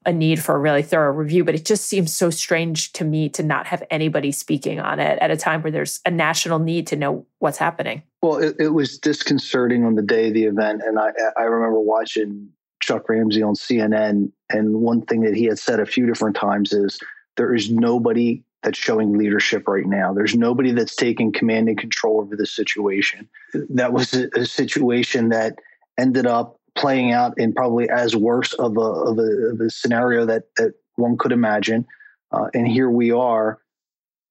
a 0.06 0.12
need 0.12 0.40
for 0.40 0.54
a 0.54 0.58
really 0.58 0.84
thorough 0.84 1.12
review 1.12 1.42
but 1.42 1.56
it 1.56 1.64
just 1.64 1.86
seems 1.86 2.14
so 2.14 2.30
strange 2.30 2.92
to 2.92 3.04
me 3.04 3.28
to 3.30 3.42
not 3.42 3.66
have 3.66 3.82
anybody 3.90 4.30
speaking 4.30 4.78
on 4.78 5.00
it 5.00 5.18
at 5.18 5.32
a 5.32 5.36
time 5.36 5.62
where 5.62 5.72
there's 5.72 5.98
a 6.06 6.12
national 6.12 6.60
need 6.60 6.86
to 6.86 6.96
know 6.96 7.26
what's 7.40 7.58
happening. 7.58 8.04
Well 8.22 8.36
it, 8.36 8.54
it 8.60 8.68
was 8.68 8.98
disconcerting 8.98 9.84
on 9.84 9.96
the 9.96 10.02
day 10.02 10.28
of 10.28 10.34
the 10.34 10.44
event 10.44 10.82
and 10.86 10.96
i 10.96 11.10
i 11.36 11.42
remember 11.42 11.80
watching 11.80 12.50
Chuck 12.80 13.08
Ramsey 13.08 13.42
on 13.42 13.54
CNN. 13.54 14.30
And 14.50 14.76
one 14.76 15.02
thing 15.02 15.22
that 15.22 15.34
he 15.34 15.44
had 15.44 15.58
said 15.58 15.80
a 15.80 15.86
few 15.86 16.06
different 16.06 16.36
times 16.36 16.72
is 16.72 16.98
there 17.36 17.54
is 17.54 17.70
nobody 17.70 18.42
that's 18.62 18.78
showing 18.78 19.16
leadership 19.16 19.68
right 19.68 19.86
now. 19.86 20.12
There's 20.12 20.34
nobody 20.34 20.72
that's 20.72 20.96
taking 20.96 21.32
command 21.32 21.68
and 21.68 21.78
control 21.78 22.20
over 22.20 22.34
the 22.34 22.46
situation. 22.46 23.28
That 23.70 23.92
was 23.92 24.14
a, 24.14 24.28
a 24.34 24.44
situation 24.44 25.28
that 25.28 25.58
ended 25.96 26.26
up 26.26 26.58
playing 26.76 27.12
out 27.12 27.38
in 27.38 27.52
probably 27.52 27.88
as 27.88 28.16
worse 28.16 28.52
of 28.54 28.76
a, 28.76 28.80
of 28.80 29.18
a, 29.18 29.52
of 29.52 29.60
a 29.60 29.70
scenario 29.70 30.26
that, 30.26 30.44
that 30.56 30.74
one 30.96 31.16
could 31.16 31.32
imagine. 31.32 31.86
Uh, 32.32 32.46
and 32.54 32.66
here 32.66 32.90
we 32.90 33.10
are 33.10 33.60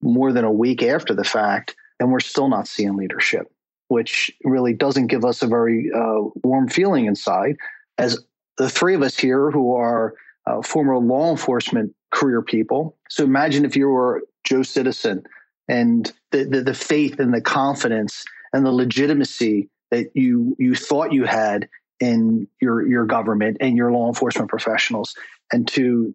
more 0.02 0.32
than 0.32 0.44
a 0.44 0.52
week 0.52 0.82
after 0.82 1.14
the 1.14 1.24
fact, 1.24 1.74
and 1.98 2.12
we're 2.12 2.20
still 2.20 2.48
not 2.48 2.68
seeing 2.68 2.96
leadership, 2.96 3.50
which 3.88 4.30
really 4.44 4.72
doesn't 4.72 5.08
give 5.08 5.24
us 5.24 5.42
a 5.42 5.46
very 5.46 5.90
uh, 5.94 6.22
warm 6.42 6.68
feeling 6.68 7.06
inside. 7.06 7.56
As 7.96 8.18
the 8.58 8.68
three 8.68 8.94
of 8.94 9.02
us 9.02 9.16
here 9.16 9.50
who 9.50 9.74
are 9.74 10.14
uh, 10.46 10.62
former 10.62 10.98
law 10.98 11.30
enforcement 11.30 11.94
career 12.10 12.42
people. 12.42 12.96
So 13.08 13.24
imagine 13.24 13.64
if 13.64 13.76
you 13.76 13.88
were 13.88 14.22
Joe 14.44 14.62
Citizen 14.62 15.22
and 15.68 16.12
the, 16.32 16.44
the, 16.44 16.62
the 16.62 16.74
faith 16.74 17.20
and 17.20 17.32
the 17.32 17.40
confidence 17.40 18.24
and 18.52 18.64
the 18.64 18.72
legitimacy 18.72 19.68
that 19.90 20.10
you 20.14 20.56
you 20.58 20.74
thought 20.74 21.12
you 21.12 21.24
had 21.24 21.68
in 22.00 22.46
your 22.60 22.86
your 22.86 23.06
government 23.06 23.58
and 23.60 23.76
your 23.76 23.90
law 23.92 24.08
enforcement 24.08 24.50
professionals, 24.50 25.14
and 25.52 25.66
to 25.68 26.14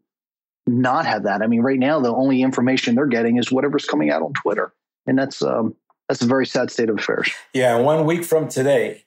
not 0.68 1.06
have 1.06 1.24
that. 1.24 1.42
I 1.42 1.48
mean, 1.48 1.62
right 1.62 1.80
now 1.80 2.00
the 2.00 2.14
only 2.14 2.42
information 2.42 2.96
they're 2.96 3.06
getting 3.06 3.38
is 3.38 3.52
whatever's 3.52 3.86
coming 3.86 4.10
out 4.10 4.22
on 4.22 4.34
Twitter, 4.34 4.74
and 5.08 5.18
that's 5.18 5.42
um, 5.42 5.76
that's 6.08 6.22
a 6.22 6.28
very 6.28 6.46
sad 6.46 6.72
state 6.72 6.90
of 6.90 7.00
affairs. 7.00 7.32
Yeah, 7.54 7.80
one 7.80 8.06
week 8.06 8.24
from 8.24 8.48
today, 8.48 9.03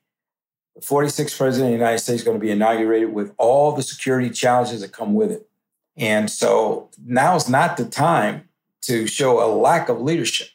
the 0.77 0.83
46th 0.83 1.37
president 1.39 1.73
of 1.73 1.79
the 1.79 1.85
United 1.85 1.99
States 1.99 2.21
is 2.21 2.25
going 2.25 2.39
to 2.39 2.41
be 2.41 2.51
inaugurated 2.51 3.13
with 3.13 3.33
all 3.39 3.73
the 3.73 3.83
security 3.83 4.29
challenges 4.29 4.83
that 4.83 4.93
come 4.93 5.15
with 5.15 5.33
it. 5.33 5.49
And 5.97 6.31
so 6.31 6.91
now 7.05 7.35
is 7.35 7.49
not 7.49 7.79
the 7.79 7.87
time 7.87 8.49
to 8.83 9.07
show 9.07 9.43
a 9.43 9.49
lack 9.49 9.89
of 9.89 10.03
leadership. 10.03 10.49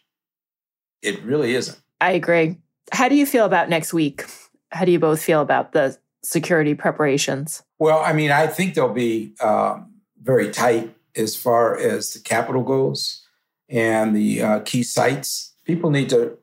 It 1.01 1.22
really 1.24 1.55
isn't. 1.55 1.80
I 1.99 2.11
agree. 2.11 2.57
How 2.91 3.09
do 3.09 3.15
you 3.15 3.26
feel 3.26 3.45
about 3.45 3.67
next 3.67 3.93
week? 3.93 4.26
How 4.72 4.86
do 4.86 4.91
you 4.91 4.99
both 4.99 5.22
feel 5.22 5.41
about 5.41 5.72
the 5.72 5.97
security 6.24 6.76
preparations? 6.76 7.63
Well, 7.80 7.99
I 7.99 8.13
mean, 8.13 8.32
I 8.32 8.45
think 8.45 8.76
they'll 8.76 8.93
be 8.93 9.34
um, 9.41 9.91
very 10.22 10.51
tight 10.51 10.95
as 11.15 11.36
far 11.36 11.78
as 11.78 12.13
the 12.13 12.19
Capitol 12.19 12.61
goes 12.61 13.26
and 13.67 14.15
the 14.15 14.41
uh, 14.41 14.59
key 14.59 14.84
sites. 14.84 15.55
People 15.65 15.89
need 15.89 16.09
to 16.09 16.38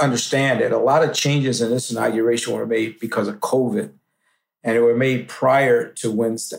understand 0.00 0.60
that 0.60 0.72
a 0.72 0.78
lot 0.78 1.04
of 1.04 1.14
changes 1.14 1.60
in 1.60 1.70
this 1.70 1.90
inauguration 1.90 2.54
were 2.54 2.66
made 2.66 2.98
because 3.00 3.28
of 3.28 3.36
COVID 3.40 3.92
and 4.62 4.76
it 4.76 4.80
were 4.80 4.96
made 4.96 5.28
prior 5.28 5.92
to 5.94 6.10
Wednesday. 6.10 6.58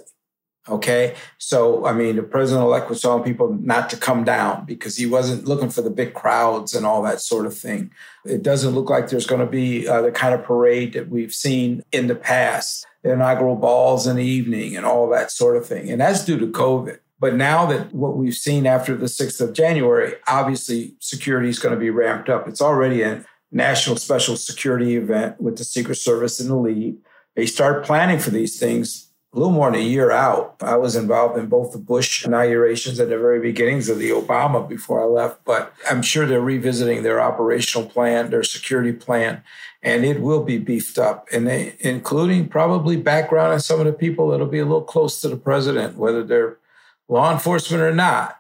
Okay. 0.69 1.15
So, 1.39 1.85
I 1.87 1.93
mean, 1.93 2.17
the 2.17 2.23
president 2.23 2.63
elect 2.65 2.87
was 2.87 3.01
telling 3.01 3.23
people 3.23 3.51
not 3.53 3.89
to 3.89 3.97
come 3.97 4.23
down 4.23 4.65
because 4.65 4.95
he 4.95 5.07
wasn't 5.07 5.45
looking 5.45 5.69
for 5.69 5.81
the 5.81 5.89
big 5.89 6.13
crowds 6.13 6.75
and 6.75 6.85
all 6.85 7.01
that 7.01 7.19
sort 7.19 7.47
of 7.47 7.57
thing. 7.57 7.91
It 8.25 8.43
doesn't 8.43 8.75
look 8.75 8.89
like 8.89 9.09
there's 9.09 9.25
going 9.25 9.41
to 9.41 9.51
be 9.51 9.87
uh, 9.87 10.03
the 10.03 10.11
kind 10.11 10.35
of 10.35 10.43
parade 10.43 10.93
that 10.93 11.09
we've 11.09 11.33
seen 11.33 11.83
in 11.91 12.05
the 12.05 12.15
past, 12.15 12.85
the 13.01 13.13
inaugural 13.13 13.55
balls 13.55 14.05
in 14.05 14.17
the 14.17 14.23
evening 14.23 14.77
and 14.77 14.85
all 14.85 15.09
that 15.09 15.31
sort 15.31 15.57
of 15.57 15.65
thing. 15.65 15.89
And 15.89 15.99
that's 15.99 16.23
due 16.25 16.37
to 16.37 16.47
COVID. 16.47 16.99
But 17.19 17.35
now 17.35 17.65
that 17.67 17.93
what 17.93 18.17
we've 18.17 18.33
seen 18.33 18.65
after 18.67 18.95
the 18.95 19.05
6th 19.05 19.41
of 19.41 19.53
January, 19.53 20.13
obviously 20.27 20.95
security 20.99 21.49
is 21.49 21.59
going 21.59 21.73
to 21.73 21.79
be 21.79 21.89
ramped 21.89 22.29
up. 22.29 22.47
It's 22.47 22.61
already 22.61 23.01
a 23.01 23.25
national 23.51 23.97
special 23.97 24.35
security 24.37 24.95
event 24.95 25.39
with 25.41 25.57
the 25.57 25.63
Secret 25.63 25.95
Service 25.95 26.39
in 26.39 26.47
the 26.47 26.55
lead. 26.55 26.97
They 27.35 27.45
start 27.45 27.85
planning 27.85 28.19
for 28.19 28.29
these 28.29 28.59
things 28.59 29.11
a 29.33 29.39
little 29.39 29.53
more 29.53 29.71
than 29.71 29.79
a 29.79 29.83
year 29.83 30.11
out. 30.11 30.55
I 30.61 30.75
was 30.75 30.95
involved 30.95 31.37
in 31.37 31.47
both 31.47 31.71
the 31.71 31.77
Bush 31.77 32.25
inaugurations 32.25 32.99
and 32.99 33.09
the 33.09 33.17
very 33.17 33.39
beginnings 33.39 33.87
of 33.87 33.97
the 33.97 34.09
Obama 34.09 34.67
before 34.67 35.01
I 35.01 35.05
left, 35.05 35.45
but 35.45 35.73
I'm 35.89 36.01
sure 36.01 36.25
they're 36.25 36.41
revisiting 36.41 37.03
their 37.03 37.21
operational 37.21 37.87
plan, 37.87 38.29
their 38.29 38.43
security 38.43 38.91
plan, 38.91 39.41
and 39.81 40.03
it 40.03 40.19
will 40.19 40.43
be 40.43 40.57
beefed 40.57 40.97
up, 40.97 41.27
and 41.31 41.47
they, 41.47 41.75
including 41.79 42.49
probably 42.49 42.97
background 42.97 43.53
on 43.53 43.61
some 43.61 43.79
of 43.79 43.85
the 43.85 43.93
people 43.93 44.29
that'll 44.29 44.47
be 44.47 44.59
a 44.59 44.65
little 44.65 44.83
close 44.83 45.21
to 45.21 45.29
the 45.29 45.37
president, 45.37 45.97
whether 45.97 46.23
they're 46.23 46.57
law 47.07 47.31
enforcement 47.31 47.81
or 47.81 47.95
not. 47.95 48.37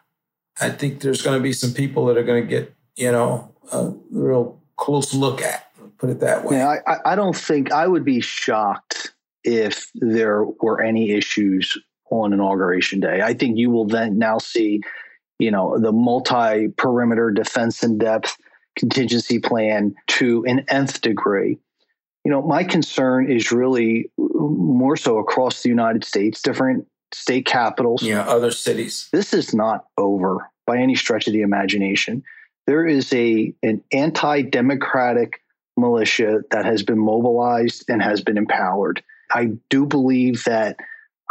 I 0.59 0.69
think 0.69 0.99
there's 0.99 1.21
going 1.21 1.37
to 1.37 1.43
be 1.43 1.53
some 1.53 1.73
people 1.73 2.05
that 2.07 2.17
are 2.17 2.23
going 2.23 2.43
to 2.43 2.49
get, 2.49 2.75
you 2.97 3.11
know, 3.11 3.53
a 3.71 3.93
real 4.11 4.60
close 4.81 5.13
look 5.13 5.41
at. 5.41 5.67
Put 5.99 6.09
it 6.09 6.19
that 6.19 6.43
way. 6.43 6.57
Yeah, 6.57 6.79
I, 6.87 7.13
I 7.13 7.15
don't 7.15 7.35
think 7.35 7.71
I 7.71 7.87
would 7.87 8.03
be 8.03 8.19
shocked 8.19 9.13
if 9.43 9.89
there 9.93 10.43
were 10.43 10.81
any 10.81 11.11
issues 11.11 11.77
on 12.09 12.33
inauguration 12.33 12.99
day. 12.99 13.21
I 13.21 13.33
think 13.35 13.57
you 13.57 13.69
will 13.69 13.85
then 13.85 14.17
now 14.17 14.39
see, 14.39 14.81
you 15.39 15.51
know, 15.51 15.79
the 15.79 15.91
multi 15.91 16.69
perimeter 16.69 17.29
defense 17.29 17.83
in 17.83 17.99
depth 17.99 18.35
contingency 18.77 19.39
plan 19.39 19.93
to 20.07 20.43
an 20.47 20.65
nth 20.67 21.01
degree. 21.01 21.59
You 22.25 22.31
know, 22.31 22.41
my 22.41 22.63
concern 22.63 23.31
is 23.31 23.51
really 23.51 24.09
more 24.17 24.97
so 24.97 25.19
across 25.19 25.61
the 25.61 25.69
United 25.69 26.03
States, 26.03 26.41
different 26.41 26.87
state 27.13 27.45
capitals. 27.45 28.01
Yeah, 28.01 28.21
other 28.21 28.51
cities. 28.51 29.09
This 29.11 29.33
is 29.33 29.53
not 29.53 29.85
over 29.97 30.49
by 30.65 30.77
any 30.77 30.95
stretch 30.95 31.27
of 31.27 31.33
the 31.33 31.41
imagination. 31.41 32.23
There 32.71 32.87
is 32.87 33.11
a 33.11 33.53
an 33.63 33.83
anti-democratic 33.91 35.41
militia 35.75 36.39
that 36.51 36.63
has 36.63 36.83
been 36.83 36.99
mobilized 36.99 37.83
and 37.89 38.01
has 38.01 38.21
been 38.21 38.37
empowered. 38.37 39.03
I 39.29 39.49
do 39.69 39.85
believe 39.85 40.45
that, 40.45 40.77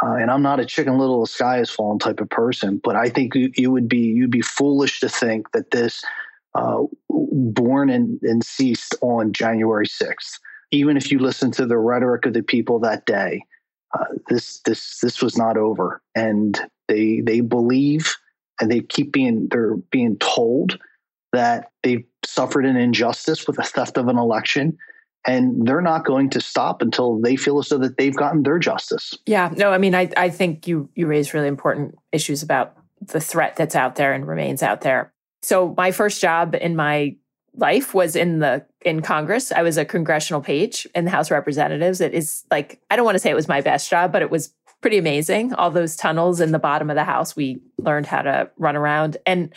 uh, 0.03 0.17
and 0.17 0.31
I'm 0.31 0.43
not 0.43 0.61
a 0.61 0.67
chicken 0.67 0.99
little 0.99 1.25
sky 1.25 1.57
has 1.57 1.71
fallen 1.71 1.99
type 1.99 2.21
of 2.21 2.29
person, 2.29 2.79
but 2.85 2.95
I 2.95 3.09
think 3.09 3.35
you, 3.35 3.51
you 3.57 3.71
would 3.71 3.89
be 3.89 4.01
you'd 4.01 4.31
be 4.31 4.43
foolish 4.43 5.01
to 5.01 5.09
think 5.09 5.51
that 5.53 5.71
this 5.71 6.05
uh, 6.55 6.83
born 7.09 7.89
and, 7.89 8.21
and 8.21 8.45
ceased 8.45 8.95
on 9.01 9.33
January 9.33 9.87
6th. 9.87 10.39
Even 10.73 10.99
if 10.99 11.11
you 11.11 11.21
listen 11.21 11.51
to 11.53 11.65
the 11.65 11.79
rhetoric 11.79 12.27
of 12.27 12.35
the 12.35 12.43
people 12.43 12.81
that 12.81 13.07
day, 13.07 13.41
uh, 13.99 14.05
this 14.29 14.61
this 14.67 14.99
this 15.01 15.23
was 15.23 15.39
not 15.39 15.57
over, 15.57 16.03
and 16.15 16.61
they 16.87 17.23
they 17.23 17.41
believe 17.41 18.15
and 18.61 18.71
they 18.71 18.81
keep 18.81 19.11
being 19.11 19.49
they're 19.51 19.77
being 19.91 20.19
told 20.19 20.79
that 21.33 21.71
they 21.83 22.05
suffered 22.25 22.67
an 22.67 22.77
injustice 22.77 23.47
with 23.47 23.57
the 23.57 23.63
theft 23.63 23.97
of 23.97 24.09
an 24.09 24.19
election 24.19 24.77
and 25.27 25.67
they're 25.67 25.83
not 25.83 26.05
going 26.05 26.31
to 26.31 26.41
stop 26.41 26.83
until 26.83 27.21
they 27.21 27.37
feel 27.37 27.59
as 27.59 27.69
though 27.69 27.79
that 27.79 27.99
they've 27.99 28.17
gotten 28.17 28.43
their 28.43 28.59
justice. 28.59 29.17
Yeah, 29.27 29.51
no, 29.55 29.71
I 29.71 29.79
mean, 29.79 29.95
I, 29.95 30.11
I 30.17 30.31
think 30.31 30.67
you 30.67 30.89
you 30.95 31.07
raise 31.07 31.35
really 31.35 31.49
important 31.49 31.97
issues 32.13 32.43
about 32.43 32.77
the 33.01 33.21
threat 33.21 33.57
that's 33.57 33.75
out 33.75 33.97
there 33.97 34.13
and 34.13 34.27
remains 34.27 34.63
out 34.63 34.81
there. 34.81 35.13
So 35.43 35.75
my 35.77 35.91
first 35.91 36.21
job 36.21 36.55
in 36.55 36.77
my 36.77 37.17
life 37.55 37.95
was 37.95 38.17
in 38.17 38.39
the 38.39 38.65
in 38.83 39.03
Congress. 39.03 39.53
I 39.53 39.63
was 39.63 39.77
a 39.77 39.85
congressional 39.85 40.41
page 40.41 40.87
in 40.95 41.05
the 41.05 41.11
House 41.11 41.29
of 41.29 41.33
Representatives. 41.33 42.01
It 42.01 42.15
is 42.15 42.45
like 42.51 42.81
I 42.91 42.97
don't 42.97 43.05
want 43.05 43.17
to 43.17 43.21
say 43.21 43.31
it 43.31 43.35
was 43.35 43.49
my 43.49 43.61
best 43.61 43.91
job, 43.91 44.13
but 44.13 44.23
it 44.23 44.31
was 44.31 44.55
pretty 44.81 44.97
amazing. 44.97 45.53
All 45.55 45.71
those 45.71 45.97
tunnels 45.97 46.41
in 46.41 46.53
the 46.53 46.59
bottom 46.59 46.89
of 46.89 46.97
the 46.97 47.05
house, 47.05 47.37
we 47.37 47.61
learned 47.79 48.07
how 48.07 48.23
to 48.23 48.51
run 48.57 48.77
around. 48.77 49.19
And 49.27 49.53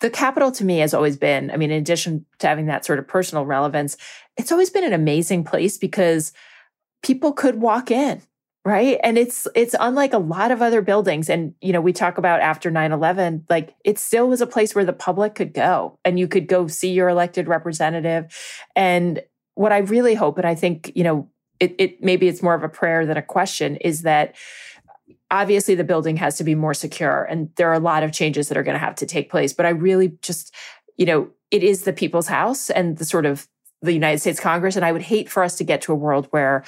the 0.00 0.10
Capitol 0.10 0.52
to 0.52 0.64
me 0.64 0.78
has 0.78 0.94
always 0.94 1.16
been, 1.16 1.50
I 1.50 1.56
mean, 1.56 1.70
in 1.70 1.80
addition 1.80 2.24
to 2.38 2.46
having 2.46 2.66
that 2.66 2.84
sort 2.84 2.98
of 2.98 3.08
personal 3.08 3.44
relevance, 3.44 3.96
it's 4.36 4.52
always 4.52 4.70
been 4.70 4.84
an 4.84 4.92
amazing 4.92 5.44
place 5.44 5.76
because 5.76 6.32
people 7.02 7.32
could 7.32 7.60
walk 7.60 7.90
in 7.90 8.22
right? 8.64 8.98
And 9.02 9.16
it's 9.16 9.48
it's 9.54 9.74
unlike 9.80 10.12
a 10.12 10.18
lot 10.18 10.50
of 10.50 10.60
other 10.60 10.82
buildings. 10.82 11.30
And 11.30 11.54
you 11.62 11.72
know 11.72 11.80
we 11.80 11.92
talk 11.92 12.18
about 12.18 12.40
after 12.40 12.70
9-11 12.70 13.44
like 13.48 13.74
it 13.82 13.98
still 13.98 14.28
was 14.28 14.42
a 14.42 14.46
place 14.46 14.74
where 14.74 14.84
the 14.84 14.92
public 14.92 15.34
could 15.36 15.54
go 15.54 15.98
and 16.04 16.18
you 16.18 16.28
could 16.28 16.48
go 16.48 16.66
see 16.66 16.92
your 16.92 17.08
elected 17.08 17.48
representative. 17.48 18.26
And 18.76 19.22
what 19.58 19.72
i 19.72 19.78
really 19.78 20.14
hope 20.14 20.38
and 20.38 20.46
i 20.46 20.54
think 20.54 20.92
you 20.94 21.02
know 21.02 21.28
it, 21.58 21.74
it 21.78 22.02
maybe 22.02 22.28
it's 22.28 22.42
more 22.42 22.54
of 22.54 22.62
a 22.62 22.68
prayer 22.68 23.04
than 23.04 23.16
a 23.16 23.22
question 23.22 23.74
is 23.76 24.02
that 24.02 24.36
obviously 25.30 25.74
the 25.74 25.84
building 25.84 26.16
has 26.16 26.36
to 26.36 26.44
be 26.44 26.54
more 26.54 26.74
secure 26.74 27.24
and 27.24 27.50
there 27.56 27.68
are 27.68 27.74
a 27.74 27.80
lot 27.80 28.02
of 28.02 28.12
changes 28.12 28.48
that 28.48 28.56
are 28.56 28.62
going 28.62 28.74
to 28.74 28.78
have 28.78 28.94
to 28.94 29.06
take 29.06 29.30
place 29.30 29.52
but 29.52 29.66
i 29.66 29.70
really 29.70 30.16
just 30.22 30.54
you 30.96 31.06
know 31.06 31.28
it 31.50 31.62
is 31.62 31.82
the 31.82 31.92
people's 31.92 32.28
house 32.28 32.70
and 32.70 32.98
the 32.98 33.04
sort 33.04 33.26
of 33.26 33.46
the 33.82 33.92
united 33.92 34.18
states 34.18 34.40
congress 34.40 34.76
and 34.76 34.84
i 34.84 34.92
would 34.92 35.02
hate 35.02 35.28
for 35.28 35.42
us 35.42 35.56
to 35.56 35.64
get 35.64 35.82
to 35.82 35.92
a 35.92 35.96
world 35.96 36.26
where 36.30 36.64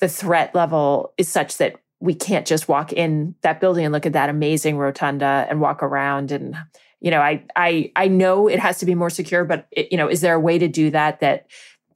the 0.00 0.08
threat 0.08 0.54
level 0.54 1.12
is 1.16 1.28
such 1.28 1.56
that 1.58 1.76
we 2.00 2.14
can't 2.14 2.46
just 2.46 2.68
walk 2.68 2.92
in 2.92 3.34
that 3.40 3.60
building 3.60 3.84
and 3.84 3.92
look 3.92 4.06
at 4.06 4.12
that 4.12 4.28
amazing 4.28 4.76
rotunda 4.76 5.46
and 5.48 5.60
walk 5.60 5.82
around 5.82 6.30
and 6.30 6.56
you 7.00 7.10
know 7.10 7.20
i 7.20 7.42
i 7.56 7.90
i 7.96 8.06
know 8.06 8.48
it 8.48 8.58
has 8.58 8.78
to 8.78 8.86
be 8.86 8.94
more 8.94 9.10
secure 9.10 9.44
but 9.44 9.66
it, 9.70 9.90
you 9.90 9.98
know 9.98 10.08
is 10.08 10.20
there 10.20 10.34
a 10.34 10.40
way 10.40 10.58
to 10.58 10.68
do 10.68 10.90
that 10.90 11.20
that 11.20 11.46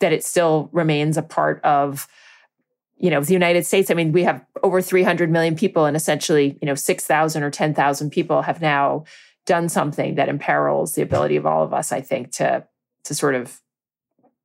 that 0.01 0.13
it 0.13 0.25
still 0.25 0.69
remains 0.73 1.17
a 1.17 1.23
part 1.23 1.63
of 1.63 2.09
you 3.01 3.11
know 3.11 3.21
the 3.21 3.33
united 3.33 3.67
states 3.67 3.91
i 3.91 3.95
mean 3.95 4.13
we 4.13 4.23
have 4.23 4.45
over 4.63 4.81
300 4.81 5.31
million 5.31 5.57
people 5.57 5.87
and 5.87 5.97
essentially 5.97 6.59
you 6.61 6.67
know 6.67 6.75
6000 6.75 7.43
or 7.43 7.51
10000 7.51 8.11
people 8.11 8.43
have 8.43 8.61
now 8.61 9.05
done 9.47 9.69
something 9.69 10.15
that 10.15 10.29
imperils 10.29 10.95
the 10.95 11.03
ability 11.03 11.37
of 11.37 11.47
all 11.47 11.65
of 11.65 11.73
us 11.73 11.91
i 11.93 12.01
think 12.01 12.31
to 12.31 12.65
to 13.05 13.15
sort 13.15 13.35
of 13.35 13.61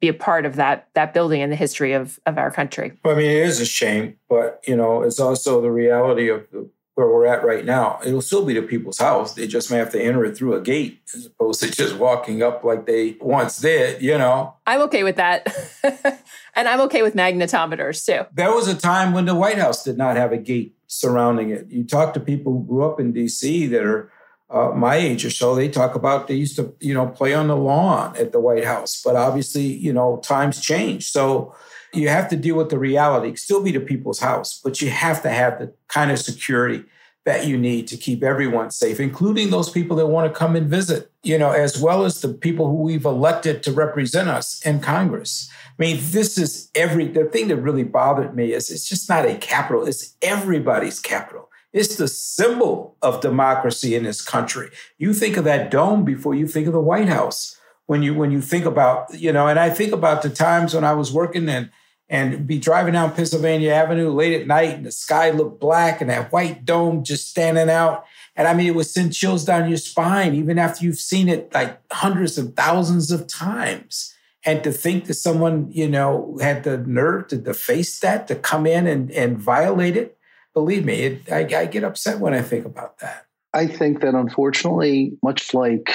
be 0.02 0.08
a 0.08 0.14
part 0.14 0.46
of 0.46 0.56
that 0.56 0.88
that 0.94 1.14
building 1.14 1.42
in 1.42 1.50
the 1.50 1.56
history 1.56 1.94
of 1.94 2.20
of 2.26 2.38
our 2.38 2.52
country. 2.52 2.94
Well, 3.04 3.16
i 3.16 3.18
mean 3.18 3.32
it 3.32 3.44
is 3.44 3.60
a 3.60 3.66
shame 3.66 4.18
but 4.30 4.62
you 4.68 4.76
know 4.76 5.02
it's 5.04 5.20
also 5.20 5.62
the 5.62 5.72
reality 5.72 6.30
of 6.30 6.48
the 6.52 6.70
where 6.96 7.08
we're 7.08 7.26
at 7.26 7.44
right 7.44 7.66
now, 7.66 8.00
it'll 8.06 8.22
still 8.22 8.46
be 8.46 8.54
the 8.54 8.62
people's 8.62 8.98
house. 8.98 9.34
They 9.34 9.48
just 9.48 9.70
may 9.70 9.78
have 9.78 9.92
to 9.92 10.02
enter 10.02 10.24
it 10.24 10.38
through 10.38 10.56
a 10.56 10.62
gate 10.62 11.02
as 11.14 11.26
opposed 11.26 11.62
to 11.62 11.70
just 11.70 11.98
walking 11.98 12.42
up 12.42 12.64
like 12.64 12.86
they 12.86 13.18
once 13.20 13.60
did, 13.60 14.02
you 14.02 14.18
know. 14.18 14.56
I'm 14.66 14.82
okay 14.84 15.04
with 15.04 15.18
that. 15.18 15.54
and 16.56 16.68
I'm 16.68 16.80
okay 16.82 17.02
with 17.02 17.14
magnetometers 17.14 18.06
too. 18.06 18.26
There 18.34 18.54
was 18.54 18.70
a 18.70 18.76
time 18.76 19.14
when 19.14 19.26
the 19.26 19.36
White 19.36 19.58
House 19.58 19.84
did 19.84 19.98
not 19.98 20.16
have 20.16 20.32
a 20.32 20.38
gate 20.38 20.76
surrounding 20.88 21.50
it. 21.50 21.70
You 21.70 21.84
talk 21.84 22.14
to 22.14 22.22
people 22.22 22.54
who 22.54 22.66
grew 22.66 22.86
up 22.86 23.00
in 23.00 23.14
DC 23.14 23.70
that 23.72 23.84
are 23.84 24.10
uh, 24.50 24.70
my 24.70 24.96
age 24.96 25.26
or 25.26 25.32
so, 25.32 25.56
they 25.56 25.68
talk 25.68 25.96
about 25.96 26.28
they 26.28 26.36
used 26.36 26.56
to, 26.56 26.74
you 26.80 26.94
know, 26.94 27.08
play 27.08 27.34
on 27.34 27.48
the 27.48 27.58
lawn 27.58 28.16
at 28.16 28.32
the 28.32 28.40
White 28.40 28.64
House. 28.64 29.02
But 29.04 29.16
obviously, 29.16 29.64
you 29.64 29.92
know, 29.92 30.18
times 30.24 30.62
change. 30.62 31.10
So 31.10 31.54
you 31.96 32.10
have 32.10 32.30
to 32.30 32.36
deal 32.36 32.56
with 32.56 32.70
the 32.70 32.80
reality, 32.80 33.36
still 33.36 33.64
be 33.64 33.72
the 33.72 33.80
people's 33.80 34.20
house, 34.20 34.60
but 34.64 34.82
you 34.82 34.90
have 34.90 35.22
to 35.24 35.30
have 35.30 35.60
the 35.60 35.74
kind 35.88 36.12
of 36.12 36.20
security 36.20 36.86
that 37.26 37.48
you 37.48 37.58
need 37.58 37.88
to 37.88 37.98
keep 37.98 38.24
everyone 38.24 38.70
safe, 38.70 39.00
including 39.00 39.50
those 39.50 39.70
people 39.70 39.98
that 39.98 40.08
want 40.08 40.32
to 40.32 40.40
come 40.40 40.56
and 40.56 40.70
visit, 40.70 41.12
you 41.24 41.38
know, 41.38 41.52
as 41.52 41.80
well 41.82 42.06
as 42.06 42.22
the 42.22 42.30
people 42.30 42.68
who 42.68 42.84
we've 42.84 43.06
elected 43.06 43.64
to 43.64 43.72
represent 43.72 44.30
us 44.30 44.64
in 44.64 44.80
Congress. 44.80 45.50
I 45.68 45.74
mean, 45.80 45.98
this 46.02 46.38
is 46.38 46.70
every, 46.76 47.08
the 47.08 47.26
thing 47.26 47.48
that 47.48 47.58
really 47.58 47.84
bothered 47.84 48.36
me 48.36 48.54
is 48.54 48.70
it's 48.70 48.88
just 48.88 49.10
not 49.10 49.26
a 49.26 49.36
Capitol, 49.36 49.88
it's 49.88 50.16
everybody's 50.22 51.00
Capitol. 51.00 51.50
It's 51.74 51.98
the 51.98 52.08
symbol 52.08 52.96
of 53.02 53.20
democracy 53.20 53.96
in 53.96 54.04
this 54.04 54.22
country. 54.22 54.70
You 54.98 55.14
think 55.14 55.36
of 55.36 55.44
that 55.44 55.70
dome 55.70 56.06
before 56.06 56.34
you 56.34 56.48
think 56.48 56.68
of 56.68 56.74
the 56.74 56.80
White 56.80 57.10
House. 57.10 57.60
When 57.88 58.02
you 58.02 58.16
when 58.16 58.32
you 58.32 58.42
think 58.42 58.66
about, 58.66 59.14
you 59.14 59.32
know, 59.32 59.48
and 59.48 59.60
I 59.60 59.70
think 59.70 59.92
about 59.92 60.24
the 60.24 60.30
times 60.30 60.74
when 60.74 60.84
I 60.84 60.94
was 60.94 61.12
working 61.12 61.48
in 61.50 61.70
and 62.08 62.46
be 62.46 62.60
driving 62.60 62.94
down 62.94 63.14
Pennsylvania 63.14 63.72
Avenue 63.72 64.12
late 64.12 64.40
at 64.40 64.48
night 64.48 64.76
and 64.76 64.86
the 64.86 64.92
sky 64.92 65.32
looked 65.32 65.60
black 65.60 66.02
and 66.02 66.10
that 66.10 66.32
white 66.32 66.64
dome 66.64 67.04
just 67.04 67.30
standing 67.30 67.70
out. 67.70 68.06
And 68.36 68.48
I 68.48 68.54
mean, 68.54 68.68
it 68.68 68.76
would 68.76 68.86
send 68.86 69.14
chills 69.14 69.46
down 69.46 69.70
your 69.70 69.78
spine, 69.78 70.36
even 70.36 70.60
after 70.60 70.86
you've 70.86 71.00
seen 71.00 71.30
it 71.30 71.54
like 71.54 71.80
hundreds 71.92 72.38
of 72.38 72.54
thousands 72.56 73.12
of 73.12 73.28
times. 73.28 74.14
And 74.44 74.64
to 74.64 74.72
think 74.72 75.06
that 75.06 75.16
someone, 75.16 75.72
you 75.72 75.90
know, 75.90 76.38
had 76.40 76.64
the 76.64 76.78
nerve 76.78 77.30
to, 77.30 77.42
to 77.42 77.54
face 77.54 78.00
that, 78.02 78.28
to 78.28 78.36
come 78.36 78.68
in 78.68 78.86
and, 78.86 79.10
and 79.12 79.40
violate 79.40 79.98
it, 79.98 80.18
believe 80.54 80.86
me, 80.86 81.02
it, 81.02 81.32
I, 81.32 81.62
I 81.62 81.66
get 81.66 81.84
upset 81.84 82.20
when 82.20 82.36
I 82.36 82.44
think 82.44 82.66
about 82.66 83.00
that. 83.00 83.26
I 83.54 83.66
think 83.66 84.02
that 84.02 84.14
unfortunately, 84.14 85.18
much 85.24 85.54
like 85.54 85.90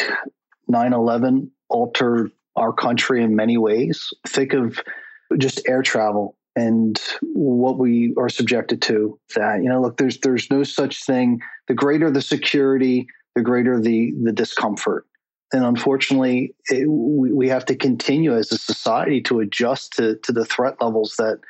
9 0.67 0.93
11 0.93 1.51
altered 1.69 2.33
our 2.57 2.73
country 2.73 3.23
in 3.23 3.37
many 3.37 3.57
ways, 3.57 4.13
think 4.27 4.55
of 4.55 4.81
just 5.39 5.61
air 5.69 5.83
travel 5.83 6.37
and 6.57 7.01
what 7.23 7.79
we 7.79 8.15
are 8.19 8.29
subjected 8.29 8.83
to 8.83 9.19
that 9.37 9.63
you 9.63 9.69
know 9.69 9.81
look 9.81 9.97
there's 9.97 10.19
there's 10.21 10.51
no 10.51 10.63
such 10.63 11.05
thing. 11.05 11.41
The 11.69 11.75
greater 11.75 12.11
the 12.11 12.23
security 12.23 13.07
the 13.35 13.43
greater 13.43 13.81
the 13.81 14.13
the 14.23 14.33
discomfort. 14.33 15.07
And 15.53 15.65
unfortunately 15.65 16.55
it, 16.69 16.89
we, 16.89 17.33
we 17.33 17.49
have 17.49 17.65
to 17.67 17.77
continue 17.77 18.37
as 18.37 18.53
a 18.53 18.59
society 18.59 19.21
to 19.23 19.41
adjust 19.41 19.93
to 19.95 20.17
to 20.23 20.33
the 20.33 20.45
threat 20.45 20.77
levels 20.81 21.15
that 21.19 21.41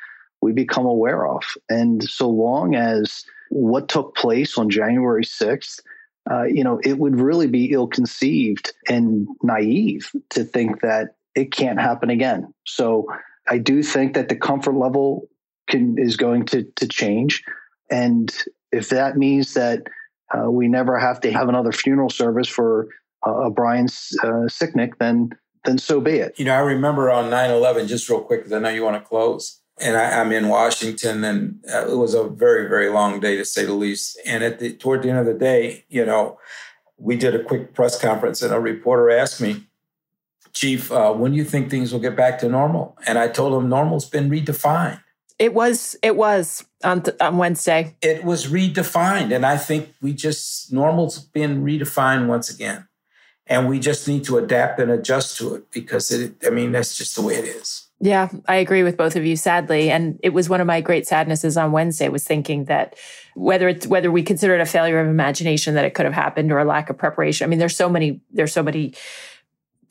we 0.41 0.53
become 0.53 0.85
aware 0.85 1.27
of. 1.27 1.43
And 1.69 2.03
so 2.03 2.29
long 2.29 2.75
as 2.75 3.23
what 3.49 3.89
took 3.89 4.15
place 4.15 4.57
on 4.57 4.69
january 4.69 5.25
6th 5.25 5.81
uh, 6.29 6.43
you 6.43 6.63
know 6.63 6.79
it 6.83 6.99
would 6.99 7.19
really 7.19 7.47
be 7.47 7.71
ill 7.71 7.87
conceived 7.87 8.73
and 8.87 9.27
naive 9.43 10.11
to 10.29 10.43
think 10.43 10.81
that 10.81 11.15
it 11.35 11.51
can't 11.51 11.79
happen 11.79 12.09
again. 12.09 12.53
So 12.65 13.07
I 13.47 13.57
do 13.57 13.83
think 13.83 14.13
that 14.13 14.29
the 14.29 14.35
comfort 14.35 14.75
level 14.75 15.27
can 15.67 15.97
is 15.97 16.15
going 16.15 16.45
to 16.47 16.63
to 16.75 16.87
change, 16.87 17.43
and 17.89 18.33
if 18.71 18.89
that 18.89 19.17
means 19.17 19.53
that 19.53 19.83
uh, 20.33 20.49
we 20.49 20.67
never 20.67 20.97
have 20.97 21.19
to 21.21 21.31
have 21.31 21.49
another 21.49 21.71
funeral 21.71 22.09
service 22.09 22.47
for 22.47 22.87
uh, 23.25 23.49
Brian 23.49 23.85
uh, 23.85 24.47
Sicknick, 24.47 24.97
then 24.99 25.31
then 25.65 25.77
so 25.77 26.01
be 26.01 26.13
it. 26.13 26.33
You 26.37 26.45
know, 26.45 26.55
I 26.55 26.59
remember 26.59 27.11
on 27.11 27.29
9-11, 27.29 27.87
just 27.87 28.09
real 28.09 28.21
quick, 28.21 28.39
because 28.39 28.53
I 28.53 28.59
know 28.59 28.69
you 28.69 28.83
want 28.83 29.01
to 29.01 29.07
close. 29.07 29.59
And 29.79 29.95
I, 29.95 30.19
am 30.19 30.31
in 30.31 30.47
Washington, 30.47 31.23
and 31.23 31.63
uh, 31.71 31.87
it 31.87 31.97
was 31.97 32.13
a 32.13 32.27
very, 32.27 32.67
very 32.67 32.89
long 32.89 33.19
day 33.19 33.35
to 33.37 33.45
say 33.45 33.65
the 33.65 33.73
least. 33.73 34.19
And 34.25 34.43
at 34.43 34.59
the 34.59 34.73
toward 34.73 35.01
the 35.01 35.09
end 35.09 35.19
of 35.19 35.25
the 35.25 35.33
day, 35.33 35.85
you 35.89 36.05
know, 36.05 36.39
we 36.97 37.15
did 37.15 37.33
a 37.33 37.43
quick 37.43 37.73
press 37.73 37.99
conference, 37.99 38.41
and 38.41 38.53
a 38.53 38.59
reporter 38.59 39.09
asked 39.09 39.41
me, 39.41 39.63
Chief, 40.53 40.91
uh, 40.91 41.13
when 41.13 41.31
do 41.31 41.37
you 41.37 41.45
think 41.45 41.69
things 41.69 41.91
will 41.91 41.99
get 41.99 42.15
back 42.15 42.39
to 42.39 42.49
normal? 42.49 42.97
And 43.07 43.17
I 43.17 43.27
told 43.27 43.53
him 43.53 43.69
normal's 43.69 44.09
been 44.09 44.29
redefined. 44.29 45.01
It 45.39 45.55
was. 45.55 45.95
It 46.03 46.15
was 46.15 46.63
on 46.83 47.01
th- 47.01 47.17
on 47.19 47.37
Wednesday. 47.37 47.95
It 48.01 48.23
was 48.23 48.45
redefined, 48.45 49.35
and 49.35 49.43
I 49.43 49.57
think 49.57 49.91
we 49.99 50.13
just 50.13 50.71
normal's 50.71 51.17
been 51.17 51.63
redefined 51.63 52.27
once 52.27 52.51
again, 52.51 52.87
and 53.47 53.67
we 53.67 53.79
just 53.79 54.07
need 54.07 54.23
to 54.25 54.37
adapt 54.37 54.79
and 54.79 54.91
adjust 54.91 55.37
to 55.37 55.55
it 55.55 55.71
because 55.71 56.11
it. 56.11 56.35
I 56.45 56.51
mean, 56.51 56.71
that's 56.71 56.95
just 56.95 57.15
the 57.15 57.23
way 57.23 57.35
it 57.35 57.45
is. 57.45 57.87
Yeah, 57.99 58.29
I 58.47 58.55
agree 58.55 58.83
with 58.83 58.97
both 58.97 59.15
of 59.15 59.25
you. 59.25 59.35
Sadly, 59.35 59.89
and 59.89 60.19
it 60.21 60.29
was 60.29 60.47
one 60.47 60.61
of 60.61 60.67
my 60.67 60.79
great 60.79 61.07
sadnesses 61.07 61.57
on 61.57 61.71
Wednesday 61.71 62.09
was 62.09 62.23
thinking 62.23 62.65
that 62.65 62.95
whether 63.35 63.67
it's 63.67 63.87
whether 63.87 64.11
we 64.11 64.21
consider 64.21 64.53
it 64.53 64.61
a 64.61 64.65
failure 64.65 64.99
of 64.99 65.07
imagination 65.07 65.73
that 65.73 65.85
it 65.85 65.95
could 65.95 66.05
have 66.05 66.13
happened 66.13 66.51
or 66.51 66.59
a 66.59 66.65
lack 66.65 66.91
of 66.91 66.97
preparation. 66.99 67.45
I 67.45 67.47
mean, 67.47 67.59
there's 67.59 67.75
so 67.75 67.89
many 67.89 68.21
there's 68.31 68.53
so 68.53 68.61
many 68.61 68.93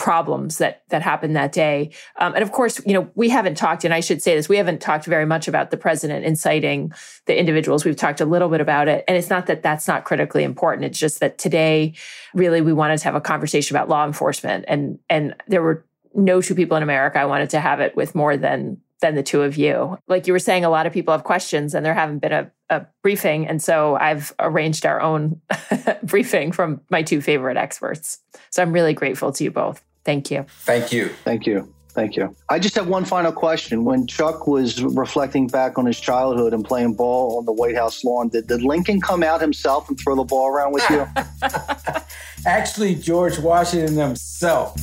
problems 0.01 0.57
that 0.57 0.83
that 0.89 1.03
happened 1.03 1.37
that 1.37 1.53
day. 1.53 1.91
Um, 2.19 2.33
and 2.35 2.43
of 2.43 2.53
course, 2.53 2.81
you 2.87 2.95
know, 2.95 3.11
we 3.15 3.29
haven't 3.29 3.57
talked, 3.57 3.85
and 3.85 3.93
I 3.93 4.01
should 4.01 4.23
say 4.23 4.35
this, 4.35 4.49
we 4.49 4.57
haven't 4.57 4.81
talked 4.81 5.05
very 5.05 5.27
much 5.27 5.47
about 5.47 5.71
the 5.71 5.77
president 5.77 6.25
inciting 6.25 6.91
the 7.27 7.39
individuals. 7.39 7.85
We've 7.85 7.95
talked 7.95 8.23
a 8.23 8.25
little 8.25 8.49
bit 8.49 8.63
about 8.63 8.89
it, 8.89 9.05
and 9.07 9.17
it's 9.17 9.29
not 9.29 9.47
that 9.47 9.63
that's 9.63 9.87
not 9.87 10.07
critically 10.07 10.43
important. 10.43 10.87
It's 10.87 10.99
just 10.99 11.21
that 11.21 11.37
today, 11.37 11.93
really, 12.33 12.63
we 12.63 12.73
wanted 12.73 12.97
to 12.97 13.05
have 13.05 13.15
a 13.15 13.21
conversation 13.21 13.77
about 13.77 13.91
law 13.91 14.07
enforcement, 14.07 14.65
and 14.67 14.99
and 15.11 15.35
there 15.49 15.63
were 15.63 15.85
no 16.15 16.41
two 16.41 16.55
people 16.55 16.79
in 16.79 16.83
America 16.83 17.21
I 17.21 17.27
wanted 17.27 17.51
to 17.51 17.61
have 17.61 17.81
it 17.81 17.95
with 17.95 18.15
more 18.15 18.39
than 18.39 18.81
than 19.03 19.15
the 19.17 19.23
two 19.23 19.43
of 19.43 19.57
you. 19.57 19.99
Like 20.09 20.27
you 20.27 20.33
were 20.33 20.39
saying, 20.39 20.65
a 20.65 20.71
lot 20.71 20.87
of 20.87 20.95
people 20.95 21.13
have 21.13 21.25
questions, 21.25 21.75
and 21.75 21.85
there 21.85 21.95
haven't 21.95 22.21
been 22.21 22.33
a, 22.33 22.51
a 22.71 22.87
briefing, 23.03 23.47
and 23.47 23.63
so 23.63 23.97
I've 23.97 24.35
arranged 24.39 24.87
our 24.87 25.03
own 25.03 25.43
briefing 26.03 26.53
from 26.53 26.81
my 26.89 27.03
two 27.03 27.21
favorite 27.21 27.59
experts. 27.59 28.19
So 28.49 28.63
I'm 28.63 28.73
really 28.73 28.95
grateful 28.95 29.31
to 29.33 29.45
you 29.45 29.51
both. 29.51 29.85
Thank 30.05 30.31
you. 30.31 30.47
Thank 30.61 30.93
you. 30.93 31.09
Thank 31.25 31.47
you. 31.47 31.73
Thank 31.93 32.17
you. 32.17 32.35
I 32.49 32.61
just 32.61 32.77
have 32.77 32.87
one 32.87 33.05
final 33.05 33.33
question. 33.33 33.85
When 33.85 34.07
Chuck 34.07 34.47
was 34.47 34.81
reflecting 34.83 35.49
back 35.49 35.77
on 35.77 35.87
his 35.87 35.99
childhood 35.99 36.55
and 36.55 36.65
playing 36.65 36.95
ball 36.95 37.39
on 37.39 37.47
the 37.47 37.53
White 37.53 37.77
House 37.77 38.05
lawn, 38.05 38.29
did, 38.29 38.47
did 38.47 38.63
Lincoln 38.63 39.01
come 39.01 39.25
out 39.25 39.41
himself 39.41 39.89
and 39.89 39.99
throw 39.99 40.15
the 40.15 40.25
ball 40.25 40.49
around 40.49 40.73
with 40.73 40.89
you? 40.89 41.07
Actually, 42.47 42.95
George 42.95 43.39
Washington 43.39 43.97
himself. 43.97 44.77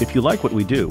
if 0.00 0.14
you 0.14 0.22
like 0.22 0.42
what 0.42 0.52
we 0.52 0.64
do, 0.64 0.90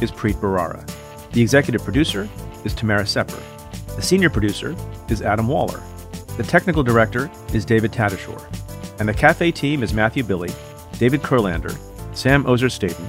is 0.00 0.10
Preet 0.10 0.34
Bharara. 0.34 0.88
The 1.32 1.42
executive 1.42 1.82
producer 1.82 2.28
is 2.64 2.74
Tamara 2.74 3.06
Sepper. 3.06 3.40
The 3.96 4.02
senior 4.02 4.30
producer 4.30 4.74
is 5.08 5.22
Adam 5.22 5.48
Waller. 5.48 5.82
The 6.36 6.42
technical 6.42 6.82
director 6.82 7.30
is 7.52 7.64
David 7.64 7.92
Tatasciore. 7.92 8.42
And 8.98 9.08
the 9.08 9.14
cafe 9.14 9.50
team 9.50 9.82
is 9.82 9.94
Matthew 9.94 10.24
Billy, 10.24 10.50
David 10.98 11.22
Kurlander, 11.22 11.76
Sam 12.14 12.46
Ozer 12.46 12.68
Staten, 12.68 13.06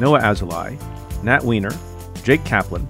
Noa 0.00 0.20
Azulai, 0.20 0.80
Nat 1.22 1.42
Weiner, 1.42 1.72
Jake 2.22 2.44
Kaplan, 2.44 2.86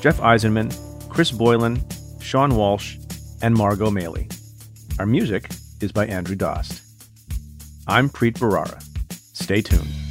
Jeff 0.00 0.18
Eisenman, 0.18 0.74
Chris 1.08 1.30
Boylan, 1.30 1.82
Sean 2.20 2.56
Walsh, 2.56 2.96
and 3.42 3.54
Margot 3.54 3.90
Maley. 3.90 4.32
Our 4.98 5.06
music 5.06 5.50
is 5.80 5.92
by 5.92 6.06
Andrew 6.06 6.36
Dost. 6.36 6.82
I'm 7.86 8.08
Preet 8.08 8.34
Bharara. 8.34 8.82
Stay 9.32 9.60
tuned. 9.62 10.01